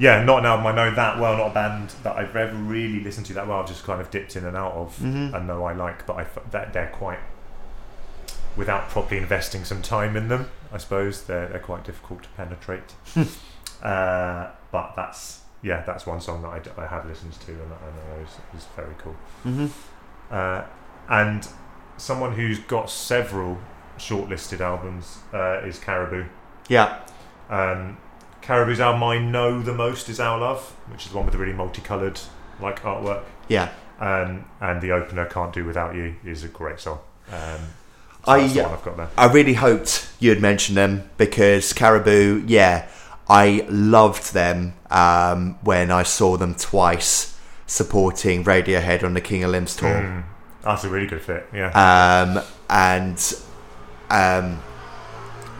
yeah, 0.00 0.24
not 0.24 0.38
an 0.40 0.46
album 0.46 0.66
I 0.66 0.72
know 0.74 0.90
that 0.94 1.20
well, 1.20 1.36
not 1.36 1.50
a 1.52 1.54
band 1.54 1.90
that 2.02 2.16
I've 2.16 2.34
ever 2.34 2.56
really 2.56 3.00
listened 3.04 3.26
to 3.26 3.34
that 3.34 3.46
well. 3.46 3.60
I've 3.60 3.68
just 3.68 3.84
kind 3.84 4.00
of 4.00 4.10
dipped 4.10 4.34
in 4.34 4.44
and 4.44 4.56
out 4.56 4.72
of 4.72 4.96
Mhm. 4.98 5.34
and 5.34 5.46
know 5.46 5.64
I 5.64 5.72
like, 5.74 6.06
but 6.06 6.14
I 6.14 6.22
f- 6.22 6.38
that 6.50 6.72
they're 6.72 6.88
quite 6.88 7.18
without 8.56 8.88
properly 8.88 9.20
investing 9.20 9.64
some 9.64 9.82
time 9.82 10.16
in 10.16 10.28
them. 10.28 10.50
I 10.72 10.78
suppose 10.78 11.24
they're 11.24 11.48
they're 11.48 11.58
quite 11.60 11.84
difficult 11.84 12.22
to 12.24 12.28
penetrate. 12.30 12.94
uh, 13.82 14.46
but 14.72 14.94
that's 14.96 15.40
yeah, 15.62 15.82
that's 15.86 16.06
one 16.06 16.20
song 16.20 16.40
that 16.42 16.48
I, 16.48 16.58
d- 16.58 16.70
I 16.78 16.86
have 16.86 17.04
listened 17.06 17.34
to 17.34 17.52
and 17.52 17.70
that 17.70 17.78
I 17.82 18.16
know 18.16 18.22
is, 18.24 18.30
is 18.58 18.66
very 18.74 18.94
cool. 18.98 19.16
hmm 19.42 19.66
Uh, 20.30 20.62
and 21.10 21.46
someone 21.98 22.32
who's 22.32 22.58
got 22.60 22.88
several 22.88 23.58
shortlisted 23.98 24.60
albums 24.60 25.18
uh, 25.34 25.60
is 25.66 25.78
Caribou. 25.78 26.24
Yeah. 26.68 27.00
Um, 27.50 27.98
Caribou's 28.50 28.80
album 28.80 29.04
I 29.04 29.16
know 29.16 29.62
the 29.62 29.72
most 29.72 30.08
is 30.08 30.18
Our 30.18 30.36
Love, 30.36 30.60
which 30.90 31.04
is 31.04 31.12
the 31.12 31.16
one 31.16 31.24
with 31.24 31.34
the 31.34 31.38
really 31.38 31.52
multicolored 31.52 32.18
like 32.60 32.82
artwork. 32.82 33.22
Yeah. 33.46 33.68
Um, 34.00 34.44
and 34.60 34.80
the 34.82 34.90
opener 34.90 35.24
Can't 35.26 35.52
Do 35.52 35.64
Without 35.64 35.94
You 35.94 36.16
is 36.24 36.42
a 36.42 36.48
great 36.48 36.80
song. 36.80 36.98
Um, 37.30 37.60
so 38.24 38.32
I- 38.32 38.40
that's 38.40 38.54
the 38.54 38.62
one 38.64 38.72
I've 38.72 38.82
got 38.82 38.96
there. 38.96 39.08
I 39.16 39.26
really 39.32 39.54
hoped 39.54 40.10
you'd 40.18 40.40
mention 40.40 40.74
them 40.74 41.08
because 41.16 41.72
Caribou, 41.72 42.42
yeah, 42.48 42.88
I 43.28 43.64
loved 43.68 44.34
them 44.34 44.74
um, 44.90 45.56
when 45.62 45.92
I 45.92 46.02
saw 46.02 46.36
them 46.36 46.56
twice 46.56 47.38
supporting 47.68 48.42
Radiohead 48.42 49.04
on 49.04 49.14
the 49.14 49.20
King 49.20 49.44
of 49.44 49.52
Limbs 49.52 49.76
tour. 49.76 49.90
Mm, 49.90 50.24
that's 50.62 50.82
a 50.82 50.88
really 50.88 51.06
good 51.06 51.22
fit. 51.22 51.46
Yeah. 51.54 51.68
um, 51.70 52.42
and 52.68 53.34
um, 54.10 54.60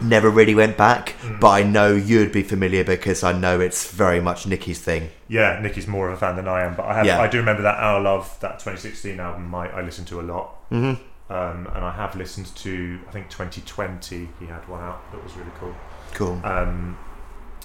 never 0.03 0.29
really 0.29 0.55
went 0.55 0.77
back. 0.77 1.15
Mm. 1.21 1.39
But 1.39 1.49
I 1.49 1.63
know 1.63 1.93
you'd 1.93 2.31
be 2.31 2.43
familiar 2.43 2.83
because 2.83 3.23
I 3.23 3.31
know 3.31 3.59
it's 3.59 3.91
very 3.91 4.19
much 4.19 4.45
Nicky's 4.47 4.79
thing. 4.79 5.09
yeah, 5.27 5.59
Nicky's 5.61 5.87
more 5.87 6.07
of 6.09 6.13
a 6.13 6.17
fan 6.17 6.35
than 6.35 6.47
I 6.47 6.63
am, 6.63 6.75
but 6.75 6.85
I 6.85 6.93
have 6.95 7.05
Yeah. 7.05 7.19
I 7.21 7.27
do 7.27 7.37
remember 7.37 7.61
that 7.63 7.77
Our 7.79 8.01
Love, 8.01 8.37
that 8.41 8.59
2016 8.59 9.19
album. 9.19 9.53
I, 9.55 9.69
I 9.69 9.81
listened 9.81 10.07
to 10.09 10.19
a 10.19 10.23
lot. 10.23 10.69
Mm-hmm. 10.71 11.01
Um, 11.33 11.67
and 11.73 11.85
I 11.85 11.91
have 11.91 12.15
listened 12.17 12.53
to, 12.57 12.99
I 13.07 13.11
think 13.11 13.29
2020, 13.29 14.27
he 14.39 14.45
had 14.47 14.67
one 14.67 14.81
out 14.81 15.09
that 15.13 15.23
was 15.23 15.33
really 15.37 15.51
cool. 15.59 15.73
Cool. 16.13 16.41
Um, 16.43 16.97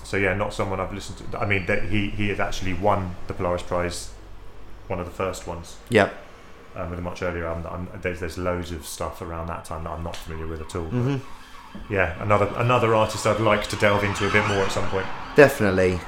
so 0.05 0.17
yeah, 0.17 0.35
not 0.35 0.55
someone 0.55 0.79
I've 0.79 0.93
listened 0.93 1.19
to. 1.33 1.39
I 1.39 1.47
mean, 1.47 1.67
that 1.67 1.83
he 1.85 2.11
he 2.11 2.29
had 2.29 2.39
actually 2.39 2.75
won 2.75 3.17
the 3.27 3.35
Polaris 3.35 3.63
Prize, 3.63 4.13
one 4.87 5.01
of 5.01 5.07
the 5.07 5.11
first 5.13 5.49
ones. 5.49 5.77
Yep. 5.89 6.15
um, 6.77 6.91
with 6.91 6.99
a 7.01 7.03
much 7.03 7.23
earlier 7.23 7.47
album. 7.47 7.65
That 7.65 7.73
I'm, 7.73 7.89
there's 8.03 8.21
there's 8.21 8.39
loads 8.39 8.71
of 8.71 8.87
stuff 8.87 9.21
around 9.21 9.49
that 9.49 9.65
time 9.65 9.83
that 9.83 9.91
I'm 9.91 10.05
not 10.05 10.15
familiar 10.15 10.47
with 10.47 10.61
at 10.61 10.77
all. 10.77 10.87
Mhm. 10.87 11.21
Yeah, 11.91 12.21
another 12.23 12.53
another 12.57 12.95
artist 12.95 13.27
I'd 13.27 13.41
like 13.41 13.67
to 13.69 13.77
delve 13.77 14.05
into 14.05 14.29
a 14.29 14.33
bit 14.33 14.47
more 14.49 14.59
at 14.59 14.73
some 14.73 14.89
point. 14.89 15.07
Definitely. 15.37 16.01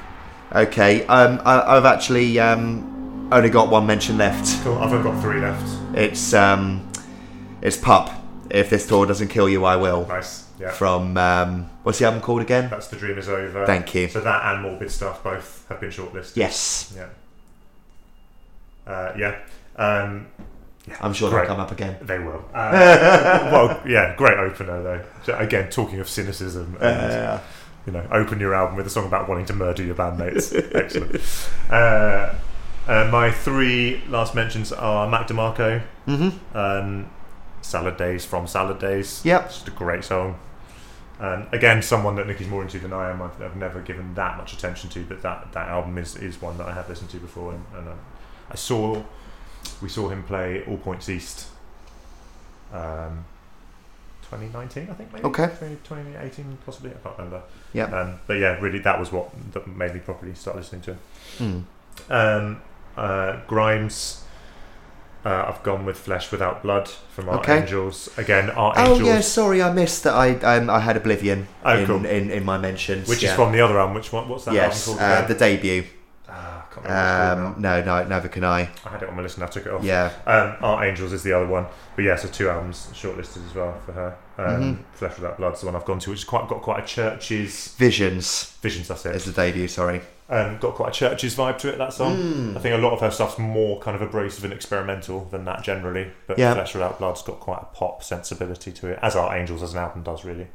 Okay. 0.53 1.05
Um, 1.07 1.41
I, 1.45 1.77
I've 1.77 1.85
actually 1.85 2.39
um, 2.39 3.29
only 3.31 3.49
got 3.49 3.69
one 3.69 3.85
mention 3.85 4.17
left. 4.17 4.63
Cool. 4.63 4.77
I've 4.79 4.91
only 4.91 5.03
got 5.03 5.21
three 5.21 5.39
left. 5.39 5.65
It's 5.95 6.33
um, 6.33 6.91
it's 7.61 7.77
Pup. 7.77 8.11
If 8.49 8.69
this 8.69 8.87
tour 8.87 9.05
doesn't 9.05 9.27
kill 9.27 9.47
you, 9.47 9.63
I 9.65 9.75
will. 9.75 10.07
Nice. 10.07 10.47
Yeah. 10.59 10.71
From 10.71 11.15
um, 11.17 11.69
what's 11.83 11.99
the 11.99 12.05
album 12.05 12.21
called 12.21 12.41
again? 12.41 12.69
That's 12.69 12.87
the 12.87 12.97
dream 12.97 13.17
is 13.17 13.29
over. 13.29 13.65
Thank 13.65 13.95
you. 13.95 14.09
So 14.09 14.19
that 14.21 14.53
and 14.53 14.63
morbid 14.63 14.91
stuff 14.91 15.23
both 15.23 15.65
have 15.69 15.79
been 15.79 15.89
shortlisted. 15.89 16.35
Yes, 16.35 16.93
Yeah. 16.95 17.07
Uh, 18.85 19.13
yeah. 19.17 19.39
Um, 19.77 20.27
I'm 21.01 21.13
sure 21.13 21.29
Great. 21.29 21.41
they'll 21.47 21.55
come 21.55 21.59
up 21.59 21.71
again. 21.71 21.97
they 22.01 22.19
will. 22.19 22.43
Uh, 22.53 23.49
well, 23.51 23.81
yeah, 23.87 24.15
great 24.15 24.37
opener 24.37 24.81
though. 24.83 25.05
So, 25.23 25.37
again, 25.37 25.69
talking 25.69 25.99
of 25.99 26.09
cynicism, 26.09 26.77
and, 26.79 27.11
Uh, 27.11 27.39
you 27.85 27.93
know, 27.93 28.05
open 28.11 28.39
your 28.39 28.53
album 28.53 28.75
with 28.75 28.85
a 28.85 28.89
song 28.89 29.05
about 29.07 29.27
wanting 29.27 29.45
to 29.45 29.53
murder 29.53 29.83
your 29.83 29.95
bandmates. 29.95 30.53
Excellent. 30.75 31.21
Uh, 31.69 32.35
uh, 32.87 33.09
my 33.11 33.31
three 33.31 34.01
last 34.07 34.35
mentions 34.35 34.71
are 34.71 35.07
Mac 35.09 35.27
DeMarco, 35.27 35.81
mm-hmm. 36.07 36.57
um, 36.57 37.09
Salad 37.61 37.97
Days 37.97 38.25
from 38.25 38.47
Salad 38.47 38.79
Days. 38.79 39.23
Yep. 39.23 39.45
It's 39.45 39.55
just 39.55 39.67
a 39.67 39.71
great 39.71 40.03
song. 40.03 40.39
And 41.19 41.53
again, 41.53 41.81
someone 41.81 42.15
that 42.15 42.27
Nicky's 42.27 42.47
more 42.47 42.61
into 42.61 42.79
than 42.79 42.93
I 42.93 43.09
am. 43.09 43.21
I've, 43.21 43.41
I've 43.41 43.55
never 43.55 43.81
given 43.81 44.15
that 44.15 44.37
much 44.37 44.53
attention 44.53 44.89
to, 44.91 45.03
but 45.03 45.21
that, 45.21 45.51
that 45.51 45.67
album 45.67 45.97
is, 45.97 46.15
is 46.15 46.41
one 46.41 46.57
that 46.57 46.67
I 46.67 46.73
have 46.73 46.87
listened 46.87 47.09
to 47.11 47.17
before. 47.17 47.53
And, 47.53 47.65
and 47.75 47.89
uh, 47.89 47.95
I 48.49 48.55
saw, 48.55 49.03
we 49.81 49.89
saw 49.89 50.09
him 50.09 50.23
play 50.23 50.63
All 50.67 50.77
Points 50.77 51.09
East, 51.09 51.47
um, 52.73 53.25
2019, 54.23 54.89
I 54.89 54.93
think 54.93 55.11
maybe. 55.13 55.25
Okay. 55.25 55.47
2018, 55.47 56.57
possibly. 56.65 56.91
I 56.91 56.93
can't 57.03 57.17
remember. 57.17 57.41
Yep. 57.73 57.93
Um, 57.93 58.19
but 58.27 58.33
yeah, 58.33 58.59
really, 58.59 58.79
that 58.79 58.99
was 58.99 59.11
what 59.11 59.29
that 59.53 59.67
made 59.67 59.93
me 59.93 59.99
properly 59.99 60.35
start 60.35 60.57
listening 60.57 60.81
to 60.81 60.95
him. 61.37 61.67
Mm. 62.09 62.11
Um, 62.11 62.61
uh, 62.95 63.39
Grimes. 63.47 64.23
Uh, 65.25 65.45
I've 65.49 65.61
gone 65.63 65.83
with 65.85 65.97
Flesh 65.97 66.31
Without 66.31 66.63
Blood 66.63 66.87
from 66.87 67.27
Art 67.27 67.39
Okay. 67.41 67.59
Angels. 67.59 68.09
Again, 68.17 68.49
Art 68.51 68.75
Oh 68.77 68.91
Angels, 68.93 69.07
yeah, 69.09 69.19
sorry, 69.19 69.61
I 69.61 69.69
missed 69.73 70.03
that. 70.05 70.13
I 70.13 70.35
um, 70.57 70.69
I 70.69 70.79
had 70.79 70.95
Oblivion 70.95 71.45
Oh, 71.65 71.77
in, 71.77 71.85
cool. 71.85 72.05
in 72.05 72.31
in 72.31 72.45
my 72.45 72.57
mentions. 72.57 73.09
which 73.09 73.21
yeah. 73.21 73.31
is 73.31 73.35
from 73.35 73.51
the 73.51 73.59
other 73.59 73.77
album. 73.77 73.95
Which 73.95 74.13
one? 74.13 74.29
What's 74.29 74.45
that 74.45 74.53
yes, 74.53 74.87
album 74.87 74.99
called? 75.03 75.23
uh, 75.25 75.27
the 75.27 75.33
debut. 75.35 75.83
Um, 76.87 77.55
no, 77.59 77.81
no, 77.83 78.03
neither 78.05 78.27
can 78.29 78.43
I. 78.43 78.69
I 78.85 78.89
had 78.89 79.03
it 79.03 79.09
on 79.09 79.15
my 79.15 79.21
list 79.21 79.37
and 79.37 79.43
I 79.43 79.47
took 79.47 79.65
it 79.65 79.71
off. 79.71 79.83
Yeah, 79.83 80.11
Um, 80.25 80.55
Art 80.61 80.85
Angels 80.85 81.11
is 81.13 81.23
the 81.23 81.33
other 81.33 81.47
one, 81.47 81.65
but 81.95 82.03
yeah, 82.05 82.15
so 82.15 82.27
two 82.27 82.49
albums 82.49 82.89
shortlisted 82.93 83.45
as 83.47 83.55
well 83.55 83.75
for 83.85 83.91
her. 83.93 84.15
Um, 84.37 84.45
Mhm. 84.45 84.77
Flesh 84.93 85.15
Without 85.17 85.37
Blood's 85.37 85.59
the 85.61 85.65
one 85.67 85.75
I've 85.75 85.85
gone 85.85 85.99
to, 85.99 86.09
which 86.11 86.19
has 86.19 86.23
quite 86.25 86.47
got 86.47 86.61
quite 86.61 86.83
a 86.83 86.87
church's 86.87 87.69
Visions 87.77 88.55
visions. 88.61 88.87
That's 88.87 89.05
it. 89.05 89.15
is 89.15 89.25
the 89.25 89.31
debut. 89.31 89.67
Sorry. 89.67 90.01
Um, 90.29 90.57
got 90.59 90.75
quite 90.75 90.89
a 90.89 90.91
church's 90.91 91.35
vibe 91.35 91.57
to 91.59 91.69
it. 91.69 91.77
That 91.79 91.91
song. 91.91 92.15
Mm. 92.15 92.57
I 92.57 92.59
think 92.59 92.75
a 92.75 92.77
lot 92.77 92.93
of 92.93 92.99
her 93.01 93.09
stuff's 93.09 93.39
more 93.39 93.79
kind 93.79 93.95
of 93.95 94.01
abrasive 94.03 94.43
and 94.43 94.53
experimental 94.53 95.25
than 95.31 95.43
that 95.45 95.63
generally, 95.63 96.11
but 96.27 96.37
Yeah. 96.37 96.53
Flesh 96.53 96.73
Without 96.75 96.99
Blood's 96.99 97.23
got 97.23 97.39
quite 97.39 97.61
a 97.61 97.65
pop 97.75 98.03
sensibility 98.03 98.71
to 98.73 98.87
it, 98.89 98.99
as 99.01 99.15
Art 99.15 99.35
Angels 99.35 99.63
as 99.63 99.73
an 99.73 99.79
album 99.79 100.03
does 100.03 100.23
really. 100.23 100.47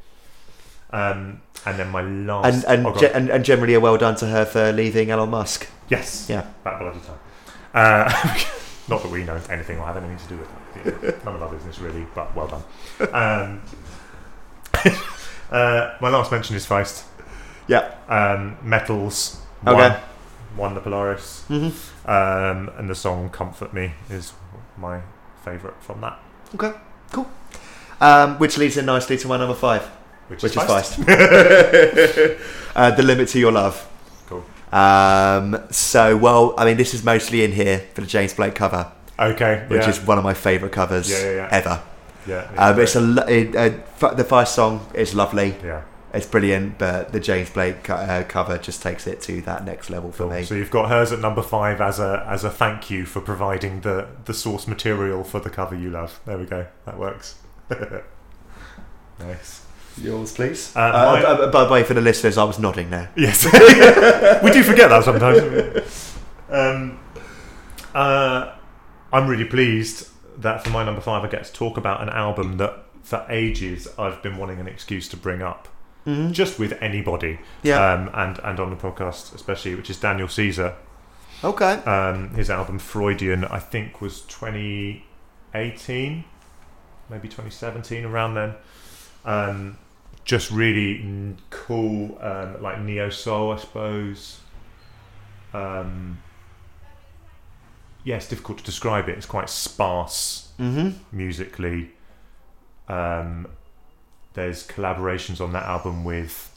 Um, 0.94 1.40
and 1.66 1.78
then 1.78 1.90
my 1.90 2.02
last 2.02 2.64
And 2.64 2.64
and, 2.64 2.86
oh, 2.86 2.94
ge- 2.98 3.10
and 3.14 3.30
and 3.30 3.44
generally 3.44 3.74
a 3.74 3.80
well 3.80 3.96
done 3.96 4.14
to 4.16 4.26
her 4.26 4.44
for 4.44 4.70
leaving 4.72 5.10
Elon 5.10 5.30
Musk. 5.30 5.66
yes, 5.88 6.26
Yeah. 6.28 6.44
that 6.62 6.78
bloody 6.78 7.00
time. 7.00 7.18
Uh, 7.74 8.34
not 8.88 9.02
that 9.02 9.10
we 9.10 9.24
know 9.24 9.40
anything 9.50 9.78
or 9.78 9.86
have 9.86 9.96
anything 9.96 10.18
to 10.18 10.28
do 10.28 10.36
with 10.38 10.48
that. 10.48 10.60
Yeah, 11.02 11.10
None 11.24 11.34
of 11.36 11.42
our 11.42 11.48
business 11.50 11.78
really, 11.80 12.06
but 12.14 12.34
well 12.36 12.46
done. 12.46 12.62
Um, 13.12 13.62
uh, 15.50 15.96
my 16.00 16.08
last 16.10 16.30
mention 16.32 16.56
is 16.56 16.66
Feist. 16.66 17.04
Yeah. 17.66 17.94
Um, 18.08 18.56
Metals. 18.62 19.40
Okay. 19.66 19.76
One, 19.88 19.96
won 20.56 20.74
the 20.74 20.80
Polaris. 20.80 21.44
hmm 21.48 21.70
Um, 22.06 22.70
and 22.78 22.88
the 22.88 22.94
song 22.94 23.30
"Comfort 23.30 23.72
Me" 23.72 23.92
is 24.10 24.32
my 24.76 25.00
favourite 25.44 25.76
from 25.82 26.00
that, 26.02 26.18
Okay. 26.54 26.72
Cool. 27.12 27.26
Um, 28.00 28.38
which 28.38 28.58
leads 28.58 28.76
in 28.76 28.86
nicely 28.86 29.16
to 29.18 29.28
my 29.28 29.36
number 29.38 29.54
five, 29.54 29.88
which, 30.28 30.42
which 30.42 30.56
is 30.56 30.62
Feist. 30.62 30.96
Feist. 31.04 32.40
uh, 32.76 32.90
the 32.92 33.02
limit 33.02 33.28
to 33.28 33.38
your 33.38 33.52
love. 33.52 33.88
Cool. 34.26 34.44
Um, 34.72 35.62
so, 35.70 36.16
well, 36.16 36.54
I 36.58 36.64
mean, 36.64 36.76
this 36.76 36.94
is 36.94 37.04
mostly 37.04 37.44
in 37.44 37.52
here 37.52 37.80
for 37.94 38.00
the 38.00 38.06
James 38.06 38.34
Blake 38.34 38.54
cover, 38.54 38.90
Okay, 39.18 39.64
which 39.68 39.82
yeah, 39.82 39.90
is 39.90 40.00
one 40.00 40.18
of 40.18 40.24
my 40.24 40.34
favourite 40.34 40.72
covers 40.72 41.10
Yeah, 41.10 41.22
yeah, 41.22 41.34
yeah. 41.36 41.48
ever. 41.52 41.82
yeah, 42.26 42.50
Um, 42.56 42.80
it's 42.80 42.96
a 42.96 43.24
it, 43.28 43.54
uh, 43.56 44.14
the 44.14 44.24
Feist 44.24 44.48
song 44.54 44.86
is 44.94 45.14
lovely. 45.14 45.56
yeah. 45.64 45.82
It's 46.12 46.26
brilliant, 46.26 46.78
but 46.78 47.10
the 47.10 47.18
James 47.18 47.50
Blake 47.50 47.82
co- 47.82 47.94
uh, 47.96 48.22
cover 48.22 48.56
just 48.56 48.80
takes 48.82 49.08
it 49.08 49.20
to 49.22 49.40
that 49.42 49.64
next 49.64 49.90
level 49.90 50.12
for 50.12 50.28
Cool. 50.28 50.32
me. 50.32 50.44
So 50.44 50.54
you've 50.54 50.70
got 50.70 50.88
hers 50.88 51.10
at 51.10 51.18
number 51.18 51.42
five 51.42 51.80
as 51.80 51.98
a 51.98 52.24
as 52.28 52.44
a 52.44 52.50
thank 52.50 52.88
you 52.88 53.04
for 53.04 53.20
providing 53.20 53.80
the 53.80 54.06
the 54.24 54.32
source 54.32 54.68
material 54.68 55.24
for 55.24 55.40
the 55.40 55.50
cover 55.50 55.74
you 55.74 55.90
love. 55.90 56.20
There 56.24 56.38
we 56.38 56.44
go. 56.46 56.66
That 56.86 56.98
works. 57.00 57.34
nice. 59.18 59.63
Yours, 60.00 60.32
please. 60.32 60.72
Uh, 60.76 60.80
Uh, 60.80 60.92
my- 60.92 61.22
uh, 61.24 61.50
by 61.50 61.64
the 61.64 61.70
way, 61.72 61.82
for 61.84 61.94
the 61.94 62.00
listeners, 62.00 62.36
I 62.38 62.44
was 62.44 62.58
nodding 62.58 62.90
there. 62.90 63.10
Yes, 63.16 63.44
we 64.42 64.50
do 64.50 64.62
forget 64.62 64.90
that 64.90 65.04
sometimes. 65.04 66.16
um, 66.50 66.98
uh, 67.94 68.52
I'm 69.12 69.28
really 69.28 69.44
pleased 69.44 70.08
that 70.42 70.64
for 70.64 70.70
my 70.70 70.84
number 70.84 71.00
five, 71.00 71.24
I 71.24 71.28
get 71.28 71.44
to 71.44 71.52
talk 71.52 71.76
about 71.76 72.02
an 72.02 72.08
album 72.08 72.56
that 72.58 72.84
for 73.02 73.24
ages 73.28 73.86
I've 73.98 74.22
been 74.22 74.36
wanting 74.36 74.58
an 74.60 74.66
excuse 74.66 75.08
to 75.10 75.16
bring 75.16 75.42
up, 75.42 75.68
Mm-hmm. 76.06 76.32
just 76.32 76.58
with 76.58 76.72
anybody, 76.82 77.38
Yeah. 77.62 77.92
um, 77.92 78.10
and 78.12 78.38
and 78.40 78.60
on 78.60 78.70
the 78.70 78.76
podcast 78.76 79.34
especially, 79.34 79.74
which 79.74 79.88
is 79.90 79.98
Daniel 79.98 80.28
Caesar. 80.28 80.74
okay. 81.42 81.74
Um, 81.84 82.30
his 82.34 82.50
album 82.50 82.78
Freudian, 82.78 83.44
I 83.44 83.58
think, 83.58 84.00
was 84.02 84.20
2018, 84.22 86.24
maybe 87.08 87.28
2017, 87.28 88.04
around 88.04 88.34
then. 88.34 88.54
Um, 89.24 89.78
just 90.24 90.50
really 90.50 91.34
cool, 91.50 92.18
um, 92.20 92.62
like 92.62 92.80
neo 92.80 93.10
soul, 93.10 93.52
I 93.52 93.56
suppose. 93.56 94.40
Um, 95.52 96.18
yeah, 98.04 98.16
it's 98.16 98.28
difficult 98.28 98.58
to 98.58 98.64
describe 98.64 99.08
it. 99.08 99.16
It's 99.16 99.26
quite 99.26 99.48
sparse 99.50 100.40
Mm-hmm. 100.58 100.90
musically. 101.16 101.90
Um, 102.88 103.48
there's 104.34 104.66
collaborations 104.66 105.40
on 105.40 105.52
that 105.52 105.64
album 105.64 106.04
with 106.04 106.56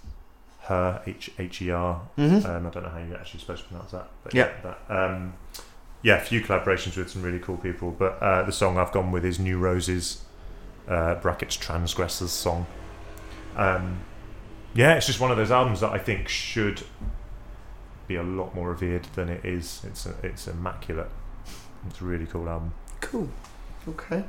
her, 0.64 1.02
H 1.08 1.32
H 1.40 1.62
E 1.62 1.72
R, 1.72 2.02
Mm-hmm. 2.18 2.46
um, 2.50 2.68
I 2.68 2.70
don't 2.70 2.84
know 2.84 2.90
how 2.90 3.00
you're 3.00 3.18
actually 3.18 3.40
supposed 3.40 3.64
to 3.64 3.70
pronounce 3.70 3.92
that. 3.92 4.08
But 4.24 4.34
Yeah. 4.36 4.50
that, 4.64 4.80
um, 4.90 5.34
yeah, 6.04 6.18
a 6.18 6.22
few 6.22 6.42
collaborations 6.42 6.96
with 6.98 7.10
some 7.10 7.22
really 7.24 7.40
cool 7.40 7.58
people. 7.58 7.90
But 7.92 8.22
uh, 8.22 8.44
the 8.44 8.52
song 8.52 8.78
I've 8.78 8.92
gone 8.92 9.12
with 9.12 9.26
is 9.26 9.40
New 9.40 9.58
Roses, 9.58 10.24
uh, 10.88 11.16
brackets 11.16 11.56
Transgressors 11.56 12.32
song. 12.32 12.68
Um, 13.58 14.00
yeah, 14.74 14.94
it's 14.94 15.08
just 15.08 15.20
one 15.20 15.32
of 15.32 15.38
those 15.38 15.52
albums 15.52 15.82
that 15.82 15.92
I 15.92 15.98
think 15.98 16.30
should 16.30 16.84
be 18.08 18.16
a 18.16 18.24
lot 18.24 18.56
more 18.56 18.70
revered 18.70 19.06
than 19.16 19.28
it 19.28 19.44
is. 19.44 19.82
It's 19.86 20.06
a, 20.06 20.14
it's 20.24 20.48
immaculate. 20.48 21.10
It's 21.90 22.00
a 22.00 22.06
really 22.06 22.26
cool 22.26 22.48
album. 22.48 22.74
Cool. 23.02 23.30
Okay. 23.90 24.24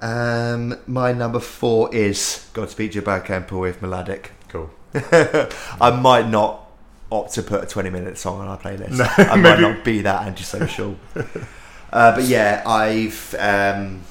Um, 0.00 0.78
my 0.86 1.12
number 1.12 1.40
four 1.40 1.94
is 1.94 2.48
Godspeed 2.52 2.94
You 2.94 3.02
Black 3.02 3.30
Emperor 3.30 3.58
with 3.58 3.80
Mladic. 3.80 4.30
Cool. 4.48 4.70
I 5.80 5.90
might 5.90 6.28
not 6.28 6.70
opt 7.10 7.34
to 7.34 7.42
put 7.42 7.64
a 7.64 7.66
20 7.66 7.90
minute 7.90 8.18
song 8.18 8.40
on 8.40 8.48
our 8.48 8.58
playlist. 8.58 8.98
No, 8.98 9.06
I 9.16 9.36
might 9.40 9.60
not 9.60 9.84
be 9.84 10.02
that 10.02 10.26
antisocial. 10.26 10.96
uh, 11.92 12.14
but 12.14 12.24
yeah, 12.24 12.62
I've. 12.66 13.34
Um, 13.38 14.02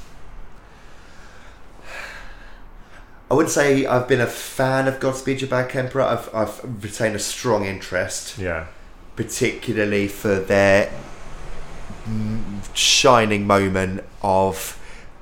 I 3.33 3.35
wouldn't 3.35 3.51
say 3.51 3.87
I've 3.87 4.07
been 4.07 4.21
a 4.21 4.27
fan 4.27 4.87
of 4.87 4.99
Godspeed 4.99 5.41
You 5.41 5.47
Black 5.47 5.75
Emperor. 5.75 6.03
I've, 6.03 6.29
I've 6.35 6.83
retained 6.83 7.15
a 7.15 7.19
strong 7.19 7.65
interest 7.65 8.37
Yeah. 8.37 8.67
particularly 9.15 10.07
for 10.07 10.35
their 10.35 10.91
shining 12.75 13.47
moment 13.47 14.03
of 14.21 14.79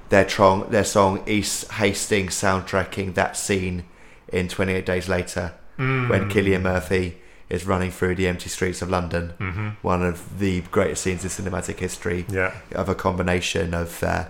their 0.09 0.25
tron- 0.25 0.69
their 0.71 0.83
song 0.83 1.23
East 1.25 1.71
Hastings 1.71 2.33
soundtracking 2.35 3.13
that 3.13 3.37
scene 3.37 3.85
in 4.27 4.49
28 4.49 4.85
Days 4.85 5.07
Later 5.07 5.53
Mm. 5.79 6.09
when 6.09 6.29
Cillian 6.29 6.63
Murphy 6.63 7.17
is 7.49 7.65
running 7.65 7.91
through 7.91 8.15
the 8.15 8.27
empty 8.27 8.49
streets 8.49 8.81
of 8.81 8.89
London. 8.89 9.29
hmm 9.37 9.69
One 9.81 10.03
of 10.03 10.37
the 10.39 10.61
greatest 10.69 11.03
scenes 11.03 11.23
in 11.23 11.29
cinematic 11.29 11.79
history 11.79 12.25
Yeah. 12.29 12.51
of 12.73 12.89
a 12.89 12.93
combination 12.95 13.73
of 13.73 14.03
uh, 14.03 14.25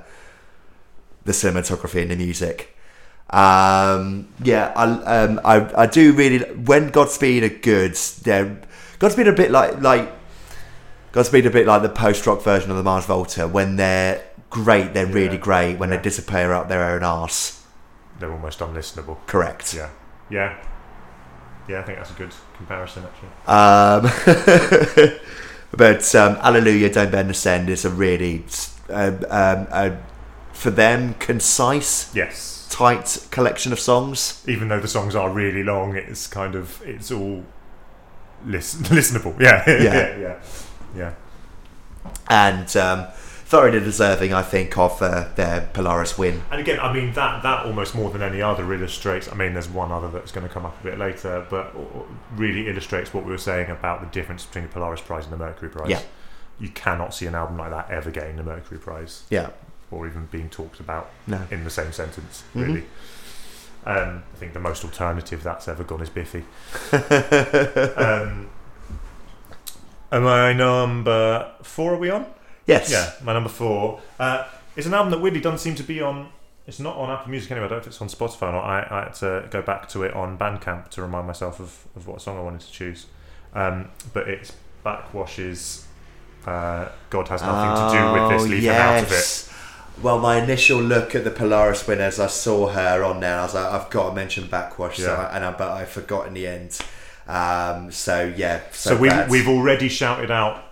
the 1.26 1.32
cinematography 1.32 2.04
and 2.04 2.12
the 2.12 2.16
music. 2.16 2.78
Um, 3.32 4.28
yeah, 4.44 4.74
I, 4.76 4.84
um, 5.24 5.40
I 5.46 5.84
I 5.84 5.86
do 5.88 6.12
really 6.14 6.40
when 6.40 6.90
Godspeed 6.90 7.44
are 7.44 7.50
good. 7.50 7.96
They're 8.24 8.60
Godspeed 9.00 9.28
are 9.28 9.32
a 9.34 9.36
bit 9.36 9.52
like 9.52 9.82
like 9.82 10.12
Godspeed 11.14 11.46
a 11.46 11.50
bit 11.50 11.66
like 11.66 11.82
the 11.82 11.90
post-rock 11.90 12.42
version 12.42 12.72
of 12.72 12.78
the 12.78 12.84
Mars 12.84 13.06
Volta. 13.06 13.48
When 13.48 13.76
they're 13.78 14.22
great, 14.50 14.94
they're 14.94 15.06
really 15.06 15.38
great. 15.38 15.78
When 15.78 15.90
Yeah. 15.92 15.98
they 15.98 16.04
disappear 16.04 16.52
up 16.54 16.68
their 16.68 16.84
own 16.84 17.04
arse. 17.04 17.64
They're 18.20 18.32
almost 18.32 18.60
unlistenable. 18.60 19.18
Correct. 19.28 19.74
Yeah, 19.74 19.90
yeah, 20.30 20.58
yeah. 21.68 21.80
I 21.80 21.84
think 21.84 21.98
that's 22.00 22.12
a 22.12 22.16
good 22.16 22.34
comparison 22.58 23.04
actually. 23.06 23.30
Um, 23.48 25.20
but 25.72 26.16
um, 26.16 26.36
Alleluia, 26.42 26.90
Don't 26.94 27.12
Bend, 27.12 27.32
Ascend 27.32 27.70
is 27.70 27.86
a 27.86 27.90
really, 27.90 28.44
um, 28.90 29.16
um, 29.30 29.68
uh, 29.72 29.92
for 30.54 30.70
them, 30.70 31.16
concise, 31.16 32.14
Yes, 32.14 32.61
tight 32.72 33.28
collection 33.32 33.72
of 33.74 33.80
songs. 33.80 34.43
even 34.47 34.67
though 34.69 34.80
the 34.80 34.88
songs 34.88 35.13
are 35.15 35.30
really 35.30 35.61
long, 35.63 35.95
it's 35.95 36.26
kind 36.28 36.55
of 36.55 36.82
it's 36.84 37.11
all 37.11 37.43
listen, 38.45 38.84
listenable. 38.95 39.39
Yeah, 39.39 39.63
Yeah. 39.67 39.84
yeah, 39.84 40.17
yeah, 40.17 40.39
yeah. 40.95 41.13
And 42.30 42.76
um, 42.78 43.07
thoroughly 43.13 43.80
deserving, 43.80 44.34
I 44.34 44.41
think, 44.41 44.78
of 44.78 45.01
uh, 45.01 45.28
their 45.36 45.69
Polaris 45.74 46.17
win. 46.17 46.41
And 46.49 46.59
again, 46.61 46.80
I 46.80 46.91
mean 46.93 47.13
that 47.13 47.43
that 47.43 47.65
almost 47.65 47.93
more 47.93 48.09
than 48.09 48.22
any 48.22 48.41
other 48.41 48.74
illustrates. 48.74 49.30
I 49.32 49.36
mean, 49.36 49.53
there's 49.53 49.69
one 49.69 49.91
other 49.91 50.09
that's 50.09 50.32
going 50.32 50.47
to 50.47 50.53
come 50.53 50.65
up 50.65 50.80
a 50.80 50.84
bit 50.84 50.97
later, 50.97 51.45
but 51.49 51.76
really 52.36 52.67
illustrates 52.69 53.13
what 53.13 53.26
we 53.26 53.32
were 53.32 53.38
saying 53.38 53.69
about 53.69 53.99
the 54.01 54.07
difference 54.07 54.45
between 54.45 54.63
the 54.65 54.69
Polaris 54.72 55.01
Prize 55.01 55.26
and 55.26 55.34
the 55.34 55.38
Mercury 55.38 55.69
Prize. 55.69 55.89
Yeah. 55.89 56.01
You 56.59 56.69
cannot 56.69 57.13
see 57.13 57.26
an 57.26 57.36
album 57.36 57.57
like 57.57 57.72
that 57.72 57.89
ever 57.89 58.11
getting 58.11 58.36
the 58.38 58.43
Mercury 58.43 58.80
Prize, 58.80 59.24
Yeah. 59.30 59.49
Or 59.92 60.08
even 60.08 60.26
being 60.32 60.50
talked 60.50 60.80
about 60.80 61.10
No. 61.28 61.42
in 61.52 61.64
the 61.66 61.70
same 61.70 61.92
sentence. 61.92 62.44
Mhm. 62.56 62.66
Really, 62.66 62.84
um, 63.86 64.24
I 64.34 64.38
think 64.38 64.54
the 64.54 64.60
most 64.60 64.84
alternative 64.86 65.44
that's 65.44 65.68
ever 65.68 65.84
gone 65.84 66.02
is 66.02 66.10
Biffy. 66.10 66.44
um, 67.98 68.48
I 70.12 70.54
number 70.54 71.52
four? 71.64 71.94
Are 71.94 71.98
we 71.98 72.10
on? 72.10 72.26
Yes. 72.66 72.92
Yeah, 72.92 73.12
my 73.24 73.34
number 73.34 73.50
four 73.50 74.00
uh, 74.20 74.46
is 74.76 74.86
an 74.86 74.94
album 74.94 75.12
that 75.12 75.20
weirdly 75.20 75.42
doesn't 75.42 75.60
seem 75.60 75.76
to 75.76 75.84
be 75.84 76.02
on. 76.02 76.30
It's 76.68 76.80
not 76.80 76.96
on 76.96 77.10
Apple 77.10 77.32
Music 77.32 77.52
anyway. 77.52 77.66
I 77.66 77.70
don't 77.70 77.78
know 77.80 77.82
if 77.82 77.88
it's 77.88 78.02
on 78.02 78.08
Spotify 78.08 78.50
or 78.50 78.52
not. 78.54 78.64
I, 78.64 78.88
I 78.89 79.04
had 79.06 79.14
to 79.16 79.48
go 79.50 79.62
back 79.62 79.89
to 79.89 80.04
it 80.04 80.14
on 80.14 80.38
Bandcamp 80.38 80.89
to 80.89 81.02
remind 81.02 81.28
myself 81.28 81.60
of, 81.60 81.86
of 81.96 82.08
what 82.08 82.22
song 82.22 82.38
I 82.38 82.42
wanted 82.42 82.62
to 82.62 82.72
choose. 82.72 83.08
Um, 83.54 83.89
but 84.14 84.30
it's 84.30 84.54
Backxwash's 84.86 85.86
uh, 86.46 86.88
"God 87.10 87.28
Has 87.30 87.42
Nothing 87.42 87.89
to 87.89 87.98
Do 87.98 88.14
with 88.14 88.32
This." 88.32 88.42
Oh, 88.42 88.46
Leave 88.46 88.64
Him 88.64 88.76
out 88.76 89.04
of 89.04 89.12
it. 89.12 89.50
Well, 90.02 90.20
my 90.20 90.41
initial 90.41 90.80
look 90.82 91.14
at 91.16 91.24
the 91.24 91.32
Polaris 91.32 91.86
winners, 91.88 92.20
I 92.20 92.28
saw 92.28 92.70
her 92.70 93.04
on 93.04 93.20
there. 93.20 93.39
I 93.39 93.43
was 93.43 93.54
like, 93.54 93.66
I've 93.72 93.89
got 93.89 94.10
to 94.10 94.16
mention 94.16 94.45
Backxwash, 94.45 94.95
so 94.95 95.14
I, 95.14 95.36
and 95.36 95.45
I, 95.45 95.52
but 95.52 95.72
I 95.72 95.86
forgot 95.86 96.28
in 96.28 96.34
the 96.34 96.47
end. 96.47 96.80
Um, 97.28 97.91
so 97.91 98.34
yeah, 98.36 98.62
so, 98.72 98.91
So, 98.91 98.97
we, 98.97 99.10
bad. 99.10 99.30
we've 99.30 99.47
already 99.47 99.89
shouted 99.89 100.32
out 100.32 100.64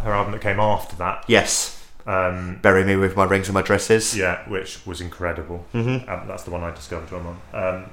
her 0.00 0.12
album 0.12 0.32
that 0.32 0.42
came 0.42 0.60
after 0.60 0.94
that. 0.96 1.24
yes, 1.28 1.82
Um, 2.06 2.58
bury 2.62 2.84
me 2.84 2.96
with 2.96 3.16
my 3.16 3.24
rings 3.24 3.48
and 3.48 3.54
my 3.54 3.62
dresses. 3.62 4.16
yeah, 4.16 4.48
which 4.48 4.86
was 4.86 5.00
incredible. 5.00 5.64
Mm-hmm. 5.74 6.08
Um, 6.08 6.28
that's 6.28 6.42
the 6.44 6.50
one 6.50 6.62
I 6.62 6.70
discovered 6.70 7.08
her 7.08 7.16
on. 7.16 7.40
Um, 7.52 7.90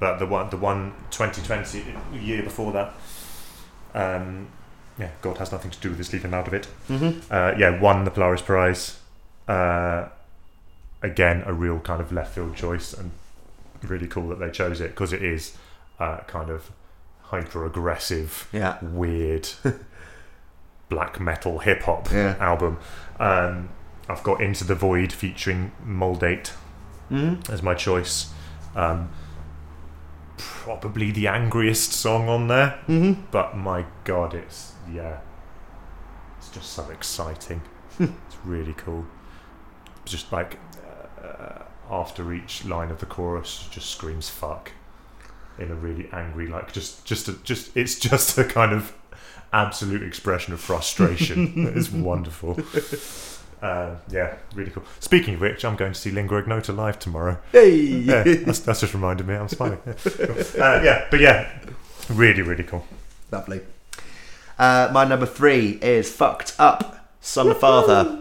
but 0.00 0.18
the 0.18 0.26
one, 0.26 0.50
the 0.50 0.56
one 0.56 0.94
2020 1.10 1.84
year 2.18 2.42
before 2.42 2.72
that, 2.72 2.94
um, 3.94 4.48
yeah, 4.98 5.10
God 5.22 5.38
has 5.38 5.52
nothing 5.52 5.70
to 5.70 5.80
do 5.80 5.90
with 5.90 5.98
this. 5.98 6.12
Leave 6.12 6.24
him 6.24 6.34
out 6.34 6.46
of 6.46 6.54
it. 6.54 6.66
Mm-hmm. 6.88 7.20
Uh, 7.32 7.52
yeah, 7.58 7.78
won 7.80 8.04
the 8.04 8.10
Polaris 8.10 8.42
Prize. 8.42 8.98
Uh, 9.46 10.08
again, 11.04 11.42
a 11.46 11.52
real 11.52 11.78
kind 11.80 12.00
of 12.00 12.10
left 12.12 12.34
field 12.34 12.56
choice, 12.56 12.92
and 12.92 13.12
really 13.82 14.06
cool 14.06 14.28
that 14.30 14.38
they 14.38 14.50
chose 14.50 14.80
it 14.80 14.90
because 14.90 15.12
it 15.12 15.22
is 15.22 15.56
uh, 16.00 16.18
kind 16.26 16.50
of 16.50 16.70
hyper 17.24 17.64
aggressive, 17.66 18.48
Yeah, 18.52 18.78
weird 18.82 19.48
black 20.88 21.20
metal 21.20 21.58
hip 21.60 21.82
hop 21.82 22.10
Yeah. 22.10 22.36
album. 22.40 22.78
Um, 23.18 23.68
I've 24.08 24.22
got 24.22 24.40
Into 24.40 24.64
the 24.64 24.74
Void 24.74 25.12
featuring 25.12 25.72
Moldate 25.86 26.52
mm-hmm. 27.10 27.52
as 27.52 27.62
my 27.62 27.74
choice. 27.74 28.32
Um, 28.76 29.10
probably 30.36 31.10
the 31.10 31.26
angriest 31.28 31.92
song 31.92 32.28
on 32.28 32.48
there, 32.48 32.78
Mm-hmm. 32.88 33.22
but 33.30 33.56
my 33.56 33.84
god, 34.04 34.34
it's 34.34 34.72
yeah, 34.92 35.18
it's 36.38 36.50
just 36.50 36.70
so 36.72 36.88
exciting. 36.90 37.62
it's 37.98 38.36
really 38.44 38.74
cool. 38.74 39.06
Just 40.04 40.32
like 40.32 40.58
uh, 41.24 41.62
after 41.90 42.32
each 42.32 42.64
line 42.64 42.90
of 42.90 43.00
the 43.00 43.06
chorus, 43.06 43.68
just 43.70 43.90
screams 43.90 44.28
"fuck" 44.30 44.72
in 45.58 45.70
a 45.70 45.74
really 45.74 46.08
angry, 46.12 46.46
like 46.48 46.72
just 46.72 47.04
just 47.04 47.28
a, 47.28 47.32
just 47.44 47.76
it's 47.76 47.98
just 47.98 48.36
a 48.38 48.44
kind 48.44 48.72
of 48.72 48.92
absolute 49.52 50.02
expression 50.02 50.52
of 50.52 50.60
frustration. 50.60 51.72
it's 51.76 51.90
wonderful. 51.90 52.58
Uh, 53.62 53.96
yeah, 54.10 54.34
really 54.54 54.70
cool. 54.70 54.82
Speaking 55.00 55.34
of 55.34 55.40
which, 55.40 55.64
I'm 55.64 55.76
going 55.76 55.92
to 55.94 55.98
see 55.98 56.10
Lingua 56.10 56.38
Ignota 56.40 56.72
live 56.72 56.98
tomorrow. 56.98 57.38
Hey, 57.52 57.74
Yeah, 57.76 58.22
that's, 58.22 58.58
that's 58.58 58.80
just 58.80 58.92
reminded 58.92 59.26
me. 59.26 59.34
I'm 59.36 59.48
smiling. 59.48 59.78
Yeah, 59.86 59.92
cool. 60.04 60.38
uh, 60.62 60.80
yeah, 60.82 61.06
but 61.10 61.20
yeah, 61.20 61.50
really, 62.10 62.42
really 62.42 62.64
cool. 62.64 62.84
lovely. 63.30 63.60
Uh, 64.58 64.90
my 64.92 65.04
number 65.04 65.26
three 65.26 65.78
is 65.82 66.12
"Fucked 66.12 66.54
Up," 66.58 67.08
son 67.20 67.48
and 67.48 67.56
father 67.56 68.20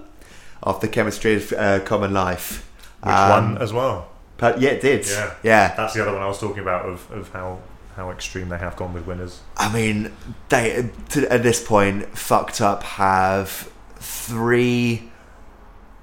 of 0.61 0.79
the 0.79 0.87
chemistry 0.87 1.35
of 1.35 1.51
uh, 1.53 1.79
common 1.81 2.13
life. 2.13 2.69
Which 3.03 3.15
Um, 3.15 3.53
one 3.53 3.61
as 3.61 3.73
well? 3.73 4.09
But 4.37 4.59
yeah, 4.59 4.71
it 4.71 4.81
did. 4.81 5.05
Yeah. 5.07 5.33
yeah. 5.43 5.75
That's 5.75 5.93
the 5.93 6.01
other 6.01 6.13
one 6.13 6.21
I 6.21 6.27
was 6.27 6.39
talking 6.39 6.59
about 6.59 6.85
of, 6.85 7.09
of 7.11 7.31
how 7.31 7.59
how 7.95 8.09
extreme 8.09 8.49
they 8.49 8.57
have 8.57 8.75
gone 8.75 8.93
with 8.93 9.05
winners. 9.05 9.41
I 9.55 9.71
mean, 9.71 10.11
they 10.49 10.89
to, 11.09 11.31
at 11.31 11.43
this 11.43 11.65
point, 11.65 12.17
fucked 12.17 12.59
up 12.61 12.83
have 12.83 13.71
three 13.97 15.11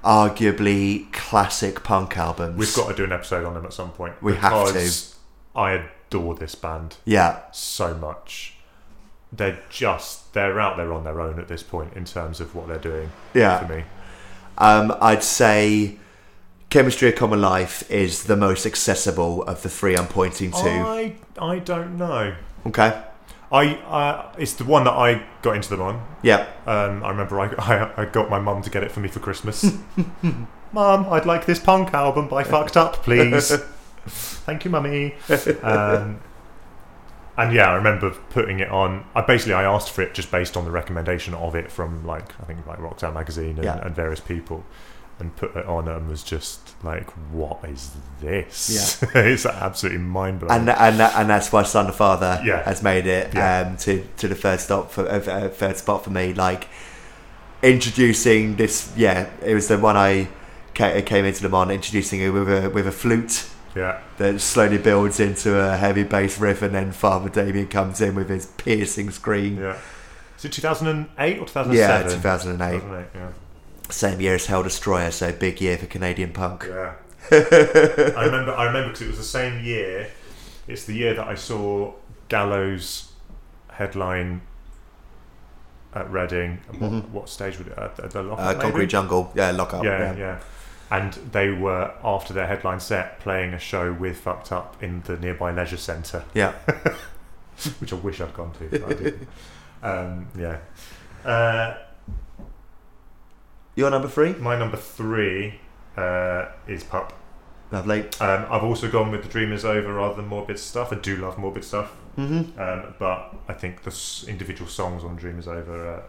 arguably 0.03 1.11
classic 1.11 1.83
punk 1.83 2.17
albums. 2.17 2.57
We've 2.57 2.75
got 2.75 2.89
to 2.89 2.95
do 2.95 3.03
an 3.03 3.11
episode 3.11 3.45
on 3.45 3.53
them 3.53 3.65
at 3.65 3.73
some 3.73 3.91
point. 3.91 4.21
We 4.21 4.35
have 4.35 4.67
to. 4.67 4.73
because 4.73 5.15
I 5.55 5.85
adore 6.07 6.35
this 6.35 6.55
band 6.55 6.97
yeah, 7.05 7.41
so 7.51 7.93
much. 7.95 8.55
They're 9.33 9.59
just 9.69 10.33
they're 10.33 10.59
out 10.59 10.77
there 10.77 10.93
on 10.93 11.03
their 11.03 11.21
own 11.21 11.39
at 11.39 11.47
this 11.47 11.63
point 11.63 11.93
in 11.93 12.05
terms 12.05 12.41
of 12.41 12.55
what 12.55 12.67
they're 12.67 12.77
doing 12.77 13.11
yeah. 13.33 13.65
for 13.65 13.73
me. 13.73 13.83
Um, 14.57 14.95
I'd 14.99 15.23
say 15.23 15.97
Chemistry 16.71 17.09
of 17.09 17.15
Common 17.15 17.41
Life 17.41 17.89
is 17.91 18.23
the 18.23 18.37
most 18.37 18.65
accessible 18.65 19.43
of 19.43 19.61
the 19.61 19.67
three 19.69 19.95
I'm 19.97 20.07
pointing 20.07 20.51
to. 20.51 20.57
I 20.69 21.15
I 21.37 21.59
don't 21.59 21.97
know. 21.97 22.33
okay. 22.65 23.03
I 23.51 23.75
uh, 23.75 24.33
it's 24.37 24.53
the 24.53 24.63
one 24.63 24.85
that 24.85 24.93
I 24.93 25.21
got 25.41 25.57
into 25.57 25.69
them 25.69 25.81
on. 25.81 26.05
Yeah. 26.23 26.47
Um, 26.65 27.03
I 27.03 27.09
remember 27.09 27.41
I, 27.41 27.47
I, 27.57 28.03
I 28.03 28.05
got 28.05 28.29
my 28.29 28.39
mum 28.39 28.61
to 28.61 28.69
get 28.69 28.83
it 28.83 28.91
for 28.93 29.01
me 29.01 29.09
for 29.09 29.19
Christmas. 29.19 29.65
Mum, 30.73 31.05
I'd 31.09 31.25
like 31.25 31.45
this 31.45 31.59
punk 31.59 31.93
album 31.93 32.29
by 32.29 32.45
Fucked 32.45 32.77
Up, 32.77 33.03
please. 33.03 33.51
Thank 34.07 34.63
you, 34.63 34.71
mummy. 34.71 35.15
Um, 35.61 36.21
and 37.37 37.53
yeah, 37.53 37.69
I 37.71 37.75
remember 37.75 38.11
putting 38.29 38.61
it 38.61 38.69
on. 38.69 39.03
I 39.13 39.19
basically 39.19 39.55
I 39.55 39.63
asked 39.63 39.89
for 39.89 40.01
it 40.01 40.13
just 40.13 40.31
based 40.31 40.55
on 40.55 40.63
the 40.63 40.71
recommendation 40.71 41.33
of 41.33 41.53
it 41.55 41.69
from 41.69 42.05
like 42.07 42.31
I 42.39 42.45
think 42.45 42.65
like 42.65 42.79
Rock 42.79 43.01
Sound 43.01 43.15
magazine 43.15 43.55
and, 43.57 43.65
Yeah. 43.65 43.85
and 43.85 43.93
various 43.93 44.21
people, 44.21 44.63
and 45.21 45.33
put 45.37 45.55
it 45.55 45.65
on 45.65 45.87
and 45.87 46.09
was 46.09 46.23
just 46.23 46.59
like, 46.83 47.09
what 47.31 47.63
is 47.63 47.91
this? 48.19 49.01
it's 49.15 49.45
absolutely 49.45 49.99
mind 49.99 50.39
blowing. 50.41 50.53
And 50.61 50.69
and 50.69 50.99
and 51.01 51.29
that's 51.29 51.51
why 51.53 51.63
Son 51.63 51.87
of 51.87 51.95
Father 51.95 52.41
Yeah. 52.43 52.63
has 52.63 52.83
made 52.83 53.05
it 53.07 53.33
Yeah. 53.33 53.67
um, 53.69 53.77
to 53.77 54.05
to 54.17 54.27
the 54.27 54.35
third 54.35 54.59
stop 54.59 54.91
for 54.91 55.07
uh, 55.07 55.19
uh, 55.19 55.47
third 55.49 55.77
spot 55.77 56.03
for 56.03 56.09
me. 56.09 56.33
Like 56.33 56.67
introducing 57.63 58.55
this, 58.55 58.91
yeah, 58.97 59.29
it 59.43 59.53
was 59.53 59.67
the 59.67 59.77
one 59.77 59.95
I 59.97 60.27
ca- 60.75 61.01
came 61.03 61.25
into 61.25 61.43
them 61.43 61.53
on, 61.53 61.71
introducing 61.71 62.21
it 62.21 62.29
with 62.29 62.49
a 62.49 62.69
with 62.69 62.87
a 62.87 62.91
flute 62.91 63.47
yeah, 63.75 64.01
that 64.17 64.41
slowly 64.41 64.77
builds 64.77 65.19
into 65.19 65.57
a 65.59 65.77
heavy 65.77 66.03
bass 66.03 66.39
riff, 66.39 66.61
and 66.61 66.73
then 66.75 66.91
Father 66.91 67.29
Damien 67.29 67.67
comes 67.67 68.01
in 68.01 68.15
with 68.15 68.29
his 68.29 68.47
piercing 68.47 69.11
scream. 69.11 69.59
yeah. 69.59 69.77
Is 70.37 70.45
it 70.45 70.53
2008 70.53 71.33
or 71.37 71.45
2007? 71.45 71.73
Yeah, 71.77 72.01
2008, 72.15 72.79
2008, 72.81 73.07
yeah. 73.13 73.27
Same 73.91 74.19
year 74.21 74.35
as 74.35 74.45
Hail 74.47 74.63
Destroyer, 74.63 75.11
so 75.11 75.31
big 75.31 75.59
year 75.61 75.77
for 75.77 75.85
Canadian 75.85 76.31
punk. 76.33 76.65
Yeah. 76.67 76.93
I 77.31 78.23
remember. 78.25 78.53
I 78.53 78.65
remember 78.65 78.89
because 78.89 79.01
it 79.01 79.07
was 79.07 79.17
the 79.17 79.23
same 79.23 79.63
year. 79.63 80.09
It's 80.67 80.85
the 80.85 80.93
year 80.93 81.13
that 81.13 81.27
I 81.27 81.35
saw 81.35 81.93
Gallows 82.29 83.11
headline 83.71 84.41
at 85.93 86.09
Reading. 86.11 86.59
And 86.69 86.79
What, 86.81 86.91
Mhm. 86.91 87.09
what 87.09 87.29
stage 87.29 87.57
would 87.57 87.67
it 87.67 87.77
at, 87.77 87.99
at 87.99 88.11
the 88.11 88.23
lockup? 88.23 88.45
Uh, 88.45 88.49
maybe? 88.53 88.61
Concrete 88.61 88.87
Jungle, 88.87 89.31
yeah, 89.35 89.51
lock 89.51 89.73
up. 89.73 89.83
Yeah, 89.83 90.13
yeah, 90.15 90.39
And 90.89 91.13
they 91.31 91.49
were 91.51 91.91
after 92.03 92.33
their 92.33 92.47
headline 92.47 92.79
set 92.79 93.19
playing 93.19 93.53
a 93.53 93.59
show 93.59 93.91
with 93.91 94.17
Fucked 94.17 94.51
Up 94.51 94.81
in 94.81 95.01
the 95.05 95.17
nearby 95.17 95.51
leisure 95.51 95.77
centre, 95.77 96.23
yeah. 96.33 96.51
which 97.79 97.91
I 97.91 97.95
wish 97.97 98.21
I'd 98.21 98.33
gone 98.33 98.51
to. 98.53 98.69
But 98.69 98.83
I 98.83 98.93
didn't. 98.93 99.27
Um, 99.83 100.27
yeah. 100.37 100.57
Uh, 101.25 101.75
Your 103.75 103.89
number 103.89 104.07
three, 104.07 104.33
my 104.33 104.57
number 104.57 104.77
three 104.77 105.59
uh, 105.97 106.45
is 106.67 106.83
Pup. 106.83 107.13
lovely. 107.71 108.01
Um, 108.19 108.45
I've 108.49 108.63
also 108.63 108.89
gone 108.89 109.11
with 109.11 109.23
the 109.23 109.29
Dream 109.29 109.51
Is 109.53 109.63
Over 109.65 109.93
rather 109.93 110.15
than 110.15 110.27
Morbid 110.27 110.59
Stuff. 110.59 110.91
I 110.91 110.95
do 110.97 111.15
love 111.17 111.37
Morbid 111.37 111.63
Stuff, 111.63 111.93
Mm-hmm. 112.17 112.59
um, 112.59 112.93
but 112.99 113.33
I 113.47 113.53
think 113.53 113.83
the 113.83 113.91
s- 113.91 114.25
individual 114.27 114.69
songs 114.69 115.03
on 115.05 115.15
Dream 115.15 115.39
Is 115.39 115.47
Over 115.47 115.87
are 115.87 116.03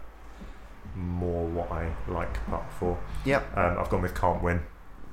more 0.96 1.46
what 1.46 1.70
I 1.70 1.92
like 2.08 2.44
Pup 2.46 2.70
for. 2.78 2.98
Yep. 3.24 3.56
Um, 3.56 3.78
I've 3.78 3.88
gone 3.88 4.02
with 4.02 4.14
Can't 4.20 4.42
Win. 4.42 4.62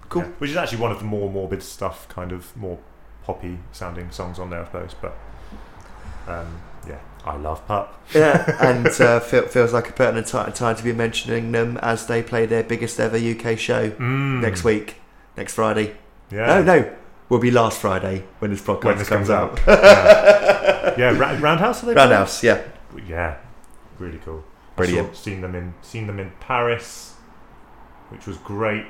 Cool. 0.10 0.24
Yeah, 0.24 0.28
which 0.40 0.50
is 0.50 0.58
actually 0.58 0.80
one 0.80 0.92
of 0.92 0.98
the 0.98 1.06
more 1.06 1.30
morbid 1.30 1.62
stuff, 1.62 2.08
kind 2.10 2.32
of 2.32 2.58
more 2.58 2.80
poppy 3.24 3.60
sounding 3.72 4.10
songs 4.10 4.40
on 4.40 4.50
there, 4.50 4.62
I 4.62 4.66
suppose. 4.66 4.96
But 5.00 5.16
um, 6.28 6.60
I 7.26 7.36
love 7.38 7.66
Pup. 7.68 8.02
Yeah, 8.14 8.56
and 8.62 8.88
uh, 9.02 9.20
feel, 9.20 9.44
feels 9.48 9.74
like 9.74 9.90
a 9.90 9.94
pertinent 9.94 10.28
ti- 10.28 10.52
time 10.58 10.76
to 10.76 10.84
be 10.84 10.94
mentioning 10.94 11.52
them 11.52 11.78
as 11.78 12.08
they 12.08 12.24
play 12.24 12.46
their 12.46 12.64
biggest 12.64 13.00
ever 13.00 13.18
UK 13.18 13.58
show 13.58 13.90
Mm. 13.92 14.42
next 14.42 14.64
week, 14.64 14.96
next 15.38 15.54
Friday. 15.54 15.96
Yeah. 16.32 16.46
No, 16.46 16.64
no, 16.64 16.96
will 17.28 17.40
be 17.40 17.52
last 17.52 17.80
Friday 17.80 18.24
when 18.40 18.52
this 18.52 18.62
podcast 18.62 18.84
When 18.86 18.98
this 18.98 19.10
comes, 19.10 19.28
comes 19.28 19.30
out. 19.30 19.60
yeah, 19.68 20.96
yeah 20.98 21.18
Ra- 21.18 21.38
Roundhouse. 21.40 21.84
Are 21.84 21.88
they 21.88 21.94
playing? 21.94 22.10
Roundhouse, 22.10 22.44
yeah, 22.44 22.62
Yeah, 23.08 23.38
really 24.00 24.20
cool. 24.20 24.44
Brilliant. 24.76 25.16
Saw, 25.16 25.22
seen 25.24 25.42
them 25.42 25.56
in 25.56 25.74
seen 25.82 26.08
them 26.08 26.20
in 26.20 26.32
Paris, 26.40 27.16
which 28.10 28.26
was 28.26 28.38
great. 28.38 28.86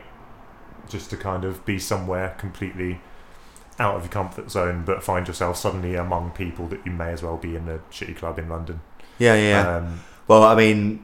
Just 0.88 1.10
to 1.12 1.18
kind 1.18 1.46
of 1.46 1.66
be 1.66 1.78
somewhere 1.80 2.36
completely 2.38 3.02
out 3.80 3.96
of 3.96 4.04
your 4.04 4.12
comfort 4.12 4.52
zone, 4.52 4.84
but 4.86 5.04
find 5.04 5.28
yourself 5.28 5.58
suddenly 5.58 5.96
among 5.96 6.32
people 6.32 6.68
that 6.68 6.86
you 6.86 6.92
may 6.92 7.12
as 7.12 7.24
well 7.24 7.38
be 7.38 7.56
in 7.56 7.68
a 7.70 7.80
shitty 7.92 8.16
club 8.18 8.38
in 8.40 8.50
London. 8.50 8.82
yeah, 9.18 9.36
yeah. 9.36 9.42
yeah. 9.64 9.76
Um, 9.78 10.00
well, 10.28 10.44
I 10.44 10.54
mean, 10.56 10.98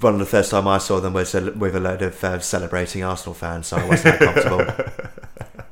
one 0.00 0.12
of 0.14 0.18
the 0.18 0.26
first 0.26 0.50
time 0.50 0.66
I 0.68 0.78
saw 0.78 1.00
them 1.00 1.12
was 1.14 1.34
a, 1.34 1.52
with 1.52 1.74
a 1.76 1.80
load 1.80 2.02
of 2.02 2.22
uh, 2.24 2.38
celebrating 2.40 3.02
Arsenal 3.02 3.34
fans, 3.34 3.68
so 3.68 3.76
I 3.78 3.88
wasn't 3.88 4.18
that 4.18 4.34
comfortable. 4.34 5.64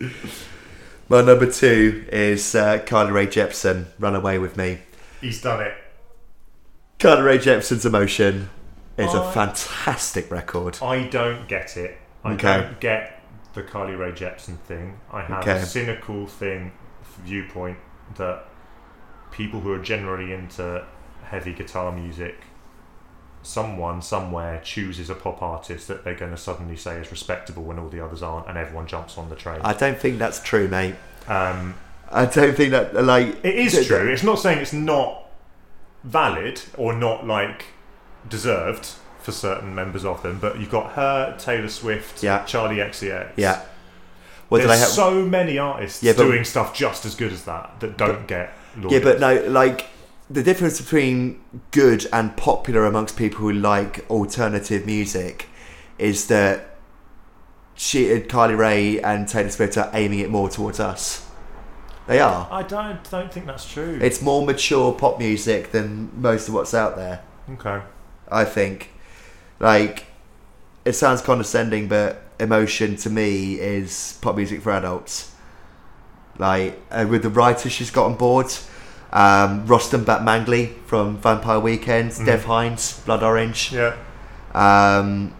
My 1.08 1.20
number 1.22 1.50
two 1.50 2.06
is 2.10 2.54
uh, 2.54 2.78
Carly 2.86 3.12
Rae 3.12 3.26
Jepsen, 3.26 3.86
"Run 3.98 4.14
Away 4.16 4.38
with 4.38 4.56
Me." 4.56 4.78
he's 5.20 5.40
done 5.40 5.62
it. 5.62 5.74
Carly 6.98 7.22
Rae 7.22 7.38
Jepsen's 7.38 7.84
"Emotion" 7.86 8.50
is 8.96 9.12
a 9.14 9.18
I- 9.22 9.32
fantastic 9.32 10.30
record. 10.30 10.78
I 10.82 11.06
don't 11.08 11.46
get 11.48 11.76
it. 11.76 11.98
I 12.24 12.32
Okay. 12.32 12.60
don't 12.60 12.80
get 12.80 13.13
the 13.54 13.62
Carly 13.62 13.94
Rae 13.94 14.12
Jepsen 14.12 14.58
thing. 14.58 14.98
I 15.12 15.22
have 15.22 15.40
Okay. 15.42 15.58
a 15.58 15.66
cynical 15.66 16.26
thing 16.26 16.72
viewpoint 17.24 17.78
that 18.16 18.44
people 19.30 19.60
who 19.60 19.72
are 19.72 19.78
generally 19.78 20.32
into 20.32 20.84
heavy 21.24 21.52
guitar 21.52 21.90
music, 21.92 22.36
someone 23.42 24.00
somewhere 24.02 24.60
chooses 24.64 25.10
a 25.10 25.14
pop 25.14 25.42
artist 25.42 25.86
that 25.88 26.04
they're 26.04 26.14
going 26.14 26.30
to 26.30 26.36
suddenly 26.36 26.76
say 26.76 26.96
is 27.00 27.10
respectable 27.10 27.62
when 27.62 27.78
all 27.78 27.88
the 27.88 28.04
others 28.04 28.22
aren't, 28.22 28.48
and 28.48 28.56
everyone 28.58 28.86
jumps 28.86 29.18
on 29.18 29.28
the 29.28 29.36
train. 29.36 29.60
I 29.62 29.72
don't 29.74 29.98
think 29.98 30.18
that's 30.18 30.40
true, 30.40 30.66
mate. 30.68 30.94
Um, 31.28 31.74
I 32.10 32.26
don't 32.26 32.56
think 32.56 32.70
that 32.72 32.94
like 33.04 33.44
it 33.44 33.54
is 33.54 33.86
true. 33.86 34.08
It's 34.08 34.22
not 34.22 34.38
saying 34.38 34.58
it's 34.58 34.72
not 34.72 35.28
valid 36.02 36.60
or 36.76 36.92
not 36.92 37.26
like 37.26 37.66
deserved 38.28 38.90
for 39.24 39.32
certain 39.32 39.74
members 39.74 40.04
of 40.04 40.22
them, 40.22 40.38
but 40.38 40.60
you've 40.60 40.70
got 40.70 40.92
her, 40.92 41.34
Taylor 41.38 41.68
Swift, 41.68 42.22
Yeah. 42.22 42.40
Charli 42.44 42.76
XCX. 42.86 43.30
Yeah. 43.36 43.62
Well, 44.50 44.64
There's 44.66 44.78
have? 44.80 44.88
so 44.90 45.24
many 45.24 45.58
artists 45.58 46.02
Yeah, 46.02 46.12
but- 46.12 46.24
doing 46.24 46.44
stuff 46.44 46.74
just 46.74 47.06
as 47.06 47.14
good 47.14 47.32
as 47.32 47.44
that 47.44 47.80
that 47.80 47.96
don't 47.96 48.26
get. 48.26 48.52
yeah, 48.88 48.98
but 48.98 49.18
no, 49.20 49.34
like 49.48 49.86
the 50.30 50.42
difference 50.42 50.80
between 50.80 51.40
good 51.70 52.06
and 52.12 52.36
popular 52.36 52.84
amongst 52.84 53.16
people 53.16 53.38
who 53.38 53.52
like 53.52 54.04
alternative 54.10 54.84
music 54.84 55.46
is 55.98 56.26
that 56.26 56.76
she, 57.74 58.04
Kylie 58.20 58.56
Ray, 58.56 59.00
and 59.00 59.26
Taylor 59.26 59.48
Swift 59.50 59.76
are 59.78 59.90
aiming 59.94 60.18
it 60.20 60.30
more 60.30 60.48
towards 60.48 60.78
us. 60.78 61.26
They 62.06 62.20
are. 62.20 62.46
I 62.50 62.62
don't 62.62 63.02
don't 63.10 63.32
think 63.32 63.46
that's 63.46 63.64
true. 63.70 63.98
It's 64.02 64.20
more 64.20 64.44
mature 64.44 64.92
pop 64.92 65.18
music 65.18 65.72
than 65.72 66.10
most 66.14 66.48
of 66.48 66.54
what's 66.54 66.74
out 66.74 66.96
there. 66.96 67.22
okay. 67.54 67.80
I 68.30 68.44
think. 68.44 68.90
Like, 69.64 70.04
it 70.84 70.92
sounds 70.92 71.22
condescending, 71.22 71.88
but 71.88 72.22
emotion 72.38 72.96
to 72.96 73.10
me 73.10 73.54
is 73.54 74.18
pop 74.20 74.36
music 74.36 74.60
for 74.60 74.72
adults. 74.72 75.32
Like, 76.38 76.78
uh, 76.90 77.06
with 77.08 77.22
the 77.22 77.30
writers 77.30 77.72
she's 77.72 77.90
got 77.90 78.06
on 78.06 78.16
board, 78.16 78.46
um, 79.12 79.66
Rostam 79.66 80.04
Batmanglij 80.04 80.74
from 80.86 81.16
Vampire 81.18 81.60
Weekend, 81.60 82.10
Mhm. 82.10 82.26
Dev 82.26 82.44
Hynes, 82.44 83.04
Blood 83.06 83.22
Orange, 83.22 83.72
Yeah. 83.72 83.94
um, 84.54 85.32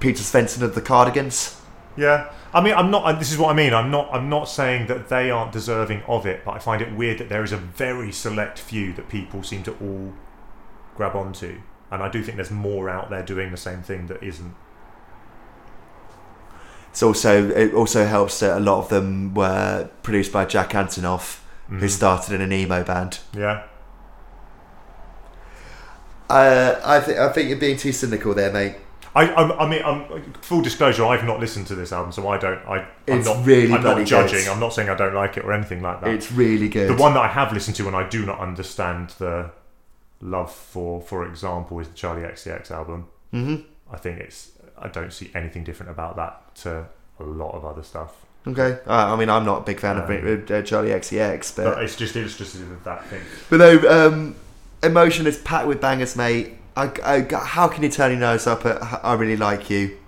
Peter 0.00 0.22
Svensson 0.22 0.62
of 0.62 0.74
the 0.74 0.80
Cardigans. 0.80 1.56
Yeah. 1.96 2.26
I 2.54 2.60
mean, 2.60 2.74
I'm 2.74 2.90
not. 2.90 3.18
This 3.18 3.32
is 3.32 3.38
what 3.38 3.50
I 3.50 3.54
mean. 3.54 3.72
I'm 3.72 3.90
not. 3.90 4.10
I'm 4.12 4.28
not 4.28 4.46
saying 4.48 4.86
that 4.88 5.08
they 5.08 5.30
aren't 5.30 5.52
deserving 5.52 6.02
of 6.06 6.26
it, 6.26 6.44
but 6.44 6.52
I 6.52 6.58
find 6.58 6.82
it 6.82 6.92
weird 6.94 7.18
that 7.18 7.28
there 7.30 7.42
is 7.44 7.52
a 7.52 7.56
very 7.56 8.12
select 8.12 8.58
few 8.58 8.92
that 8.94 9.08
people 9.08 9.42
seem 9.42 9.62
to 9.62 9.72
all 9.80 10.12
grab 10.96 11.16
onto, 11.16 11.60
and 11.92 12.02
I 12.02 12.08
do 12.08 12.22
think 12.24 12.36
there's 12.36 12.50
more 12.50 12.90
out 12.90 13.08
there 13.10 13.22
doing 13.22 13.50
the 13.52 13.56
same 13.56 13.82
thing 13.82 14.08
that 14.08 14.20
isn't. 14.22 14.54
It's 16.90 17.02
also 17.02 17.48
it 17.50 17.72
also 17.72 18.04
helps 18.06 18.40
that 18.40 18.56
a 18.56 18.60
lot 18.60 18.78
of 18.80 18.88
them 18.88 19.32
were 19.34 19.88
produced 20.02 20.32
by 20.32 20.44
Jack 20.44 20.70
Antonoff, 20.70 21.38
who 21.68 21.76
Mhm. 21.86 21.90
started 21.90 22.34
in 22.34 22.40
an 22.40 22.52
emo 22.52 22.82
band. 22.82 23.20
Yeah. 23.32 23.62
Uh, 26.28 26.80
I 26.84 27.00
think 27.00 27.18
I 27.18 27.28
think 27.32 27.48
you're 27.48 27.58
being 27.58 27.76
too 27.76 27.92
cynical 27.92 28.34
there, 28.34 28.52
mate. 28.52 28.76
I, 29.14 29.30
I'm, 29.34 29.52
I 29.52 29.68
mean, 29.68 29.82
I'm, 29.84 30.32
full 30.40 30.62
disclosure. 30.62 31.04
I've 31.04 31.24
not 31.24 31.38
listened 31.38 31.66
to 31.66 31.74
this 31.74 31.92
album, 31.92 32.12
so 32.12 32.26
I 32.28 32.38
don't. 32.38 32.60
I, 32.66 32.76
I'm 32.78 32.86
It's 33.18 33.26
not. 33.26 33.44
really 33.44 33.74
I'm 33.74 33.82
not 33.82 34.06
judging. 34.06 34.38
good. 34.44 34.48
I'm 34.48 34.60
not 34.60 34.72
saying 34.72 34.88
I 34.88 34.94
don't 34.94 35.12
like 35.14 35.36
it 35.36 35.44
or 35.44 35.52
anything 35.52 35.82
like 35.82 36.00
that. 36.00 36.08
It's 36.10 36.32
really 36.32 36.70
good. 36.70 36.88
the 36.88 36.94
one 36.94 37.12
that 37.14 37.20
I 37.20 37.28
have 37.28 37.52
listened 37.52 37.76
to 37.76 37.86
and 37.88 37.94
I 37.94 38.08
do 38.08 38.24
not 38.24 38.38
understand 38.40 39.10
the 39.18 39.50
love 40.22 40.50
for, 40.54 41.00
for 41.02 41.26
example, 41.26 41.78
is 41.80 41.88
the 41.88 41.94
Charli 41.94 42.24
XCX 42.32 42.70
album. 42.70 43.08
hmm 43.30 43.56
I 43.92 43.98
think 43.98 44.20
it's. 44.20 44.52
I 44.78 44.88
don't 44.88 45.12
see 45.12 45.30
anything 45.34 45.64
different 45.64 45.90
about 45.92 46.16
that 46.16 46.54
to 46.62 46.86
a 47.20 47.22
lot 47.24 47.54
of 47.54 47.64
other 47.66 47.82
stuff. 47.82 48.14
Okay. 48.46 48.78
Uh, 48.86 49.12
I 49.12 49.16
mean, 49.16 49.28
I'm 49.28 49.44
not 49.44 49.58
a 49.58 49.64
big 49.64 49.78
fan 49.78 49.96
of 49.98 50.04
Um, 50.04 50.16
uh, 50.16 50.62
Charli 50.62 50.88
XCX, 50.98 51.54
But 51.56 51.64
but 51.74 51.82
it's 51.84 51.94
just 51.94 52.16
illustrative 52.16 52.70
of 52.72 52.82
that 52.84 53.06
thing. 53.06 53.20
but 53.50 53.58
no, 53.58 53.78
um, 54.08 54.34
emotion 54.82 55.26
is 55.26 55.38
packed 55.38 55.66
with 55.68 55.80
bangers, 55.80 56.16
mate. 56.16 56.54
I, 56.74 56.90
I, 57.04 57.36
how 57.44 57.68
can 57.68 57.82
you 57.82 57.90
turn 57.90 58.10
your 58.12 58.20
nose 58.20 58.46
up 58.46 58.64
at 58.64 58.82
I 59.04 59.12
really 59.14 59.36
like 59.36 59.68
you? 59.70 59.98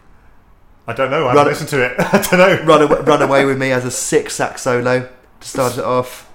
I 0.89 0.93
don't 0.95 1.11
know. 1.11 1.27
I 1.29 1.33
haven't 1.35 1.47
listened 1.47 1.69
to 1.71 1.85
it. 1.85 1.95
I 1.99 2.19
don't 2.23 2.39
know. 2.39 2.65
Run 2.67 2.83
away, 2.83 3.01
run 3.03 3.23
away 3.23 3.45
with 3.45 3.59
me 3.59 3.71
as 3.71 3.85
a 3.85 3.91
six 3.91 4.35
sax 4.35 4.62
solo 4.62 5.09
to 5.41 5.49
start 5.49 5.77
it 5.79 5.85
off. 5.85 6.29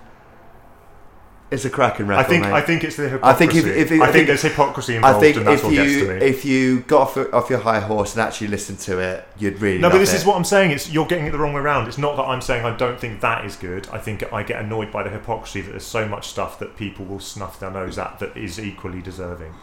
It's 1.52 1.66
a 1.66 1.70
cracking 1.72 2.06
I 2.06 2.10
record, 2.20 2.28
think. 2.30 2.44
mate. 2.44 2.54
I 2.54 2.62
think 2.62 2.84
it's 2.84 2.96
the 2.96 3.20
I 3.24 3.34
think 3.34 3.56
if- 3.56 3.66
if- 3.66 4.00
I 4.00 4.06
I 4.06 4.12
think 4.12 4.28
there's 4.28 4.44
hypocrisy 4.44 4.94
I 4.94 4.98
involved, 4.98 5.20
think 5.22 5.38
and 5.38 5.48
that's 5.48 5.62
if 5.62 5.66
what 5.66 5.74
gets 5.74 5.92
to 5.94 6.00
you 6.00 6.08
me. 6.08 6.14
if 6.26 6.46
you 6.46 6.80
got 6.82 7.02
off, 7.02 7.16
your- 7.16 7.36
off 7.36 7.50
your 7.50 7.58
high 7.60 7.80
horse 7.80 8.14
and 8.14 8.22
actually 8.22 8.50
listened 8.50 8.78
to 8.82 9.00
it, 9.00 9.28
you'd 9.40 9.60
really 9.60 9.80
No, 9.80 9.90
but 9.90 9.98
this 9.98 10.14
it. 10.14 10.18
is 10.18 10.26
what 10.26 10.36
I'm 10.38 10.44
saying. 10.44 10.70
It's 10.70 10.92
you're 10.92 11.08
getting 11.08 11.26
it 11.26 11.32
the 11.32 11.40
wrong 11.40 11.54
way 11.54 11.62
around. 11.62 11.88
It's 11.88 11.98
not 11.98 12.18
that 12.18 12.24
I'm 12.26 12.42
saying 12.42 12.66
I 12.66 12.76
don't 12.76 13.00
think 13.00 13.22
that 13.22 13.46
is 13.46 13.56
good. 13.56 13.88
I 13.92 13.98
think 13.98 14.24
I 14.32 14.44
get 14.44 14.62
annoyed 14.62 14.92
by 14.92 15.02
the 15.02 15.10
hypocrisy 15.10 15.62
that 15.62 15.72
there's 15.72 15.84
so 15.86 16.08
much 16.08 16.28
stuff 16.28 16.60
that 16.60 16.78
people 16.78 17.06
will 17.06 17.20
snuff 17.20 17.60
their 17.60 17.72
nose 17.72 17.98
at 17.98 18.20
that 18.20 18.38
is 18.38 18.60
equally 18.60 19.02
deserving. 19.02 19.54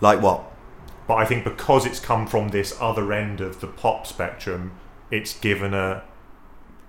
like 0.00 0.20
what? 0.22 0.44
But 1.08 1.14
I 1.14 1.24
think 1.24 1.42
because 1.42 1.84
it's 1.84 1.98
come 1.98 2.28
from 2.28 2.50
this 2.50 2.76
other 2.80 3.12
end 3.12 3.40
of 3.40 3.60
the 3.60 3.66
pop 3.66 4.06
spectrum, 4.06 4.72
it's 5.10 5.36
given 5.36 5.74
a 5.74 6.02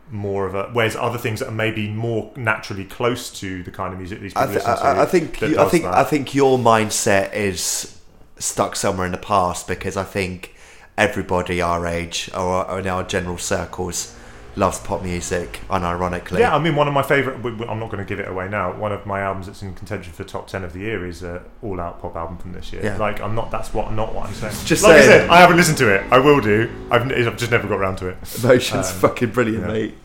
more 0.10 0.46
of 0.46 0.56
a. 0.56 0.64
Whereas 0.74 0.96
other 0.96 1.18
things 1.18 1.40
that 1.40 1.50
are 1.50 1.52
maybe 1.52 1.88
more 1.90 2.32
naturally 2.36 2.86
close 2.86 3.30
to 3.40 3.64
the 3.64 3.72
kind 3.72 3.94
of 3.94 4.00
music 4.00 4.20
these 4.22 4.34
people 4.34 4.44
I, 4.44 4.54
th- 4.54 4.58
listen 4.58 4.78
to. 4.78 4.84
I, 4.84 5.02
I 5.04 5.06
think 5.06 5.42
you, 5.42 5.60
I 5.60 5.66
think 5.66 5.84
that. 5.84 5.94
I 5.94 6.04
think 6.04 6.36
your 6.36 6.58
mindset 6.58 7.34
is 7.34 8.00
stuck 8.38 8.76
somewhere 8.76 9.06
in 9.06 9.12
the 9.12 9.18
past 9.18 9.68
because 9.68 9.96
I 9.98 10.04
think 10.04 10.56
everybody 10.98 11.62
our 11.62 11.88
age 11.88 12.30
or, 12.36 12.70
or 12.70 12.80
in 12.80 12.88
our 12.88 13.04
general 13.04 13.38
circles 13.38 14.16
loves 14.56 14.80
pop 14.80 15.02
music 15.02 15.62
unironically. 15.70 16.40
Yeah, 16.40 16.56
I 16.56 16.60
mean, 16.60 16.76
one 16.76 16.88
of 16.88 16.94
my 16.94 17.02
favourite, 17.02 17.38
I'm 17.70 17.80
not 17.80 17.90
going 17.90 17.98
to 17.98 18.06
give 18.06 18.20
it 18.20 18.28
away 18.28 18.48
now. 18.50 18.72
One 18.78 18.92
of 18.92 19.06
my 19.06 19.22
albums 19.22 19.48
that's 19.48 19.62
in 19.64 19.74
contention 19.74 20.14
for 20.14 20.24
top 20.24 20.48
ten 20.48 20.64
of 20.64 20.74
the 20.74 20.80
year 20.80 21.06
is 21.06 21.24
an 21.24 21.42
all-out 21.62 22.02
pop 22.02 22.16
album 22.16 22.38
from 22.38 22.54
this 22.54 22.72
year. 22.72 22.84
Yeah. 22.84 22.98
Like, 22.98 23.20
I'm 23.22 23.36
not. 23.36 23.52
That's 23.52 23.74
what. 23.74 23.92
Not 23.92 24.14
what 24.14 24.28
I'm 24.28 24.34
saying. 24.34 24.56
Just 24.66 24.84
like 24.84 24.98
I 24.98 25.02
said, 25.06 25.30
I 25.30 25.40
haven't 25.40 25.58
listened 25.58 25.78
to 25.80 25.94
it. 25.94 26.04
I 26.12 26.20
will 26.20 26.40
do. 26.42 26.70
I've, 26.92 27.12
I've 27.12 27.38
just 27.38 27.52
never 27.52 27.68
got 27.68 27.80
around 27.80 27.98
to 27.98 28.10
it. 28.10 28.18
Emotion's 28.44 28.90
Um, 28.92 28.98
fucking 29.00 29.32
brilliant, 29.32 29.66
yeah. 29.66 29.74
mate. 29.74 29.96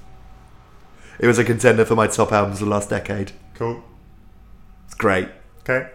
It 1.19 1.27
was 1.27 1.39
a 1.39 1.45
contender 1.45 1.85
for 1.85 1.95
my 1.97 2.07
top 2.07 2.33
albums 2.33 2.61
of 2.61 2.69
the 2.69 2.71
last 2.71 2.91
decade. 2.91 3.33
Cool. 3.55 3.83
It's 4.87 4.95
great. 4.95 5.29
Okay. 5.61 5.91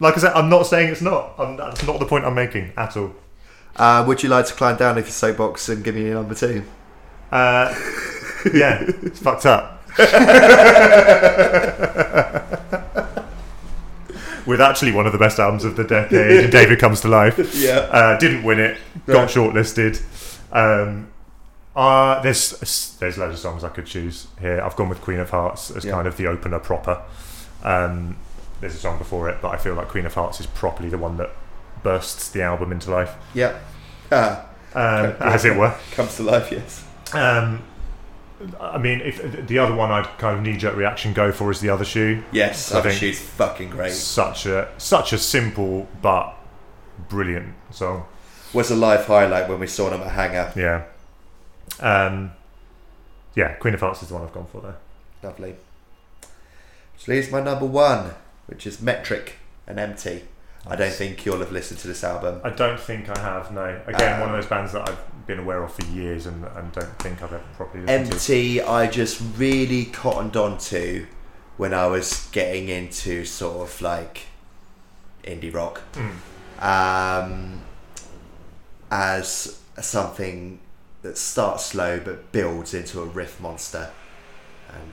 Like 0.00 0.16
I 0.16 0.20
said, 0.20 0.32
I'm 0.32 0.48
not 0.48 0.66
saying 0.66 0.90
it's 0.92 1.02
not. 1.02 1.34
I'm, 1.38 1.56
that's 1.56 1.82
not 1.84 1.98
the 1.98 2.06
point 2.06 2.24
I'm 2.24 2.34
making 2.34 2.72
at 2.76 2.96
all. 2.96 3.14
Uh, 3.76 4.04
would 4.06 4.22
you 4.22 4.28
like 4.28 4.46
to 4.46 4.54
climb 4.54 4.76
down 4.76 4.92
off 4.98 5.04
your 5.04 5.10
soapbox 5.10 5.68
and 5.68 5.82
give 5.82 5.94
me 5.94 6.04
your 6.06 6.14
number 6.14 6.34
two? 6.34 6.64
Uh, 7.30 7.74
yeah, 8.54 8.82
it's 9.02 9.18
fucked 9.20 9.46
up. 9.46 9.74
With 14.46 14.62
actually 14.62 14.92
one 14.92 15.04
of 15.06 15.12
the 15.12 15.18
best 15.18 15.38
albums 15.38 15.64
of 15.64 15.76
the 15.76 15.84
decade, 15.84 16.44
and 16.44 16.50
David 16.52 16.78
Comes 16.78 17.02
to 17.02 17.08
Life. 17.08 17.54
Yeah. 17.54 17.80
Uh, 17.80 18.18
didn't 18.18 18.44
win 18.44 18.58
it. 18.58 18.78
Got 19.06 19.14
Right. 19.14 19.28
shortlisted. 19.28 20.00
Um, 20.52 21.08
uh, 21.76 22.20
there's 22.22 22.96
there's 22.98 23.18
loads 23.18 23.34
of 23.34 23.38
songs 23.40 23.62
I 23.62 23.68
could 23.68 23.84
choose 23.84 24.26
here. 24.40 24.62
I've 24.64 24.74
gone 24.74 24.88
with 24.88 25.02
Queen 25.02 25.20
of 25.20 25.28
Hearts 25.30 25.70
as 25.70 25.84
Yeah. 25.84 25.92
kind 25.92 26.08
of 26.08 26.16
the 26.16 26.26
opener 26.28 26.58
proper. 26.58 27.02
Um, 27.62 28.16
there's 28.62 28.74
a 28.74 28.78
song 28.78 28.96
before 28.96 29.28
it, 29.28 29.36
but 29.42 29.48
I 29.50 29.58
feel 29.58 29.74
like 29.74 29.88
Queen 29.88 30.06
of 30.06 30.14
Hearts 30.14 30.40
is 30.40 30.46
properly 30.46 30.88
the 30.88 30.96
one 30.98 31.18
that 31.18 31.30
bursts 31.82 32.30
the 32.30 32.40
album 32.42 32.72
into 32.72 32.90
life, 32.90 33.12
Yeah. 33.34 33.52
Ah, 34.10 34.44
um, 34.74 35.14
as 35.20 35.44
it 35.44 35.56
were. 35.56 35.74
comes 35.94 36.16
to 36.16 36.22
life, 36.22 36.50
yes. 36.50 36.84
Um, 37.14 37.62
I 38.60 38.78
mean, 38.78 39.00
if 39.00 39.46
the 39.48 39.58
other 39.58 39.74
one 39.74 39.90
I'd 39.90 40.06
kind 40.18 40.36
of 40.36 40.42
knee 40.44 40.56
jerk 40.56 40.76
reaction 40.76 41.12
go 41.12 41.32
for 41.32 41.50
is 41.50 41.60
the 41.60 41.70
other 41.70 41.84
shoe. 41.84 42.22
Yes, 42.30 42.72
I 42.72 42.78
I 42.78 42.82
think 42.82 43.00
think- 43.00 43.16
fucking 43.16 43.70
great. 43.70 43.92
Such 43.92 44.46
a 44.46 44.68
such 44.78 45.12
a 45.12 45.18
simple 45.18 45.88
but 46.02 46.34
brilliant 47.08 47.54
song. 47.70 48.04
Was 48.54 48.70
a 48.70 48.76
live 48.76 49.06
highlight 49.06 49.48
when 49.48 49.58
we 49.60 49.66
saw 49.66 49.90
them 49.90 50.00
at 50.02 50.12
Hangar. 50.12 50.52
Yeah. 50.56 50.84
Um, 51.80 52.32
yeah, 53.34 53.54
Queen 53.54 53.74
of 53.74 53.80
Hearts 53.80 54.02
is 54.02 54.08
the 54.08 54.14
one 54.14 54.22
I've 54.24 54.32
gone 54.32 54.46
for 54.50 54.60
there. 54.60 54.76
Lovely. 55.22 55.56
Which 56.94 57.08
leaves 57.08 57.30
my 57.30 57.40
number 57.40 57.66
one, 57.66 58.12
which 58.46 58.66
is 58.66 58.80
Metric 58.80 59.34
and 59.66 59.78
Empty. 59.78 60.24
I 60.68 60.76
don't 60.76 60.92
think 60.92 61.24
you'll 61.24 61.38
have 61.40 61.50
listened 61.52 61.80
to 61.80 61.88
this 61.88 62.04
album. 62.04 62.40
I 62.44 62.50
don't 62.50 62.78
think 62.78 63.08
I 63.08 63.18
have. 63.20 63.50
No, 63.52 63.80
again, 63.86 64.14
Um, 64.14 64.20
one 64.20 64.28
of 64.30 64.36
those 64.36 64.46
bands 64.50 64.72
that 64.72 64.88
I've 64.88 65.26
been 65.26 65.38
aware 65.38 65.62
of 65.62 65.72
for 65.72 65.84
years 65.86 66.26
and, 66.26 66.44
and 66.44 66.70
don't 66.72 66.98
think 66.98 67.22
I've 67.22 67.32
ever 67.32 67.42
properly 67.56 67.84
listened 67.84 68.06
to. 68.06 68.12
Empty, 68.14 68.62
I 68.62 68.86
just 68.86 69.20
really 69.36 69.86
cottoned 69.86 70.36
onto 70.36 71.06
when 71.56 71.72
I 71.74 71.86
was 71.86 72.28
getting 72.32 72.68
into 72.68 73.24
sort 73.24 73.68
of 73.68 73.80
like 73.82 74.26
indie 75.24 75.52
rock 75.52 75.80
Mm. 75.94 76.12
um, 76.62 77.60
as 78.90 79.60
something 79.80 80.58
that 81.02 81.16
starts 81.18 81.66
slow 81.66 82.00
but 82.00 82.32
builds 82.32 82.74
into 82.74 83.00
a 83.00 83.04
riff 83.04 83.40
monster. 83.40 83.90
And 84.72 84.92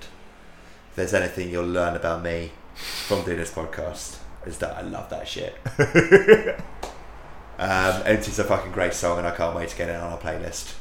if 0.90 0.96
there's 0.96 1.14
anything 1.14 1.50
you'll 1.50 1.66
learn 1.66 1.96
about 1.96 2.24
me 2.24 2.52
from 2.76 3.24
doing 3.26 3.38
this 3.38 3.52
podcast, 3.52 4.18
is 4.46 4.58
that 4.60 4.76
I 4.78 4.82
love 4.82 5.10
that 5.10 5.28
shit. 5.28 5.56
um, 7.60 8.02
Empty's 8.06 8.40
a 8.40 8.44
fucking 8.44 8.72
great 8.72 8.94
song, 8.94 9.18
and 9.18 9.28
I 9.28 9.36
can't 9.36 9.56
wait 9.56 9.70
to 9.70 9.78
get 9.78 9.90
it 9.90 9.96
on 9.96 10.14
our 10.14 10.20
playlist. 10.20 10.76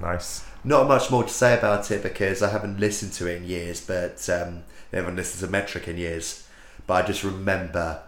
Nice. 0.00 0.44
Not 0.64 0.88
much 0.88 1.10
more 1.10 1.24
to 1.24 1.32
say 1.32 1.56
about 1.56 1.90
it 1.90 2.02
because 2.02 2.42
I 2.42 2.50
haven't 2.50 2.78
listened 2.80 3.12
to 3.14 3.26
it 3.26 3.42
in 3.42 3.48
years, 3.48 3.80
but 3.80 4.28
um, 4.28 4.64
I 4.92 4.96
haven't 4.96 5.16
listened 5.16 5.44
to 5.46 5.50
Metric 5.50 5.88
in 5.88 5.96
years. 5.96 6.46
But 6.86 7.04
I 7.04 7.06
just 7.06 7.24
remember 7.24 8.02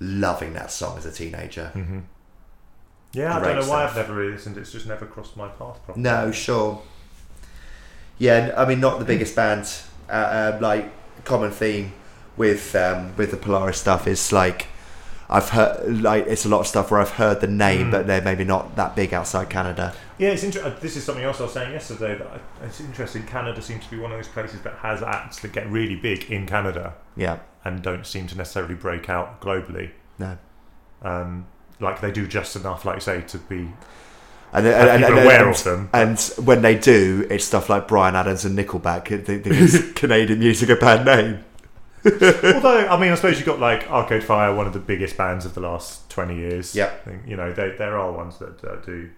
loving 0.00 0.52
that 0.54 0.70
song 0.70 0.98
as 0.98 1.06
a 1.06 1.12
teenager. 1.12 1.68
hmm 1.68 2.00
Yeah, 3.12 3.36
I 3.36 3.40
don't 3.40 3.60
know 3.60 3.70
why. 3.70 3.84
I've 3.84 3.96
never 3.96 4.14
really 4.14 4.32
listened. 4.32 4.56
It's 4.58 4.72
just 4.72 4.86
never 4.86 5.06
crossed 5.06 5.36
my 5.36 5.48
path. 5.48 5.82
Properly. 5.84 6.00
No, 6.02 6.32
sure. 6.32 6.82
Yeah, 8.18 8.54
I 8.56 8.64
mean, 8.66 8.80
not 8.80 8.98
the 8.98 9.04
biggest 9.12 9.34
band. 9.36 9.68
Uh, 10.08 10.12
uh, 10.12 10.58
like 10.60 10.92
common 11.24 11.50
theme 11.50 11.92
with 12.36 12.74
um, 12.76 13.14
with 13.16 13.30
the 13.30 13.36
Polaris 13.36 13.78
stuff 13.80 14.06
is 14.06 14.32
like 14.32 14.68
I've 15.28 15.48
heard 15.50 16.02
like 16.02 16.26
it's 16.26 16.44
a 16.44 16.48
lot 16.48 16.60
of 16.60 16.66
stuff 16.66 16.90
where 16.90 17.00
I've 17.00 17.10
heard 17.10 17.40
the 17.40 17.46
name, 17.48 17.88
Mm. 17.88 17.90
but 17.90 18.06
they're 18.06 18.22
maybe 18.22 18.44
not 18.44 18.76
that 18.76 18.94
big 18.94 19.12
outside 19.14 19.48
Canada. 19.50 19.92
Yeah, 20.18 20.28
it's 20.30 20.44
inter- 20.44 20.62
uh, 20.64 20.70
This 20.80 20.96
is 20.96 21.04
something 21.04 21.24
else 21.24 21.40
I 21.40 21.44
was 21.44 21.52
saying 21.52 21.72
yesterday. 21.72 22.16
That 22.16 22.26
I, 22.28 22.64
it's 22.66 22.80
interesting. 22.80 23.24
Canada 23.24 23.60
seems 23.60 23.84
to 23.84 23.90
be 23.90 23.98
one 23.98 24.12
of 24.12 24.18
those 24.18 24.28
places 24.28 24.60
that 24.62 24.74
has 24.76 25.02
acts 25.02 25.40
that 25.40 25.52
get 25.52 25.68
really 25.70 25.96
big 25.96 26.30
in 26.30 26.46
Canada 26.46 26.94
Yeah, 27.16 27.38
and 27.64 27.82
don't 27.82 28.06
seem 28.06 28.26
to 28.28 28.36
necessarily 28.36 28.74
break 28.74 29.08
out 29.10 29.40
globally. 29.40 29.90
no. 30.18 30.38
Um, 31.02 31.46
like 31.78 32.00
they 32.00 32.10
do 32.10 32.26
just 32.26 32.56
enough, 32.56 32.84
like 32.86 32.96
you 32.96 33.00
say, 33.02 33.20
to 33.20 33.36
be 33.38 33.68
And, 34.52 34.64
have 34.64 34.88
and, 34.88 35.04
and- 35.04 35.18
aware 35.18 35.40
and- 35.46 35.50
of 35.54 35.62
them. 35.64 35.90
And 35.92 36.18
when 36.46 36.62
they 36.62 36.74
do, 36.78 37.26
it's 37.28 37.44
stuff 37.44 37.68
like 37.68 37.86
Bryan 37.86 38.14
Adams 38.16 38.44
and 38.46 38.56
Nickelback. 38.58 39.08
Think 39.26 39.46
it's 39.46 39.92
Canadian 40.00 40.38
music 40.38 40.70
a 40.70 40.76
bad 40.76 41.04
name. 41.04 41.44
Although, 42.54 42.88
I 42.88 42.98
mean, 43.00 43.10
I 43.12 43.14
suppose 43.16 43.36
you've 43.38 43.46
got 43.46 43.58
like 43.60 43.90
Arcade 43.90 44.22
Fire, 44.24 44.54
one 44.54 44.66
of 44.66 44.72
the 44.72 44.78
biggest 44.78 45.16
bands 45.16 45.44
of 45.44 45.54
the 45.54 45.60
last 45.60 46.08
20 46.10 46.36
years. 46.36 46.74
Yeah. 46.74 46.92
You 47.26 47.36
know, 47.36 47.52
they, 47.52 47.70
there 47.70 47.98
are 47.98 48.12
ones 48.12 48.38
that 48.38 48.62
uh, 48.64 48.76
do 48.76 49.10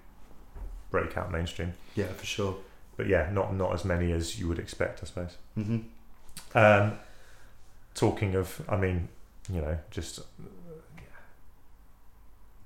break 0.91 1.17
out 1.17 1.31
mainstream. 1.31 1.75
Yeah, 1.95 2.07
for 2.07 2.25
sure. 2.27 2.57
But 2.97 3.07
yeah, 3.07 3.29
not 3.33 3.55
not 3.55 3.73
as 3.75 3.85
many 3.85 4.11
as 4.13 4.41
you 4.41 4.49
would 4.49 4.59
expect, 4.59 5.01
I 5.03 5.07
suppose. 5.07 5.37
hmm 5.55 5.79
Um, 6.55 6.93
talking 7.95 8.35
of, 8.35 8.61
I 8.69 8.77
mean, 8.77 9.09
you 9.53 9.61
know, 9.61 9.79
just 9.91 10.19
uh, 10.21 10.23
yeah. 10.97 11.03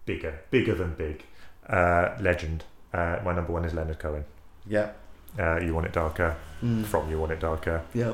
bigger, 0.07 0.41
bigger 0.51 0.75
than 0.75 0.95
big. 0.95 1.25
Uh, 1.69 2.17
legend. 2.21 2.65
Uh, 2.93 3.19
my 3.25 3.35
number 3.35 3.53
one 3.53 3.65
is 3.65 3.73
Leonard 3.75 3.99
Cohen. 3.99 4.25
Yeah. 4.67 4.91
Uh, 5.39 5.59
you 5.61 5.75
want 5.75 5.87
it 5.87 5.93
darker 5.93 6.37
Mm. 6.63 6.85
from 6.85 7.11
You 7.11 7.19
Want 7.19 7.33
It 7.33 7.41
Darker. 7.41 7.83
Yeah. 7.93 8.13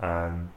Um, 0.00 0.50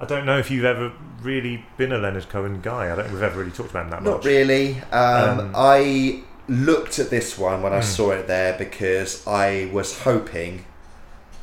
I 0.00 0.04
don't 0.04 0.24
know 0.26 0.38
if 0.38 0.50
you've 0.50 0.64
ever 0.64 0.92
really 1.22 1.64
been 1.76 1.92
a 1.92 1.98
Leonard 1.98 2.28
Cohen 2.28 2.60
guy. 2.60 2.84
I 2.84 2.88
don't 2.94 3.04
think 3.04 3.12
we've 3.14 3.22
ever 3.22 3.38
really 3.40 3.50
talked 3.50 3.70
about 3.70 3.84
him 3.86 3.90
that 3.90 4.02
Not 4.04 4.16
much. 4.18 4.24
really. 4.24 4.80
Um, 4.92 5.40
Um, 5.40 5.52
I 5.56 6.22
looked 6.48 6.98
at 6.98 7.10
this 7.10 7.36
one 7.36 7.62
when 7.62 7.72
I 7.72 7.80
Mm. 7.80 7.84
saw 7.84 8.10
it 8.12 8.26
there 8.28 8.56
because 8.56 9.26
I 9.26 9.68
was 9.72 10.00
hoping 10.00 10.64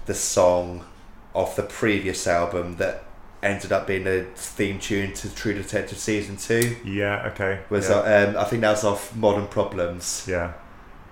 the 0.06 0.14
song 0.14 0.86
of 1.34 1.56
the 1.58 1.64
previous 1.64 2.26
album 2.28 2.78
that 2.78 3.04
ended 3.44 3.72
up 3.72 3.86
being 3.86 4.08
a 4.08 4.24
theme 4.36 4.80
tune 4.80 5.14
to 5.14 5.36
True 5.36 5.54
Detective 5.54 5.98
season 6.00 6.38
two 6.38 6.78
Yeah. 6.86 7.28
Okay. 7.34 7.60
was 7.70 7.90
yeah. 7.90 7.96
uh, 7.98 8.30
um, 8.30 8.38
I 8.38 8.44
think 8.46 8.62
that 8.62 8.72
was 8.72 8.84
off 8.86 9.14
Modern 9.16 9.48
Problems 9.48 10.26
yeah. 10.28 10.54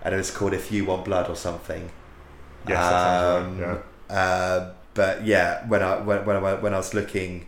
and 0.02 0.14
it 0.16 0.18
was 0.18 0.32
called 0.32 0.54
If 0.54 0.72
You 0.72 0.86
Want 0.86 1.04
Blood 1.06 1.30
or 1.30 1.36
something. 1.36 1.90
Yes. 2.68 2.82
Um, 2.82 3.60
right. 3.60 3.80
Uh, 4.10 4.70
but 4.94 5.26
yeah, 5.26 5.66
when 5.68 5.82
I 5.82 5.98
when, 6.00 6.26
when 6.26 6.36
I 6.36 6.54
when 6.56 6.74
I 6.74 6.78
was 6.78 6.94
looking 6.94 7.48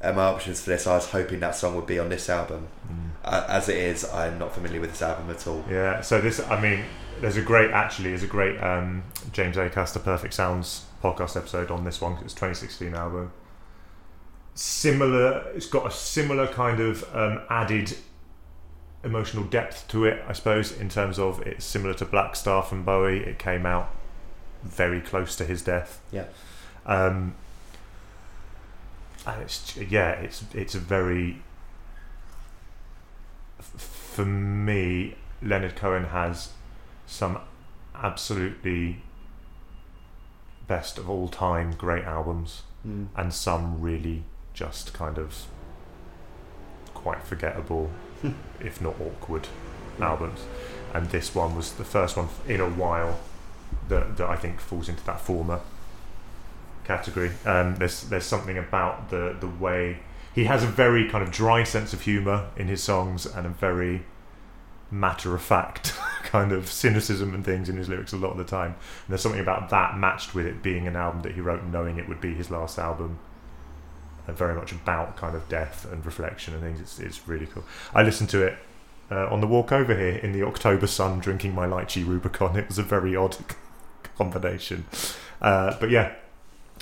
at 0.00 0.16
my 0.16 0.24
options 0.24 0.62
for 0.62 0.70
this, 0.70 0.86
I 0.86 0.94
was 0.94 1.10
hoping 1.10 1.40
that 1.40 1.54
song 1.54 1.76
would 1.76 1.86
be 1.86 1.98
on 1.98 2.08
this 2.08 2.28
album. 2.28 2.68
Mm. 2.90 3.10
Uh, 3.22 3.44
as 3.48 3.68
it 3.68 3.76
is, 3.76 4.08
I'm 4.10 4.38
not 4.38 4.54
familiar 4.54 4.80
with 4.80 4.90
this 4.90 5.02
album 5.02 5.28
at 5.30 5.46
all. 5.46 5.64
Yeah, 5.68 6.00
so 6.00 6.20
this, 6.20 6.40
I 6.48 6.60
mean, 6.60 6.84
there's 7.20 7.36
a 7.36 7.42
great, 7.42 7.70
actually, 7.70 8.10
there's 8.10 8.22
a 8.22 8.28
great 8.28 8.58
um, 8.62 9.02
James 9.32 9.56
Acaster 9.56 10.02
Perfect 10.02 10.32
Sounds 10.32 10.86
podcast 11.02 11.36
episode 11.36 11.70
on 11.70 11.84
this 11.84 12.00
one. 12.00 12.14
It's 12.24 12.32
2016 12.32 12.94
album. 12.94 13.32
Similar, 14.54 15.50
it's 15.54 15.66
got 15.66 15.86
a 15.86 15.90
similar 15.90 16.46
kind 16.46 16.80
of 16.80 17.04
um, 17.14 17.42
added 17.50 17.94
emotional 19.04 19.44
depth 19.44 19.86
to 19.88 20.06
it, 20.06 20.22
I 20.26 20.32
suppose, 20.32 20.72
in 20.72 20.88
terms 20.88 21.18
of 21.18 21.40
it's 21.42 21.64
similar 21.64 21.94
to 21.94 22.06
Black 22.06 22.36
Star 22.36 22.62
from 22.62 22.84
Bowie. 22.84 23.20
It 23.20 23.38
came 23.38 23.66
out 23.66 23.90
very 24.62 25.00
close 25.00 25.36
to 25.36 25.44
his 25.44 25.62
death. 25.62 26.00
Yeah. 26.12 26.24
Um, 26.86 27.34
and 29.26 29.42
it's 29.42 29.76
yeah, 29.76 30.10
it's 30.12 30.44
it's 30.54 30.74
a 30.74 30.78
very 30.80 31.42
for 33.60 34.24
me, 34.24 35.14
Leonard 35.42 35.76
Cohen 35.76 36.04
has 36.06 36.50
some 37.06 37.38
absolutely 37.94 39.02
best 40.66 40.98
of 40.98 41.08
all 41.10 41.28
time 41.28 41.72
great 41.72 42.04
albums, 42.04 42.62
Mm. 42.86 43.08
and 43.14 43.34
some 43.34 43.80
really 43.82 44.22
just 44.54 44.94
kind 44.94 45.18
of 45.18 45.44
quite 46.94 47.22
forgettable, 47.22 47.90
if 48.60 48.80
not 48.80 48.94
awkward, 48.98 49.48
albums. 50.00 50.40
And 50.94 51.10
this 51.10 51.34
one 51.34 51.54
was 51.54 51.72
the 51.74 51.84
first 51.84 52.16
one 52.16 52.28
in 52.48 52.58
a 52.60 52.68
while 52.70 53.20
that, 53.88 54.16
that 54.16 54.28
I 54.28 54.36
think 54.36 54.60
falls 54.60 54.88
into 54.88 55.04
that 55.04 55.20
former 55.20 55.60
category. 56.84 57.30
Um, 57.44 57.76
there's 57.76 58.02
there's 58.04 58.24
something 58.24 58.58
about 58.58 59.10
the 59.10 59.36
the 59.38 59.46
way 59.46 60.00
he 60.34 60.44
has 60.44 60.62
a 60.62 60.66
very 60.66 61.08
kind 61.08 61.22
of 61.22 61.30
dry 61.30 61.64
sense 61.64 61.92
of 61.92 62.02
humour 62.02 62.50
in 62.56 62.68
his 62.68 62.82
songs 62.82 63.26
and 63.26 63.46
a 63.46 63.50
very 63.50 64.04
matter 64.90 65.34
of 65.34 65.42
fact 65.42 65.94
kind 66.24 66.52
of 66.52 66.70
cynicism 66.70 67.34
and 67.34 67.44
things 67.44 67.68
in 67.68 67.76
his 67.76 67.88
lyrics 67.88 68.12
a 68.12 68.16
lot 68.16 68.32
of 68.32 68.38
the 68.38 68.44
time. 68.44 68.72
And 68.72 69.08
there's 69.08 69.20
something 69.20 69.40
about 69.40 69.70
that 69.70 69.96
matched 69.98 70.34
with 70.34 70.46
it 70.46 70.62
being 70.62 70.86
an 70.86 70.96
album 70.96 71.22
that 71.22 71.32
he 71.32 71.40
wrote 71.40 71.64
knowing 71.64 71.98
it 71.98 72.08
would 72.08 72.20
be 72.20 72.34
his 72.34 72.50
last 72.50 72.78
album. 72.78 73.18
And 74.26 74.36
very 74.36 74.54
much 74.54 74.72
about 74.72 75.16
kind 75.16 75.34
of 75.34 75.48
death 75.48 75.90
and 75.90 76.04
reflection 76.04 76.54
and 76.54 76.62
things. 76.62 76.80
It's, 76.80 76.98
it's 77.00 77.26
really 77.26 77.46
cool. 77.46 77.64
I 77.94 78.02
listened 78.02 78.30
to 78.30 78.42
it 78.44 78.58
uh, 79.10 79.26
on 79.28 79.40
the 79.40 79.46
walk 79.46 79.72
over 79.72 79.94
here 79.96 80.16
in 80.16 80.32
the 80.32 80.42
October 80.42 80.86
sun, 80.86 81.18
drinking 81.18 81.54
my 81.54 81.66
lychee 81.66 82.06
Rubicon. 82.06 82.56
It 82.56 82.68
was 82.68 82.78
a 82.78 82.82
very 82.82 83.16
odd 83.16 83.36
combination, 84.16 84.86
uh, 85.40 85.76
but 85.80 85.90
yeah, 85.90 86.12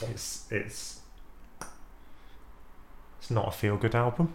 it's 0.03 0.47
it's 0.51 1.01
it's 3.18 3.31
not 3.31 3.49
a 3.49 3.51
feel 3.51 3.76
good 3.76 3.95
album. 3.95 4.35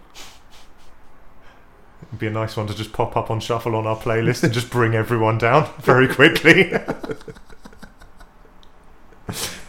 It'd 2.07 2.19
be 2.19 2.27
a 2.27 2.31
nice 2.31 2.57
one 2.57 2.67
to 2.67 2.75
just 2.75 2.93
pop 2.93 3.15
up 3.15 3.31
on 3.31 3.39
shuffle 3.39 3.75
on 3.75 3.87
our 3.87 3.95
playlist 3.95 4.43
and 4.43 4.53
just 4.53 4.69
bring 4.69 4.93
everyone 4.93 5.37
down 5.37 5.71
very 5.79 6.07
quickly. 6.07 6.69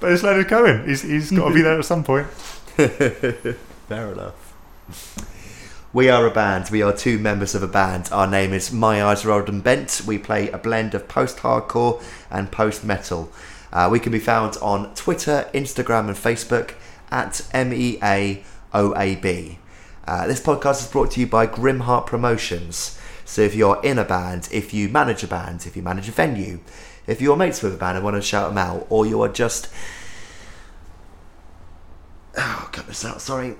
but 0.01 0.12
it's 0.12 0.22
Leonard 0.22 0.49
Cohen. 0.49 0.87
He's 0.87 1.03
he's 1.03 1.31
got 1.31 1.49
to 1.49 1.55
be 1.55 1.62
there 1.62 1.79
at 1.79 1.85
some 1.85 2.05
point. 2.05 2.27
Fair 2.29 4.12
enough. 4.12 4.45
We 5.95 6.09
are 6.09 6.26
a 6.26 6.30
band. 6.32 6.70
We 6.70 6.82
are 6.82 6.92
two 6.92 7.20
members 7.20 7.55
of 7.55 7.62
a 7.62 7.68
band. 7.68 8.09
Our 8.11 8.26
name 8.26 8.53
is 8.53 8.72
My 8.72 9.05
Eyes 9.05 9.24
Rolled 9.24 9.49
and 9.49 9.62
Bent. 9.62 10.03
We 10.05 10.18
play 10.18 10.51
a 10.51 10.59
blend 10.59 10.92
of 10.92 11.07
post 11.07 11.36
hardcore 11.36 12.03
and 12.32 12.51
post 12.51 12.82
metal. 12.82 13.30
Uh, 13.72 13.88
we 13.92 14.01
can 14.01 14.11
be 14.11 14.18
found 14.18 14.57
on 14.61 14.92
Twitter, 14.97 15.49
Instagram, 15.55 16.09
and 16.09 16.16
Facebook 16.16 16.74
at 17.12 17.47
M 17.53 17.72
E 17.72 18.01
A 18.03 18.42
O 18.72 18.92
A 18.97 19.14
B. 19.14 19.61
Uh, 20.05 20.26
this 20.26 20.40
podcast 20.40 20.80
is 20.80 20.88
brought 20.88 21.12
to 21.12 21.20
you 21.20 21.28
by 21.28 21.47
Grimheart 21.47 22.07
Promotions. 22.07 22.99
So 23.24 23.42
if 23.42 23.55
you're 23.55 23.80
in 23.84 23.97
a 23.97 24.05
band, 24.05 24.49
if 24.51 24.74
you 24.74 24.88
manage 24.88 25.22
a 25.22 25.28
band, 25.28 25.64
if 25.64 25.76
you 25.76 25.82
manage 25.84 26.09
a 26.09 26.12
venue, 26.12 26.59
if 27.07 27.20
you're 27.20 27.36
mates 27.36 27.62
with 27.62 27.72
a 27.72 27.78
band 27.78 27.99
and 27.99 28.05
want 28.05 28.16
to 28.16 28.20
shout 28.20 28.49
them 28.49 28.59
out, 28.59 28.84
or 28.90 29.07
you 29.07 29.22
are 29.22 29.28
just 29.28 29.68
oh, 32.36 32.68
cut 32.72 32.88
this 32.88 33.05
out. 33.05 33.20
Sorry. 33.20 33.55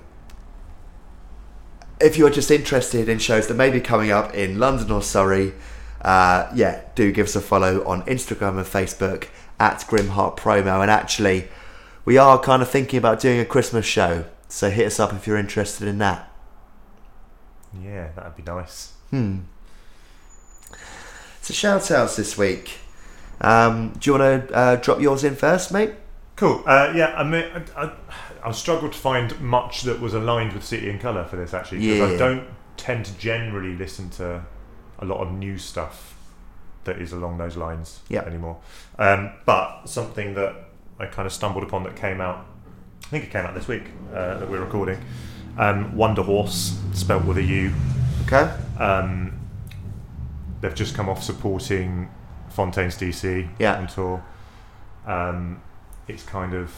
If 1.99 2.17
you're 2.17 2.29
just 2.29 2.51
interested 2.51 3.07
in 3.07 3.19
shows 3.19 3.47
that 3.47 3.53
may 3.55 3.69
be 3.69 3.79
coming 3.79 4.11
up 4.11 4.33
in 4.33 4.59
London 4.59 4.91
or 4.91 5.01
Surrey, 5.01 5.53
uh, 6.01 6.51
yeah, 6.53 6.81
do 6.93 7.11
give 7.11 7.27
us 7.27 7.35
a 7.35 7.41
follow 7.41 7.85
on 7.85 8.03
Instagram 8.03 8.57
and 8.57 8.65
Facebook 8.65 9.27
at 9.59 9.79
Grimheart 9.81 10.37
Promo. 10.37 10.81
And 10.81 10.91
actually, 10.91 11.47
we 12.03 12.17
are 12.17 12.39
kind 12.39 12.61
of 12.61 12.69
thinking 12.69 12.97
about 12.97 13.19
doing 13.19 13.39
a 13.39 13.45
Christmas 13.45 13.85
show, 13.85 14.25
so 14.47 14.69
hit 14.69 14.87
us 14.87 14.99
up 14.99 15.13
if 15.13 15.25
you're 15.25 15.37
interested 15.37 15.87
in 15.87 15.97
that. 15.99 16.31
Yeah, 17.81 18.09
that'd 18.15 18.35
be 18.35 18.43
nice. 18.43 18.93
Hmm. 19.09 19.39
So 21.41 21.53
shout 21.53 21.91
outs 21.91 22.15
this 22.15 22.37
week. 22.37 22.79
Um, 23.41 23.93
do 23.99 24.09
you 24.09 24.17
want 24.17 24.47
to 24.47 24.55
uh, 24.55 24.75
drop 24.77 24.99
yours 24.99 25.23
in 25.23 25.35
first, 25.35 25.71
mate? 25.71 25.91
Cool. 26.35 26.63
Uh, 26.65 26.91
yeah, 26.95 27.15
I 27.15 27.23
mean, 27.23 27.45
I, 27.53 27.85
I, 27.85 27.91
I 28.45 28.51
struggled 28.51 28.93
to 28.93 28.97
find 28.97 29.39
much 29.41 29.81
that 29.83 29.99
was 29.99 30.13
aligned 30.13 30.53
with 30.53 30.63
City 30.63 30.89
and 30.89 30.99
Colour 30.99 31.25
for 31.25 31.35
this 31.35 31.53
actually 31.53 31.79
because 31.79 31.97
Yeah. 32.11 32.15
I 32.15 32.17
don't 32.17 32.47
tend 32.77 33.05
to 33.05 33.17
generally 33.17 33.75
listen 33.75 34.09
to 34.11 34.43
a 34.99 35.05
lot 35.05 35.19
of 35.19 35.31
new 35.31 35.57
stuff 35.57 36.15
that 36.83 36.99
is 36.99 37.11
along 37.11 37.37
those 37.39 37.57
lines 37.57 38.01
Yeah. 38.09 38.21
anymore. 38.21 38.57
Um, 38.99 39.31
but 39.45 39.85
something 39.85 40.35
that 40.35 40.53
I 40.99 41.07
kind 41.07 41.25
of 41.25 41.33
stumbled 41.33 41.63
upon 41.63 41.83
that 41.83 41.95
came 41.95 42.21
out, 42.21 42.45
I 43.03 43.07
think 43.07 43.23
it 43.25 43.31
came 43.31 43.45
out 43.45 43.55
this 43.55 43.67
week 43.67 43.83
uh, 44.13 44.37
that 44.37 44.49
we're 44.49 44.59
recording. 44.61 44.99
Um, 45.57 45.93
Wunderhorse, 45.93 46.75
spelt 46.95 47.25
with 47.25 47.37
a 47.37 47.43
U. 47.43 47.71
Okay. 48.27 48.51
Um, 48.77 49.33
they've 50.61 50.75
just 50.75 50.93
come 50.95 51.09
off 51.09 51.23
supporting 51.23 52.09
Fontaines 52.49 52.97
DC 52.97 53.47
Yeah. 53.57 53.77
on 53.77 53.87
tour. 53.87 54.23
Um, 55.07 55.61
it's 56.07 56.23
kind 56.23 56.53
of 56.53 56.71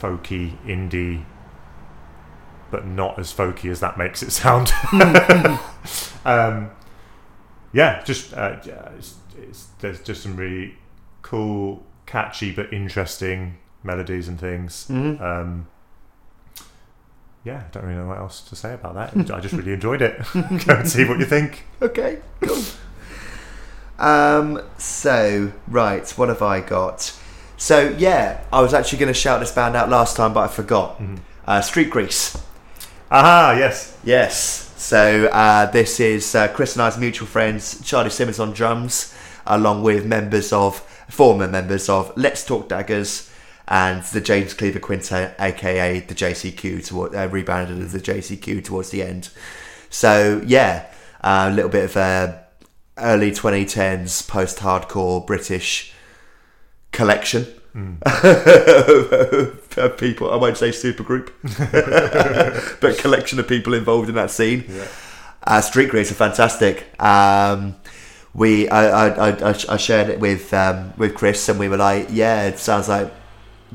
folky 0.00 0.56
indie, 0.64 1.24
but 2.70 2.86
not 2.86 3.18
as 3.18 3.32
folky 3.32 3.70
as 3.70 3.80
that 3.80 3.96
makes 3.98 4.22
it 4.22 4.32
sound. 4.32 4.72
um, 6.24 6.70
yeah, 7.72 8.02
just 8.04 8.32
uh, 8.34 8.56
yeah, 8.64 8.90
it's, 8.96 9.16
it's, 9.38 9.66
there's 9.80 10.00
just 10.00 10.22
some 10.22 10.36
really 10.36 10.76
cool, 11.22 11.84
catchy 12.06 12.52
but 12.52 12.72
interesting 12.72 13.58
melodies 13.82 14.28
and 14.28 14.38
things. 14.38 14.86
Mhm. 14.88 15.20
Um, 15.20 15.66
yeah, 17.44 17.62
I 17.64 17.70
don't 17.70 17.84
really 17.84 17.96
know 17.96 18.08
what 18.08 18.18
else 18.18 18.40
to 18.40 18.56
say 18.56 18.74
about 18.74 18.94
that. 18.94 19.30
I 19.30 19.38
just 19.38 19.54
really 19.54 19.72
enjoyed 19.72 20.02
it. 20.02 20.20
Go 20.34 20.74
and 20.74 20.88
see 20.88 21.04
what 21.04 21.20
you 21.20 21.24
think. 21.24 21.64
Okay, 21.80 22.18
cool. 22.40 22.60
Um, 24.00 24.60
so, 24.78 25.52
right, 25.68 26.10
what 26.18 26.28
have 26.28 26.42
I 26.42 26.60
got? 26.60 27.16
So, 27.56 27.94
yeah, 27.96 28.42
I 28.52 28.60
was 28.60 28.74
actually 28.74 28.98
going 28.98 29.12
to 29.12 29.18
shout 29.18 29.40
this 29.40 29.52
band 29.52 29.76
out 29.76 29.88
last 29.88 30.16
time, 30.16 30.34
but 30.34 30.40
I 30.40 30.48
forgot. 30.48 31.00
Uh, 31.46 31.60
Street 31.60 31.90
Grease. 31.90 32.36
Aha, 33.10 33.54
yes. 33.58 33.96
Yes. 34.04 34.74
So, 34.76 35.26
uh, 35.26 35.70
this 35.70 36.00
is 36.00 36.34
uh, 36.34 36.48
Chris 36.48 36.74
and 36.74 36.82
I's 36.82 36.98
mutual 36.98 37.26
friends, 37.26 37.80
Charlie 37.82 38.10
Simmons 38.10 38.38
on 38.38 38.52
drums, 38.52 39.14
along 39.46 39.82
with 39.82 40.04
members 40.04 40.52
of, 40.52 40.80
former 41.08 41.48
members 41.48 41.88
of 41.88 42.12
Let's 42.16 42.44
Talk 42.44 42.68
Daggers 42.68 43.30
and 43.68 44.02
the 44.04 44.20
James 44.20 44.54
Cleaver 44.54 44.78
Quintet, 44.78 45.34
aka 45.40 46.00
the 46.00 46.14
JCQ, 46.14 46.86
toward, 46.86 47.14
uh, 47.14 47.28
rebranded 47.28 47.78
as 47.80 47.92
the 47.92 48.00
JCQ 48.00 48.64
towards 48.64 48.90
the 48.90 49.02
end. 49.02 49.30
So, 49.88 50.42
yeah, 50.46 50.86
a 51.22 51.50
little 51.50 51.70
bit 51.70 51.84
of 51.84 51.96
uh, 51.96 52.38
early 52.98 53.30
2010s 53.30 54.28
post 54.28 54.58
hardcore 54.58 55.26
British 55.26 55.94
collection 56.96 57.46
of 59.76 59.96
people. 59.98 60.30
I 60.30 60.36
won't 60.36 60.56
say 60.56 60.70
supergroup, 60.70 61.30
but 62.80 62.98
collection 62.98 63.38
of 63.38 63.46
people 63.46 63.74
involved 63.74 64.08
in 64.08 64.14
that 64.14 64.30
scene. 64.30 64.64
Uh, 65.42 65.60
Street 65.60 65.90
Grease 65.90 66.10
are 66.10 66.14
fantastic. 66.14 66.86
Um, 67.00 67.76
we, 68.34 68.68
I, 68.68 69.08
I, 69.08 69.30
I, 69.50 69.54
I 69.68 69.76
shared 69.76 70.08
it 70.08 70.18
with 70.20 70.52
um, 70.54 70.92
with 70.96 71.14
Chris, 71.14 71.48
and 71.48 71.58
we 71.58 71.68
were 71.68 71.76
like, 71.76 72.08
"Yeah, 72.10 72.46
it 72.46 72.58
sounds 72.58 72.88
like 72.88 73.12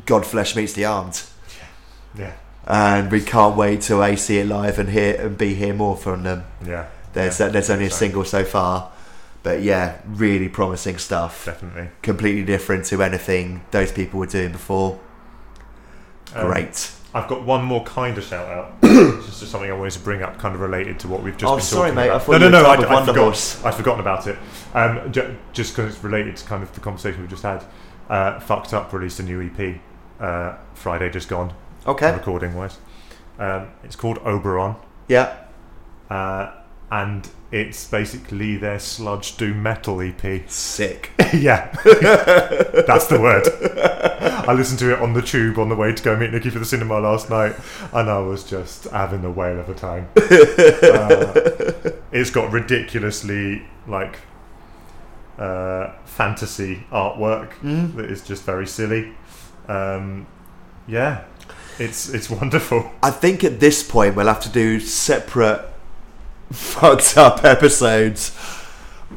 Godflesh 0.05 0.55
meets 0.55 0.73
the 0.73 0.85
Armed," 0.85 1.21
Yeah. 2.17 2.33
and 2.67 3.11
we 3.11 3.21
can't 3.21 3.55
wait 3.55 3.81
to 3.81 4.17
see 4.17 4.39
it 4.39 4.47
live 4.47 4.79
and 4.79 4.89
hear 4.89 5.15
and 5.21 5.37
be 5.37 5.53
hear 5.53 5.73
more 5.73 5.95
from 5.95 6.23
them. 6.23 6.43
Yeah. 6.65 6.87
There's 7.13 7.39
Yeah, 7.39 7.49
there's 7.49 7.69
only 7.69 7.85
a 7.85 7.89
so, 7.89 7.97
single 7.97 8.25
so 8.25 8.43
far, 8.43 8.91
but 9.43 9.61
yeah, 9.61 9.99
really 10.05 10.49
promising 10.49 10.97
stuff. 10.97 11.45
Definitely. 11.45 11.89
Completely 12.01 12.43
different 12.43 12.85
to 12.85 13.01
anything 13.03 13.63
those 13.71 13.91
people 13.91 14.19
were 14.19 14.25
doing 14.27 14.51
before. 14.51 14.99
Um, 16.35 16.47
Great. 16.47 16.91
I've 17.13 17.27
got 17.27 17.43
one 17.43 17.65
more 17.65 17.83
kind 17.83 18.17
of 18.17 18.23
shout 18.23 18.47
out. 18.47 18.73
it's 18.81 19.25
just 19.39 19.51
something 19.51 19.69
I 19.69 19.73
wanted 19.73 19.91
to 19.93 19.99
bring 19.99 20.21
up, 20.23 20.37
kind 20.39 20.55
of 20.55 20.61
related 20.61 20.97
to 21.01 21.09
what 21.09 21.21
we've 21.23 21.35
just 21.35 21.51
Oh, 21.51 21.55
been 21.57 21.63
sorry, 21.65 21.89
talking 21.89 21.95
mate, 21.95 22.01
I 22.03 22.05
about. 22.07 22.23
thought 22.23 22.31
no, 22.39 22.49
no, 22.49 22.63
no, 22.63 22.69
I, 22.69 22.77
with 22.79 22.87
I 22.89 23.05
forgot. 23.05 23.65
I'd 23.65 23.75
forgotten 23.75 23.99
about 23.99 24.27
it. 24.27 24.37
Um, 24.73 25.11
ju- 25.11 25.35
just 25.51 25.75
because 25.75 25.93
it's 25.93 26.03
related 26.05 26.37
to 26.37 26.45
kind 26.45 26.63
of 26.63 26.71
the 26.73 26.79
conversation 26.79 27.19
we've 27.19 27.29
just 27.29 27.43
had. 27.43 27.65
Uh, 28.09 28.39
Fucked 28.39 28.73
Up 28.73 28.93
released 28.93 29.19
a 29.19 29.23
new 29.23 29.41
EP 29.41 29.81
uh, 30.21 30.55
Friday, 30.73 31.09
just 31.09 31.27
gone, 31.27 31.53
Okay. 31.85 32.13
recording 32.13 32.53
wise. 32.55 32.77
Um, 33.39 33.67
it's 33.83 33.95
called 33.97 34.19
Oberon. 34.19 34.75
Yeah. 35.09 35.35
Uh, 36.09 36.51
and 36.91 37.27
it's 37.51 37.87
basically 37.89 38.57
their 38.57 38.79
sludge 38.79 39.37
doom 39.37 39.63
metal 39.63 40.01
EP. 40.01 40.49
Sick. 40.49 41.11
yeah, 41.33 41.71
that's 41.83 43.07
the 43.07 43.19
word. 43.19 43.47
I 44.47 44.53
listened 44.53 44.79
to 44.79 44.93
it 44.93 45.01
on 45.01 45.13
the 45.13 45.21
tube 45.21 45.57
on 45.57 45.69
the 45.69 45.75
way 45.75 45.93
to 45.93 46.03
go 46.03 46.15
meet 46.15 46.31
Nikki 46.31 46.49
for 46.49 46.59
the 46.59 46.65
cinema 46.65 46.99
last 46.99 47.29
night, 47.29 47.55
and 47.93 48.09
I 48.09 48.19
was 48.19 48.43
just 48.43 48.85
having 48.85 49.23
a 49.25 49.31
whale 49.31 49.59
of 49.59 49.69
a 49.69 49.73
time. 49.73 50.09
Uh, 50.81 51.91
it's 52.11 52.29
got 52.29 52.51
ridiculously 52.51 53.63
like 53.87 54.19
uh, 55.39 55.91
fantasy 56.05 56.83
artwork 56.91 57.51
Mm. 57.63 57.95
that 57.95 58.05
is 58.11 58.21
just 58.21 58.43
very 58.43 58.67
silly. 58.67 59.13
Um, 59.67 60.27
yeah, 60.87 61.23
it's 61.79 62.09
it's 62.09 62.29
wonderful. 62.29 62.91
I 63.01 63.11
think 63.11 63.43
at 63.43 63.59
this 63.59 63.83
point 63.83 64.15
we'll 64.15 64.27
have 64.27 64.41
to 64.41 64.49
do 64.49 64.79
separate 64.79 65.61
fucked 66.55 67.17
up 67.17 67.43
episodes 67.43 68.35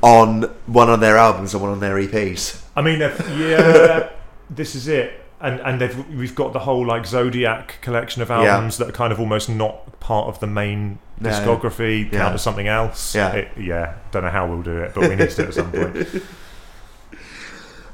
on 0.02 0.42
one 0.66 0.88
on 0.90 1.00
their 1.00 1.16
albums 1.16 1.54
and 1.54 1.62
one 1.62 1.72
on 1.72 1.80
their 1.80 1.96
EPs. 1.96 2.60
I 2.76 2.82
mean, 2.82 3.00
if- 3.02 3.18
yeah, 3.38 4.10
this 4.50 4.74
is 4.74 4.88
it. 4.88 5.20
And 5.40 5.60
and 5.60 5.80
they've, 5.80 6.08
we've 6.16 6.34
got 6.34 6.52
the 6.54 6.60
whole 6.60 6.86
like 6.86 7.04
Zodiac 7.06 7.78
collection 7.82 8.22
of 8.22 8.28
Yeah. 8.30 8.42
albums 8.54 8.78
that 8.78 8.88
are 8.88 8.92
kind 8.92 9.12
of 9.12 9.20
almost 9.20 9.48
not 9.50 10.00
part 10.00 10.28
of 10.28 10.40
the 10.40 10.46
main 10.46 10.98
No. 11.20 11.28
discography, 11.30 12.10
Yeah. 12.10 12.18
count 12.18 12.34
as 12.34 12.42
something 12.42 12.66
else. 12.66 13.14
Yeah. 13.14 13.32
It- 13.32 13.48
yeah. 13.58 13.94
Don't 14.10 14.24
know 14.24 14.30
how 14.30 14.46
we'll 14.46 14.62
do 14.62 14.78
it, 14.78 14.94
but 14.94 15.02
we 15.08 15.16
need 15.16 15.28
to 15.30 15.36
do 15.36 15.42
it 15.42 15.48
at 15.48 15.54
some 15.54 15.70
point. 15.72 16.22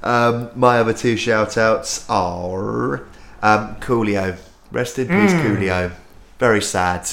Um, 0.03 0.51
my 0.55 0.79
other 0.79 0.95
two 0.95 1.15
shout 1.17 1.59
outs 1.59 2.09
are 2.09 3.01
um, 3.43 3.77
Coolio. 3.81 4.39
Rest 4.73 4.99
in 4.99 5.09
peace, 5.09 5.33
Mm. 5.33 5.43
Coolio. 5.43 5.93
Very 6.39 6.63
sad. 6.63 7.07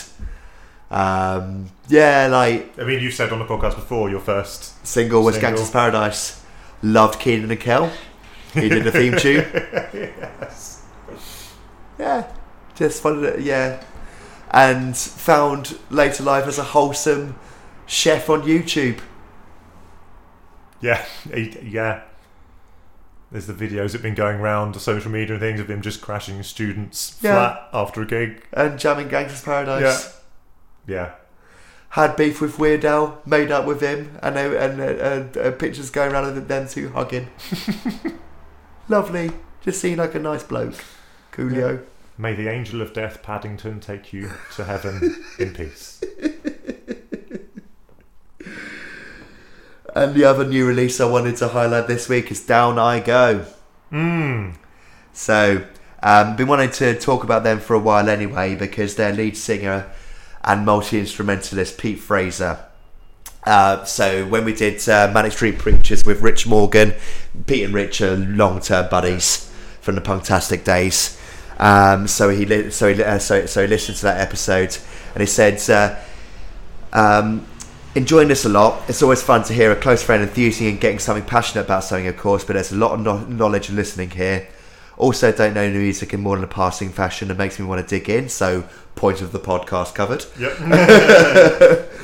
Um, 0.89 1.69
yeah, 1.89 2.27
like 2.27 2.77
I 2.79 2.83
mean, 2.85 3.01
you 3.01 3.11
said 3.11 3.31
on 3.33 3.39
the 3.39 3.45
podcast 3.45 3.75
before 3.75 4.09
your 4.09 4.19
first. 4.21 4.85
single 4.87 5.23
was 5.23 5.35
Single. 5.35 5.49
Gangster's 5.51 5.71
Paradise. 5.71 6.43
Loved 6.81 7.19
Kenan 7.19 7.49
and 7.51 7.59
Kel. 7.59 7.91
He 8.53 8.69
did 8.69 8.83
the 8.83 8.91
theme 8.91 9.15
tune. 9.17 9.45
Yeah, 11.99 12.31
just 12.75 13.01
followed 13.01 13.23
it. 13.23 13.41
Yeah, 13.41 13.83
and 14.51 14.95
found 14.95 15.77
later 15.89 16.23
life 16.23 16.45
as 16.45 16.57
a 16.59 16.63
wholesome 16.63 17.35
chef 17.85 18.29
on 18.29 18.43
YouTube. 18.43 18.99
Yeah, 20.81 21.03
yeah. 21.35 22.01
There's 23.31 23.47
the 23.47 23.53
videos 23.53 23.87
that 23.87 23.93
have 23.93 24.01
been 24.03 24.13
going 24.15 24.39
around 24.39 24.73
the 24.75 24.79
social 24.79 25.11
media 25.11 25.33
and 25.33 25.41
things 25.41 25.59
of 25.59 25.69
him 25.69 25.81
just 25.81 26.01
crashing 26.01 26.41
students 26.43 27.17
Yeah. 27.21 27.33
flat 27.33 27.67
after 27.73 28.01
a 28.01 28.05
gig. 28.05 28.43
and 28.53 28.79
jamming 28.79 29.09
Gangster's 29.09 29.41
Paradise. 29.41 29.81
Yeah. 30.05 30.11
Had 31.89 32.15
beef 32.15 32.41
with 32.41 32.59
Weird 32.59 32.85
Al, 32.85 33.21
made 33.25 33.51
up 33.51 33.65
with 33.65 33.81
him, 33.81 34.17
and 34.21 34.37
uh, 34.37 34.57
and 34.57 34.81
uh, 35.35 35.39
uh, 35.39 35.51
pictures 35.51 35.89
going 35.89 36.11
around 36.11 36.37
of 36.37 36.47
them 36.47 36.67
two 36.67 36.89
hugging. 36.89 37.29
Lovely, 38.89 39.31
just 39.61 39.81
seemed 39.81 39.97
like 39.97 40.15
a 40.15 40.19
nice 40.19 40.43
bloke, 40.43 40.75
Coolio. 41.31 41.83
May 42.17 42.33
the 42.33 42.47
angel 42.47 42.81
of 42.81 42.93
death, 42.93 43.21
Paddington, 43.21 43.79
take 43.79 44.11
you 44.11 44.31
to 44.55 44.63
heaven 44.63 45.23
in 45.39 45.53
peace. 45.53 46.01
And 49.97 50.13
the 50.13 50.25
other 50.25 50.45
new 50.45 50.67
release 50.67 51.01
I 51.01 51.09
wanted 51.09 51.37
to 51.37 51.47
highlight 51.47 51.87
this 51.87 52.07
week 52.07 52.29
is 52.29 52.45
Down 52.45 52.77
I 52.77 52.99
Go. 52.99 53.47
Mmm. 53.91 54.55
So, 55.11 55.65
um, 56.03 56.35
been 56.35 56.47
wanting 56.47 56.69
to 56.73 56.99
talk 56.99 57.23
about 57.23 57.43
them 57.43 57.59
for 57.59 57.73
a 57.73 57.79
while 57.79 58.07
anyway 58.07 58.53
because 58.53 58.93
their 58.93 59.11
lead 59.11 59.35
singer 59.35 59.89
and 60.43 60.65
multi 60.65 60.99
instrumentalist 60.99 61.77
Pete 61.77 61.99
Fraser. 61.99 62.59
Uh, 63.43 63.83
so 63.85 64.25
when 64.27 64.43
we 64.43 64.53
did 64.53 64.87
uh, 64.89 65.09
Manic 65.13 65.31
Street 65.31 65.57
Preachers 65.57 66.03
with 66.05 66.21
Rich 66.21 66.47
Morgan, 66.47 66.93
Pete 67.45 67.63
and 67.63 67.73
Rich 67.73 68.01
are 68.01 68.17
long 68.17 68.59
term 68.59 68.89
buddies 68.89 69.51
from 69.81 69.95
the 69.95 70.01
Punktastic 70.01 70.63
days. 70.63 71.19
Um, 71.59 72.07
so 72.07 72.29
he 72.29 72.45
li- 72.45 72.69
so 72.71 72.93
he, 72.93 73.01
uh, 73.01 73.19
so 73.19 73.45
so 73.45 73.61
he 73.61 73.67
listened 73.67 73.97
to 73.97 74.03
that 74.03 74.19
episode 74.19 74.77
and 75.13 75.21
he 75.21 75.27
said. 75.27 75.69
Uh, 75.69 75.99
um, 76.93 77.45
enjoying 77.95 78.27
this 78.27 78.45
a 78.45 78.49
lot. 78.49 78.87
It's 78.87 79.01
always 79.01 79.23
fun 79.23 79.43
to 79.45 79.53
hear 79.53 79.71
a 79.71 79.75
close 79.75 80.03
friend 80.03 80.21
enthusing 80.21 80.67
and 80.67 80.79
getting 80.79 80.99
something 80.99 81.25
passionate 81.25 81.65
about 81.65 81.83
something, 81.83 82.07
of 82.07 82.17
course, 82.17 82.43
but 82.43 82.53
there's 82.53 82.71
a 82.71 82.75
lot 82.75 82.91
of 82.91 82.99
no- 83.01 83.25
knowledge 83.25 83.69
and 83.69 83.75
listening 83.75 84.11
here. 84.11 84.47
Also, 84.97 85.31
don't 85.31 85.53
know 85.53 85.69
music 85.69 86.13
in 86.13 86.21
more 86.21 86.35
than 86.35 86.43
a 86.43 86.47
passing 86.47 86.89
fashion 86.89 87.29
and 87.29 87.37
makes 87.37 87.59
me 87.59 87.65
want 87.65 87.81
to 87.81 87.87
dig 87.87 88.09
in, 88.09 88.27
so 88.29 88.63
point 88.95 89.21
of 89.21 89.31
the 89.31 89.39
podcast 89.39 89.93
covered. 89.93 90.25
Yep. 90.39 91.89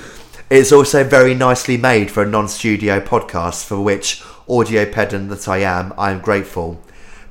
It's 0.49 0.71
also 0.71 1.03
very 1.03 1.33
nicely 1.33 1.77
made 1.77 2.11
for 2.11 2.21
a 2.21 2.27
non 2.29 2.47
studio 2.47 2.99
podcast, 2.99 3.65
for 3.65 3.81
which, 3.81 4.21
audio 4.47 4.85
pedant 4.85 5.29
that 5.29 5.47
I 5.47 5.57
am, 5.59 5.93
I 5.97 6.11
am 6.11 6.19
grateful. 6.19 6.79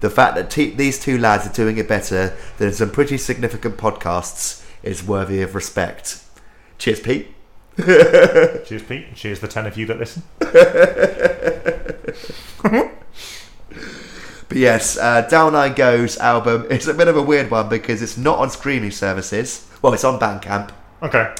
The 0.00 0.10
fact 0.10 0.34
that 0.34 0.50
these 0.50 0.98
two 0.98 1.18
lads 1.18 1.46
are 1.46 1.52
doing 1.52 1.78
it 1.78 1.86
better 1.86 2.36
than 2.58 2.72
some 2.72 2.90
pretty 2.90 3.16
significant 3.18 3.76
podcasts 3.76 4.64
is 4.82 5.04
worthy 5.04 5.40
of 5.40 5.54
respect. 5.54 6.20
Cheers, 6.78 6.98
Pete. 6.98 7.28
cheers, 7.76 8.82
Pete. 8.82 9.06
and 9.06 9.14
Cheers, 9.16 9.38
the 9.38 9.46
ten 9.46 9.66
of 9.66 9.76
you 9.76 9.86
that 9.86 10.00
listen. 10.00 10.24
But 14.52 14.60
yes, 14.60 14.98
uh, 14.98 15.22
Down 15.22 15.54
I 15.54 15.70
Go's 15.70 16.18
album 16.18 16.66
is 16.70 16.86
a 16.86 16.92
bit 16.92 17.08
of 17.08 17.16
a 17.16 17.22
weird 17.22 17.50
one 17.50 17.70
because 17.70 18.02
it's 18.02 18.18
not 18.18 18.38
on 18.38 18.50
streaming 18.50 18.90
services. 18.90 19.66
Well, 19.80 19.94
it's 19.94 20.04
on 20.04 20.20
Bandcamp. 20.20 20.70
Okay. 21.02 21.32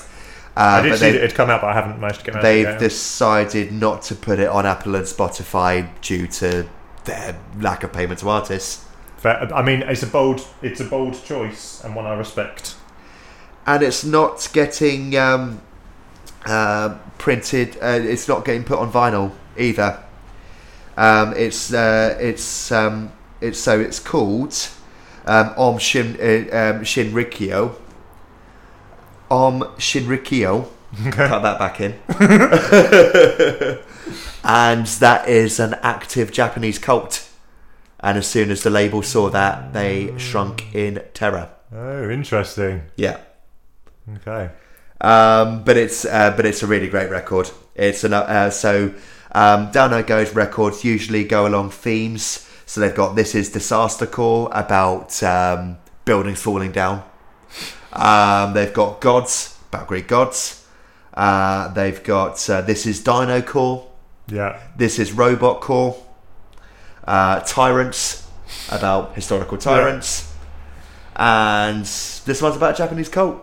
Uh, 0.56 0.60
I 0.60 0.80
did 0.82 0.94
see 0.94 1.00
they- 1.00 1.12
that 1.12 1.24
it'd 1.24 1.36
come 1.36 1.50
out, 1.50 1.60
but 1.60 1.68
I 1.68 1.74
haven't 1.74 2.00
managed 2.00 2.20
to 2.20 2.24
get 2.24 2.34
to 2.36 2.40
they've 2.40 2.66
it 2.66 2.78
decided 2.78 3.70
not 3.70 4.00
to 4.04 4.14
put 4.14 4.38
it 4.38 4.48
on 4.48 4.64
Apple 4.64 4.94
and 4.94 5.04
Spotify 5.04 5.88
due 6.00 6.26
to 6.26 6.66
their 7.04 7.36
lack 7.60 7.84
of 7.84 7.92
payment 7.92 8.20
to 8.20 8.30
artists. 8.30 8.84
Fair- 9.18 9.54
I 9.54 9.62
mean, 9.62 9.82
it's 9.82 10.02
a 10.02 10.06
bold, 10.06 10.46
it's 10.62 10.80
a 10.80 10.84
bold 10.84 11.22
choice 11.22 11.82
and 11.84 11.94
one 11.94 12.06
I 12.06 12.14
respect. 12.14 12.76
And 13.66 13.82
it's 13.82 14.04
not 14.04 14.48
getting 14.54 15.16
um, 15.18 15.60
uh, 16.46 16.96
printed. 17.18 17.76
Uh, 17.80 18.00
it's 18.02 18.26
not 18.26 18.44
getting 18.46 18.64
put 18.64 18.78
on 18.78 18.90
vinyl 18.90 19.32
either. 19.58 20.02
Um, 20.96 21.34
it's 21.36 21.72
uh, 21.72 22.16
it's 22.20 22.70
um, 22.72 23.12
it's 23.40 23.58
so 23.58 23.80
it's 23.80 23.98
called 23.98 24.54
um, 25.26 25.54
Om 25.56 25.78
Shin 25.78 26.16
uh, 26.16 26.74
um, 26.74 26.80
Shinrikyo. 26.82 27.76
Aum 29.30 29.60
Shinrikyo. 29.78 30.68
Cut 31.10 31.42
that 31.42 31.58
back 31.58 31.80
in. 31.80 31.92
and 34.44 34.86
that 34.86 35.26
is 35.26 35.58
an 35.58 35.74
active 35.82 36.30
Japanese 36.30 36.78
cult. 36.78 37.28
And 38.00 38.18
as 38.18 38.26
soon 38.26 38.50
as 38.50 38.62
the 38.62 38.68
label 38.68 39.02
saw 39.02 39.30
that, 39.30 39.72
they 39.72 40.12
shrunk 40.18 40.74
in 40.74 41.02
terror. 41.14 41.48
Oh, 41.72 42.10
interesting. 42.10 42.82
Yeah. 42.96 43.18
Okay. 44.16 44.50
Um, 45.00 45.64
but 45.64 45.76
it's 45.76 46.04
uh, 46.04 46.34
but 46.36 46.44
it's 46.44 46.62
a 46.62 46.66
really 46.66 46.88
great 46.88 47.10
record. 47.10 47.50
It's 47.74 48.04
an 48.04 48.12
uh, 48.12 48.50
so 48.50 48.92
um, 49.32 49.70
Down 49.70 49.92
I 49.92 50.02
Go's 50.02 50.34
records 50.34 50.84
usually 50.84 51.24
go 51.24 51.46
along 51.46 51.70
themes. 51.70 52.48
So 52.66 52.80
they've 52.80 52.94
got 52.94 53.16
this 53.16 53.34
is 53.34 53.50
disaster 53.50 54.06
core 54.06 54.50
about 54.52 55.22
um, 55.22 55.78
buildings 56.04 56.40
falling 56.40 56.72
down. 56.72 57.02
Um, 57.92 58.54
they've 58.54 58.72
got 58.72 59.00
gods 59.00 59.58
about 59.68 59.88
Greek 59.88 60.08
gods. 60.08 60.66
Uh, 61.12 61.68
they've 61.68 62.02
got 62.02 62.48
uh, 62.48 62.62
this 62.62 62.86
is 62.86 63.02
Dino 63.02 63.42
core. 63.42 63.88
Yeah. 64.28 64.60
This 64.76 64.98
is 64.98 65.12
robot 65.12 65.60
core. 65.60 66.02
Uh, 67.04 67.40
tyrants 67.40 68.26
about 68.70 69.14
historical 69.14 69.58
tyrants. 69.58 70.32
And 71.16 71.84
this 71.84 72.40
one's 72.40 72.56
about 72.56 72.76
Japanese 72.76 73.08
cult. 73.08 73.38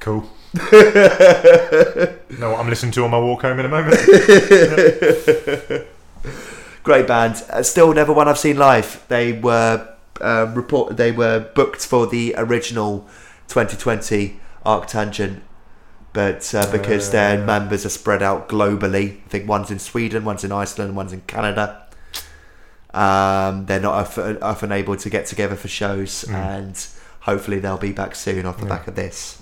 Cool. 0.00 0.28
know 0.54 2.50
what 2.50 2.60
I'm 2.60 2.68
listening 2.68 2.92
to 2.92 3.04
on 3.04 3.10
my 3.10 3.18
walk 3.18 3.42
home 3.42 3.58
in 3.60 3.66
a 3.66 3.68
moment. 3.68 3.96
Great 6.82 7.06
band. 7.06 7.44
Uh, 7.50 7.62
still 7.62 7.92
never 7.92 8.12
one 8.12 8.28
I've 8.28 8.38
seen 8.38 8.56
live. 8.56 9.04
They 9.08 9.32
were 9.32 9.88
uh, 10.20 10.50
report. 10.54 10.96
They 10.96 11.12
were 11.12 11.40
booked 11.54 11.84
for 11.84 12.06
the 12.06 12.34
original 12.38 13.06
2020 13.48 14.40
ArcTanGent, 14.64 15.40
but 16.12 16.54
uh, 16.54 16.70
because 16.72 17.10
their 17.10 17.40
Uh. 17.40 17.44
members 17.44 17.84
are 17.84 17.90
spread 17.90 18.22
out 18.22 18.48
globally, 18.48 19.18
I 19.18 19.28
think 19.28 19.48
one's 19.48 19.70
in 19.70 19.78
Sweden, 19.78 20.24
one's 20.24 20.44
in 20.44 20.52
Iceland, 20.52 20.96
one's 20.96 21.12
in 21.12 21.20
Canada. 21.26 21.82
Um, 22.94 23.66
they're 23.66 23.80
not 23.80 23.94
often, 23.94 24.38
often 24.42 24.72
able 24.72 24.96
to 24.96 25.10
get 25.10 25.26
together 25.26 25.56
for 25.56 25.68
shows, 25.68 26.24
Mm. 26.26 26.34
and 26.34 26.86
hopefully 27.20 27.58
they'll 27.60 27.76
be 27.76 27.92
back 27.92 28.14
soon 28.14 28.46
off 28.46 28.56
the 28.58 28.62
Yeah. 28.64 28.68
back 28.70 28.88
of 28.88 28.94
this. 28.94 29.37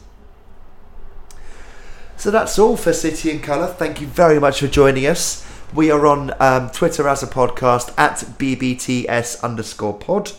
So 2.17 2.31
that's 2.31 2.59
all 2.59 2.77
for 2.77 2.93
City 2.93 3.31
and 3.31 3.43
Colour. 3.43 3.67
Thank 3.67 4.01
you 4.01 4.07
very 4.07 4.41
much 4.41 4.61
for 4.61 4.69
joining 4.69 5.07
us. 5.07 5.47
We 5.75 5.91
are 5.91 6.07
on 6.07 6.33
um, 6.41 6.71
Twitter 6.71 7.07
as 7.07 7.23
a 7.23 7.27
podcast 7.27 7.93
at 7.99 8.19
BBTS 8.39 9.43
underscore 9.43 9.95
pod. 9.95 10.33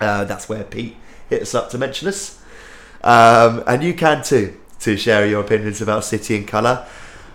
Uh, 0.00 0.24
that's 0.24 0.48
where 0.48 0.64
Pete 0.64 0.96
hit 1.28 1.42
us 1.42 1.54
up 1.54 1.68
to 1.70 1.78
mention 1.78 2.08
us. 2.08 2.42
Um, 3.04 3.62
and 3.66 3.82
you 3.82 3.92
can 3.92 4.24
too, 4.24 4.58
to 4.80 4.96
share 4.96 5.26
your 5.26 5.42
opinions 5.42 5.82
about 5.82 6.04
City 6.04 6.36
and 6.36 6.48
Colour. 6.48 6.86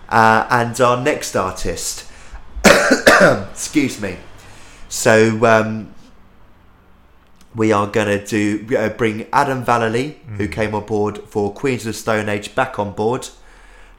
Uh, 0.08 0.46
and 0.50 0.80
our 0.80 1.00
next 1.00 1.36
artist, 1.36 2.10
excuse 3.50 4.00
me. 4.00 4.16
So 4.88 5.44
um, 5.46 5.94
we 7.56 7.72
are 7.72 7.86
going 7.86 8.06
to 8.20 8.24
do 8.26 8.76
uh, 8.76 8.90
bring 8.90 9.26
Adam 9.32 9.64
Vallely, 9.64 10.16
who 10.36 10.46
came 10.46 10.74
on 10.74 10.84
board 10.84 11.18
for 11.26 11.52
Queens 11.52 11.82
of 11.82 11.86
the 11.94 11.98
Stone 11.98 12.28
Age, 12.28 12.54
back 12.54 12.78
on 12.78 12.92
board 12.92 13.28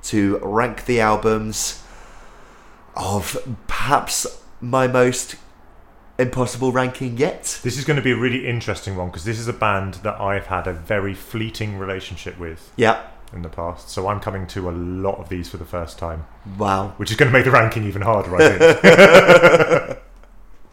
to 0.04 0.38
rank 0.44 0.86
the 0.86 1.02
albums 1.02 1.84
of 2.96 3.38
perhaps 3.68 4.42
my 4.62 4.88
most 4.88 5.36
impossible 6.20 6.72
ranking 6.72 7.16
yet. 7.18 7.60
this 7.64 7.78
is 7.78 7.84
going 7.86 7.98
to 7.98 8.02
be 8.02 8.12
a 8.12 8.16
really 8.18 8.48
interesting 8.48 8.96
one 8.96 9.08
because 9.08 9.24
this 9.24 9.38
is 9.38 9.48
a 9.48 9.54
band 9.54 9.96
that 9.96 10.20
I've 10.20 10.48
had 10.48 10.66
a 10.68 10.74
very 10.74 11.14
fleeting 11.14 11.78
relationship 11.78 12.40
with 12.40 12.72
Yeah. 12.76 13.04
in 13.34 13.44
the 13.44 13.50
past. 13.50 13.90
So 13.90 14.08
I'm 14.08 14.20
coming 14.20 14.48
to 14.48 14.68
a 14.68 14.72
lot 14.72 15.20
of 15.20 15.30
these 15.30 15.48
for 15.50 15.58
the 15.58 15.66
first 15.66 16.00
time, 16.00 16.26
Wow. 16.58 16.94
which 16.98 17.12
is 17.12 17.18
going 17.18 17.32
to 17.32 17.34
make 17.38 17.46
the 17.46 17.52
ranking 17.52 17.84
even 17.84 18.02
harder, 18.02 18.36
I 18.36 18.58
think. 18.58 20.00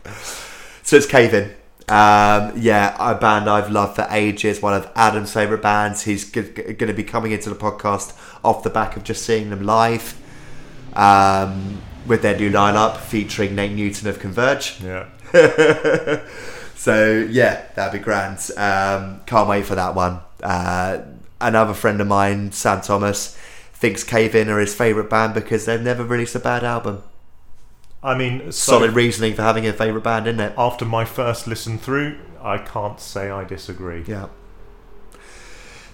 So 0.82 0.96
it's 0.96 1.06
Cave 1.06 1.32
In. 1.32 1.54
Um, 1.88 2.52
yeah, 2.56 2.96
a 2.98 3.14
band 3.14 3.48
I've 3.48 3.70
loved 3.70 3.96
for 3.96 4.06
ages. 4.10 4.62
One 4.62 4.72
of 4.74 4.90
Adam's 4.94 5.32
favourite 5.32 5.62
bands. 5.62 6.02
He's 6.02 6.30
g- 6.30 6.40
going 6.42 6.76
to 6.88 6.94
be 6.94 7.04
coming 7.04 7.32
into 7.32 7.50
the 7.50 7.56
podcast 7.56 8.16
off 8.42 8.62
the 8.62 8.70
back 8.70 8.96
of 8.96 9.04
just 9.04 9.22
seeing 9.24 9.50
them 9.50 9.62
live 9.64 10.18
um, 10.94 11.82
with 12.06 12.22
their 12.22 12.36
new 12.38 12.50
lineup 12.50 12.96
featuring 12.98 13.54
Nate 13.54 13.72
Newton 13.72 14.08
of 14.08 14.18
Converge. 14.18 14.80
yeah. 14.82 15.06
So 16.76 17.26
yeah, 17.30 17.64
that'd 17.76 17.98
be 17.98 18.04
grand. 18.04 18.38
Um, 18.58 19.20
can't 19.26 19.48
wait 19.48 19.64
for 19.64 19.74
that 19.74 19.94
one. 19.94 20.20
Uh, 20.42 20.98
another 21.40 21.72
friend 21.72 21.98
of 22.00 22.06
mine, 22.06 22.52
Sam 22.52 22.82
Thomas, 22.82 23.34
thinks 23.72 24.04
Cave 24.04 24.34
In 24.34 24.50
are 24.50 24.58
his 24.58 24.74
favourite 24.74 25.08
band 25.08 25.32
because 25.32 25.64
they've 25.64 25.80
never 25.80 26.04
released 26.04 26.34
a 26.34 26.40
bad 26.40 26.62
album. 26.62 27.02
I 28.04 28.14
mean, 28.14 28.52
so 28.52 28.72
Solid 28.72 28.92
reasoning 28.92 29.34
for 29.34 29.40
having 29.42 29.66
a 29.66 29.72
favourite 29.72 30.04
band, 30.04 30.26
isn't 30.26 30.38
it? 30.38 30.52
after 30.58 30.84
my 30.84 31.06
first 31.06 31.46
listen 31.46 31.78
through, 31.78 32.18
I 32.42 32.58
can't 32.58 33.00
say 33.00 33.30
I 33.30 33.44
disagree. 33.44 34.04
Yeah. 34.06 34.28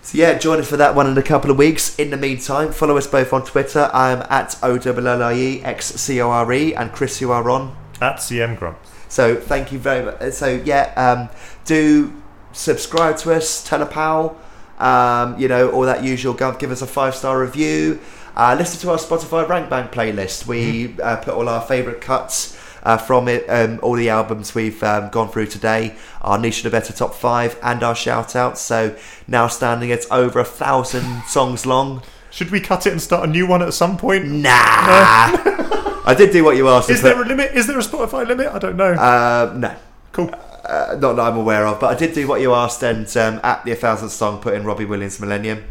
So 0.03 0.19
yeah, 0.19 0.37
join 0.37 0.59
us 0.59 0.69
for 0.69 0.77
that 0.77 0.97
one 0.97 1.07
in 1.07 1.17
a 1.17 1.23
couple 1.23 1.53
of 1.53 1.57
weeks. 1.57 1.97
In 2.01 2.11
the 2.11 2.17
meantime, 2.17 2.73
follow 2.73 2.97
us 2.97 3.07
both 3.07 3.33
on 3.33 3.45
Twitter. 3.45 3.89
I'm 3.95 4.23
at 4.29 4.57
O-L-L-I-E 4.61 5.63
X-C-O-R-E 5.63 6.75
and 6.75 6.93
Chris 6.93 7.21
you 7.21 7.31
are 7.31 7.49
on. 7.49 7.77
At 8.01 8.17
CM 8.17 8.59
Grumps. 8.59 8.91
So 9.09 9.37
thank 9.37 9.71
you 9.71 9.79
very 9.79 10.05
much. 10.05 10.33
So 10.33 10.61
yeah, 10.65 10.93
um, 10.97 11.29
do 11.65 12.13
subscribe 12.53 13.19
to 13.19 13.35
us, 13.35 13.63
tell 13.63 13.83
a 13.83 13.87
pal, 13.87 14.37
um, 14.81 15.39
you 15.39 15.47
know, 15.47 15.71
all 15.71 15.83
that 15.83 16.03
usual. 16.03 16.35
Give 16.35 16.73
us 16.73 16.83
a 16.83 16.87
five 16.87 17.15
star 17.15 17.41
review. 17.41 18.01
Uh, 18.37 18.55
listen 18.59 18.81
to 18.81 18.91
our 18.91 18.99
Spotify 18.99 19.49
Rank 19.49 19.68
Bank 19.68 19.91
playlist. 19.91 20.47
We 20.47 20.99
uh, 21.01 21.16
put 21.16 21.35
all 21.35 21.49
our 21.49 21.62
favourite 21.62 22.01
cuts 22.01 22.57
uh, 22.83 22.97
from 22.97 23.28
it, 23.28 23.45
um, 23.49 23.81
all 23.83 23.95
the 23.95 24.09
albums 24.09 24.55
we've 24.55 24.83
um, 24.83 25.11
gone 25.11 25.28
through 25.28 25.47
today, 25.47 25.97
our 26.22 26.39
niche 26.39 26.59
of 26.59 26.64
the 26.64 26.70
better 26.70 26.93
top 26.93 27.14
five, 27.14 27.59
and 27.62 27.83
our 27.83 27.95
shout 27.95 28.35
outs. 28.37 28.61
So 28.61 28.97
now 29.26 29.49
standing 29.49 29.93
at 29.93 30.11
over 30.11 30.39
a 30.39 30.45
thousand 30.45 31.22
songs 31.28 31.66
long. 31.66 32.03
Should 32.31 32.51
we 32.51 32.61
cut 32.61 32.87
it 32.87 32.93
and 32.93 33.03
start 33.03 33.28
a 33.28 33.31
new 33.31 33.47
one 33.47 33.61
at 33.61 33.74
some 33.74 33.97
point? 33.97 34.26
Nah. 34.26 34.51
I 34.51 36.14
did 36.16 36.33
do 36.33 36.45
what 36.45 36.57
you 36.57 36.68
asked. 36.68 36.89
Is 36.91 37.03
there 37.03 37.20
a 37.20 37.26
limit? 37.26 37.53
Is 37.55 37.66
there 37.66 37.78
a 37.78 37.83
Spotify 37.83 38.26
limit? 38.26 38.47
I 38.49 38.59
don't 38.59 38.76
know. 38.76 38.93
Uh, 38.93 39.53
no. 39.57 39.76
cool. 40.12 40.31
Uh, 40.64 40.97
not 41.01 41.14
that 41.14 41.22
I'm 41.22 41.37
aware 41.37 41.66
of, 41.66 41.81
but 41.81 41.95
I 41.95 41.99
did 41.99 42.14
do 42.14 42.28
what 42.28 42.41
you 42.41 42.55
asked, 42.55 42.83
and 42.85 43.05
um, 43.16 43.41
at 43.43 43.64
the 43.64 43.72
1000th 43.72 44.11
song, 44.11 44.41
put 44.41 44.55
in 44.55 44.64
Robbie 44.64 44.85
Williams' 44.85 45.18
Millennium. 45.18 45.64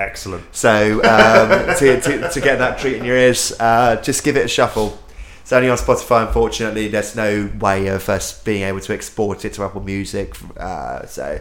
Excellent. 0.00 0.44
So 0.54 0.94
um, 1.04 1.76
to, 1.78 2.00
to, 2.00 2.28
to 2.30 2.40
get 2.40 2.58
that 2.58 2.78
treat 2.78 2.96
in 2.96 3.04
your 3.04 3.16
ears, 3.16 3.52
uh, 3.60 4.00
just 4.02 4.24
give 4.24 4.36
it 4.36 4.46
a 4.46 4.48
shuffle. 4.48 4.98
It's 5.42 5.52
only 5.52 5.68
on 5.68 5.76
Spotify. 5.76 6.26
Unfortunately, 6.26 6.88
there's 6.88 7.14
no 7.14 7.50
way 7.60 7.88
of 7.88 8.08
us 8.08 8.42
being 8.42 8.62
able 8.62 8.80
to 8.80 8.94
export 8.94 9.44
it 9.44 9.52
to 9.54 9.64
Apple 9.64 9.82
Music. 9.82 10.34
Uh, 10.56 11.04
so, 11.06 11.40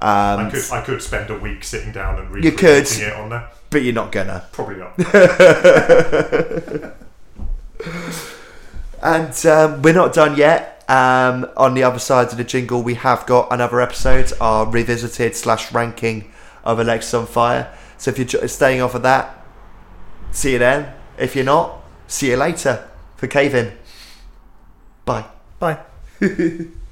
um, 0.00 0.46
I 0.46 0.50
could 0.50 0.72
I 0.72 0.80
could 0.82 1.02
spend 1.02 1.30
a 1.30 1.38
week 1.38 1.62
sitting 1.62 1.92
down 1.92 2.18
and 2.18 2.56
could. 2.56 2.86
it 2.86 3.12
on 3.12 3.30
there. 3.30 3.48
but 3.70 3.82
you're 3.82 3.94
not 3.94 4.10
gonna. 4.12 4.46
Probably 4.52 4.76
not. 4.76 4.98
And 9.04 9.44
um, 9.44 9.82
we're 9.82 9.92
not 9.92 10.14
done 10.14 10.34
yet. 10.34 10.82
Um, 10.88 11.46
on 11.58 11.74
the 11.74 11.82
other 11.82 11.98
side 11.98 12.28
of 12.28 12.38
the 12.38 12.44
jingle, 12.44 12.82
we 12.82 12.94
have 12.94 13.26
got 13.26 13.52
another 13.52 13.82
episode, 13.82 14.32
our 14.40 14.66
revisited 14.66 15.36
slash 15.36 15.70
ranking 15.72 16.32
of 16.64 16.78
Alexisonfire. 16.78 17.68
So 17.98 18.10
if 18.10 18.18
you're 18.18 18.48
staying 18.48 18.82
off 18.82 18.94
of 18.94 19.02
that, 19.02 19.44
see 20.30 20.52
you 20.52 20.58
then. 20.58 20.92
If 21.18 21.36
you're 21.36 21.44
not, 21.44 21.82
see 22.06 22.30
you 22.30 22.36
later 22.36 22.88
for 23.16 23.26
Cave 23.26 23.54
In. 23.54 23.72
Bye. 25.04 25.26
Bye. 25.58 25.78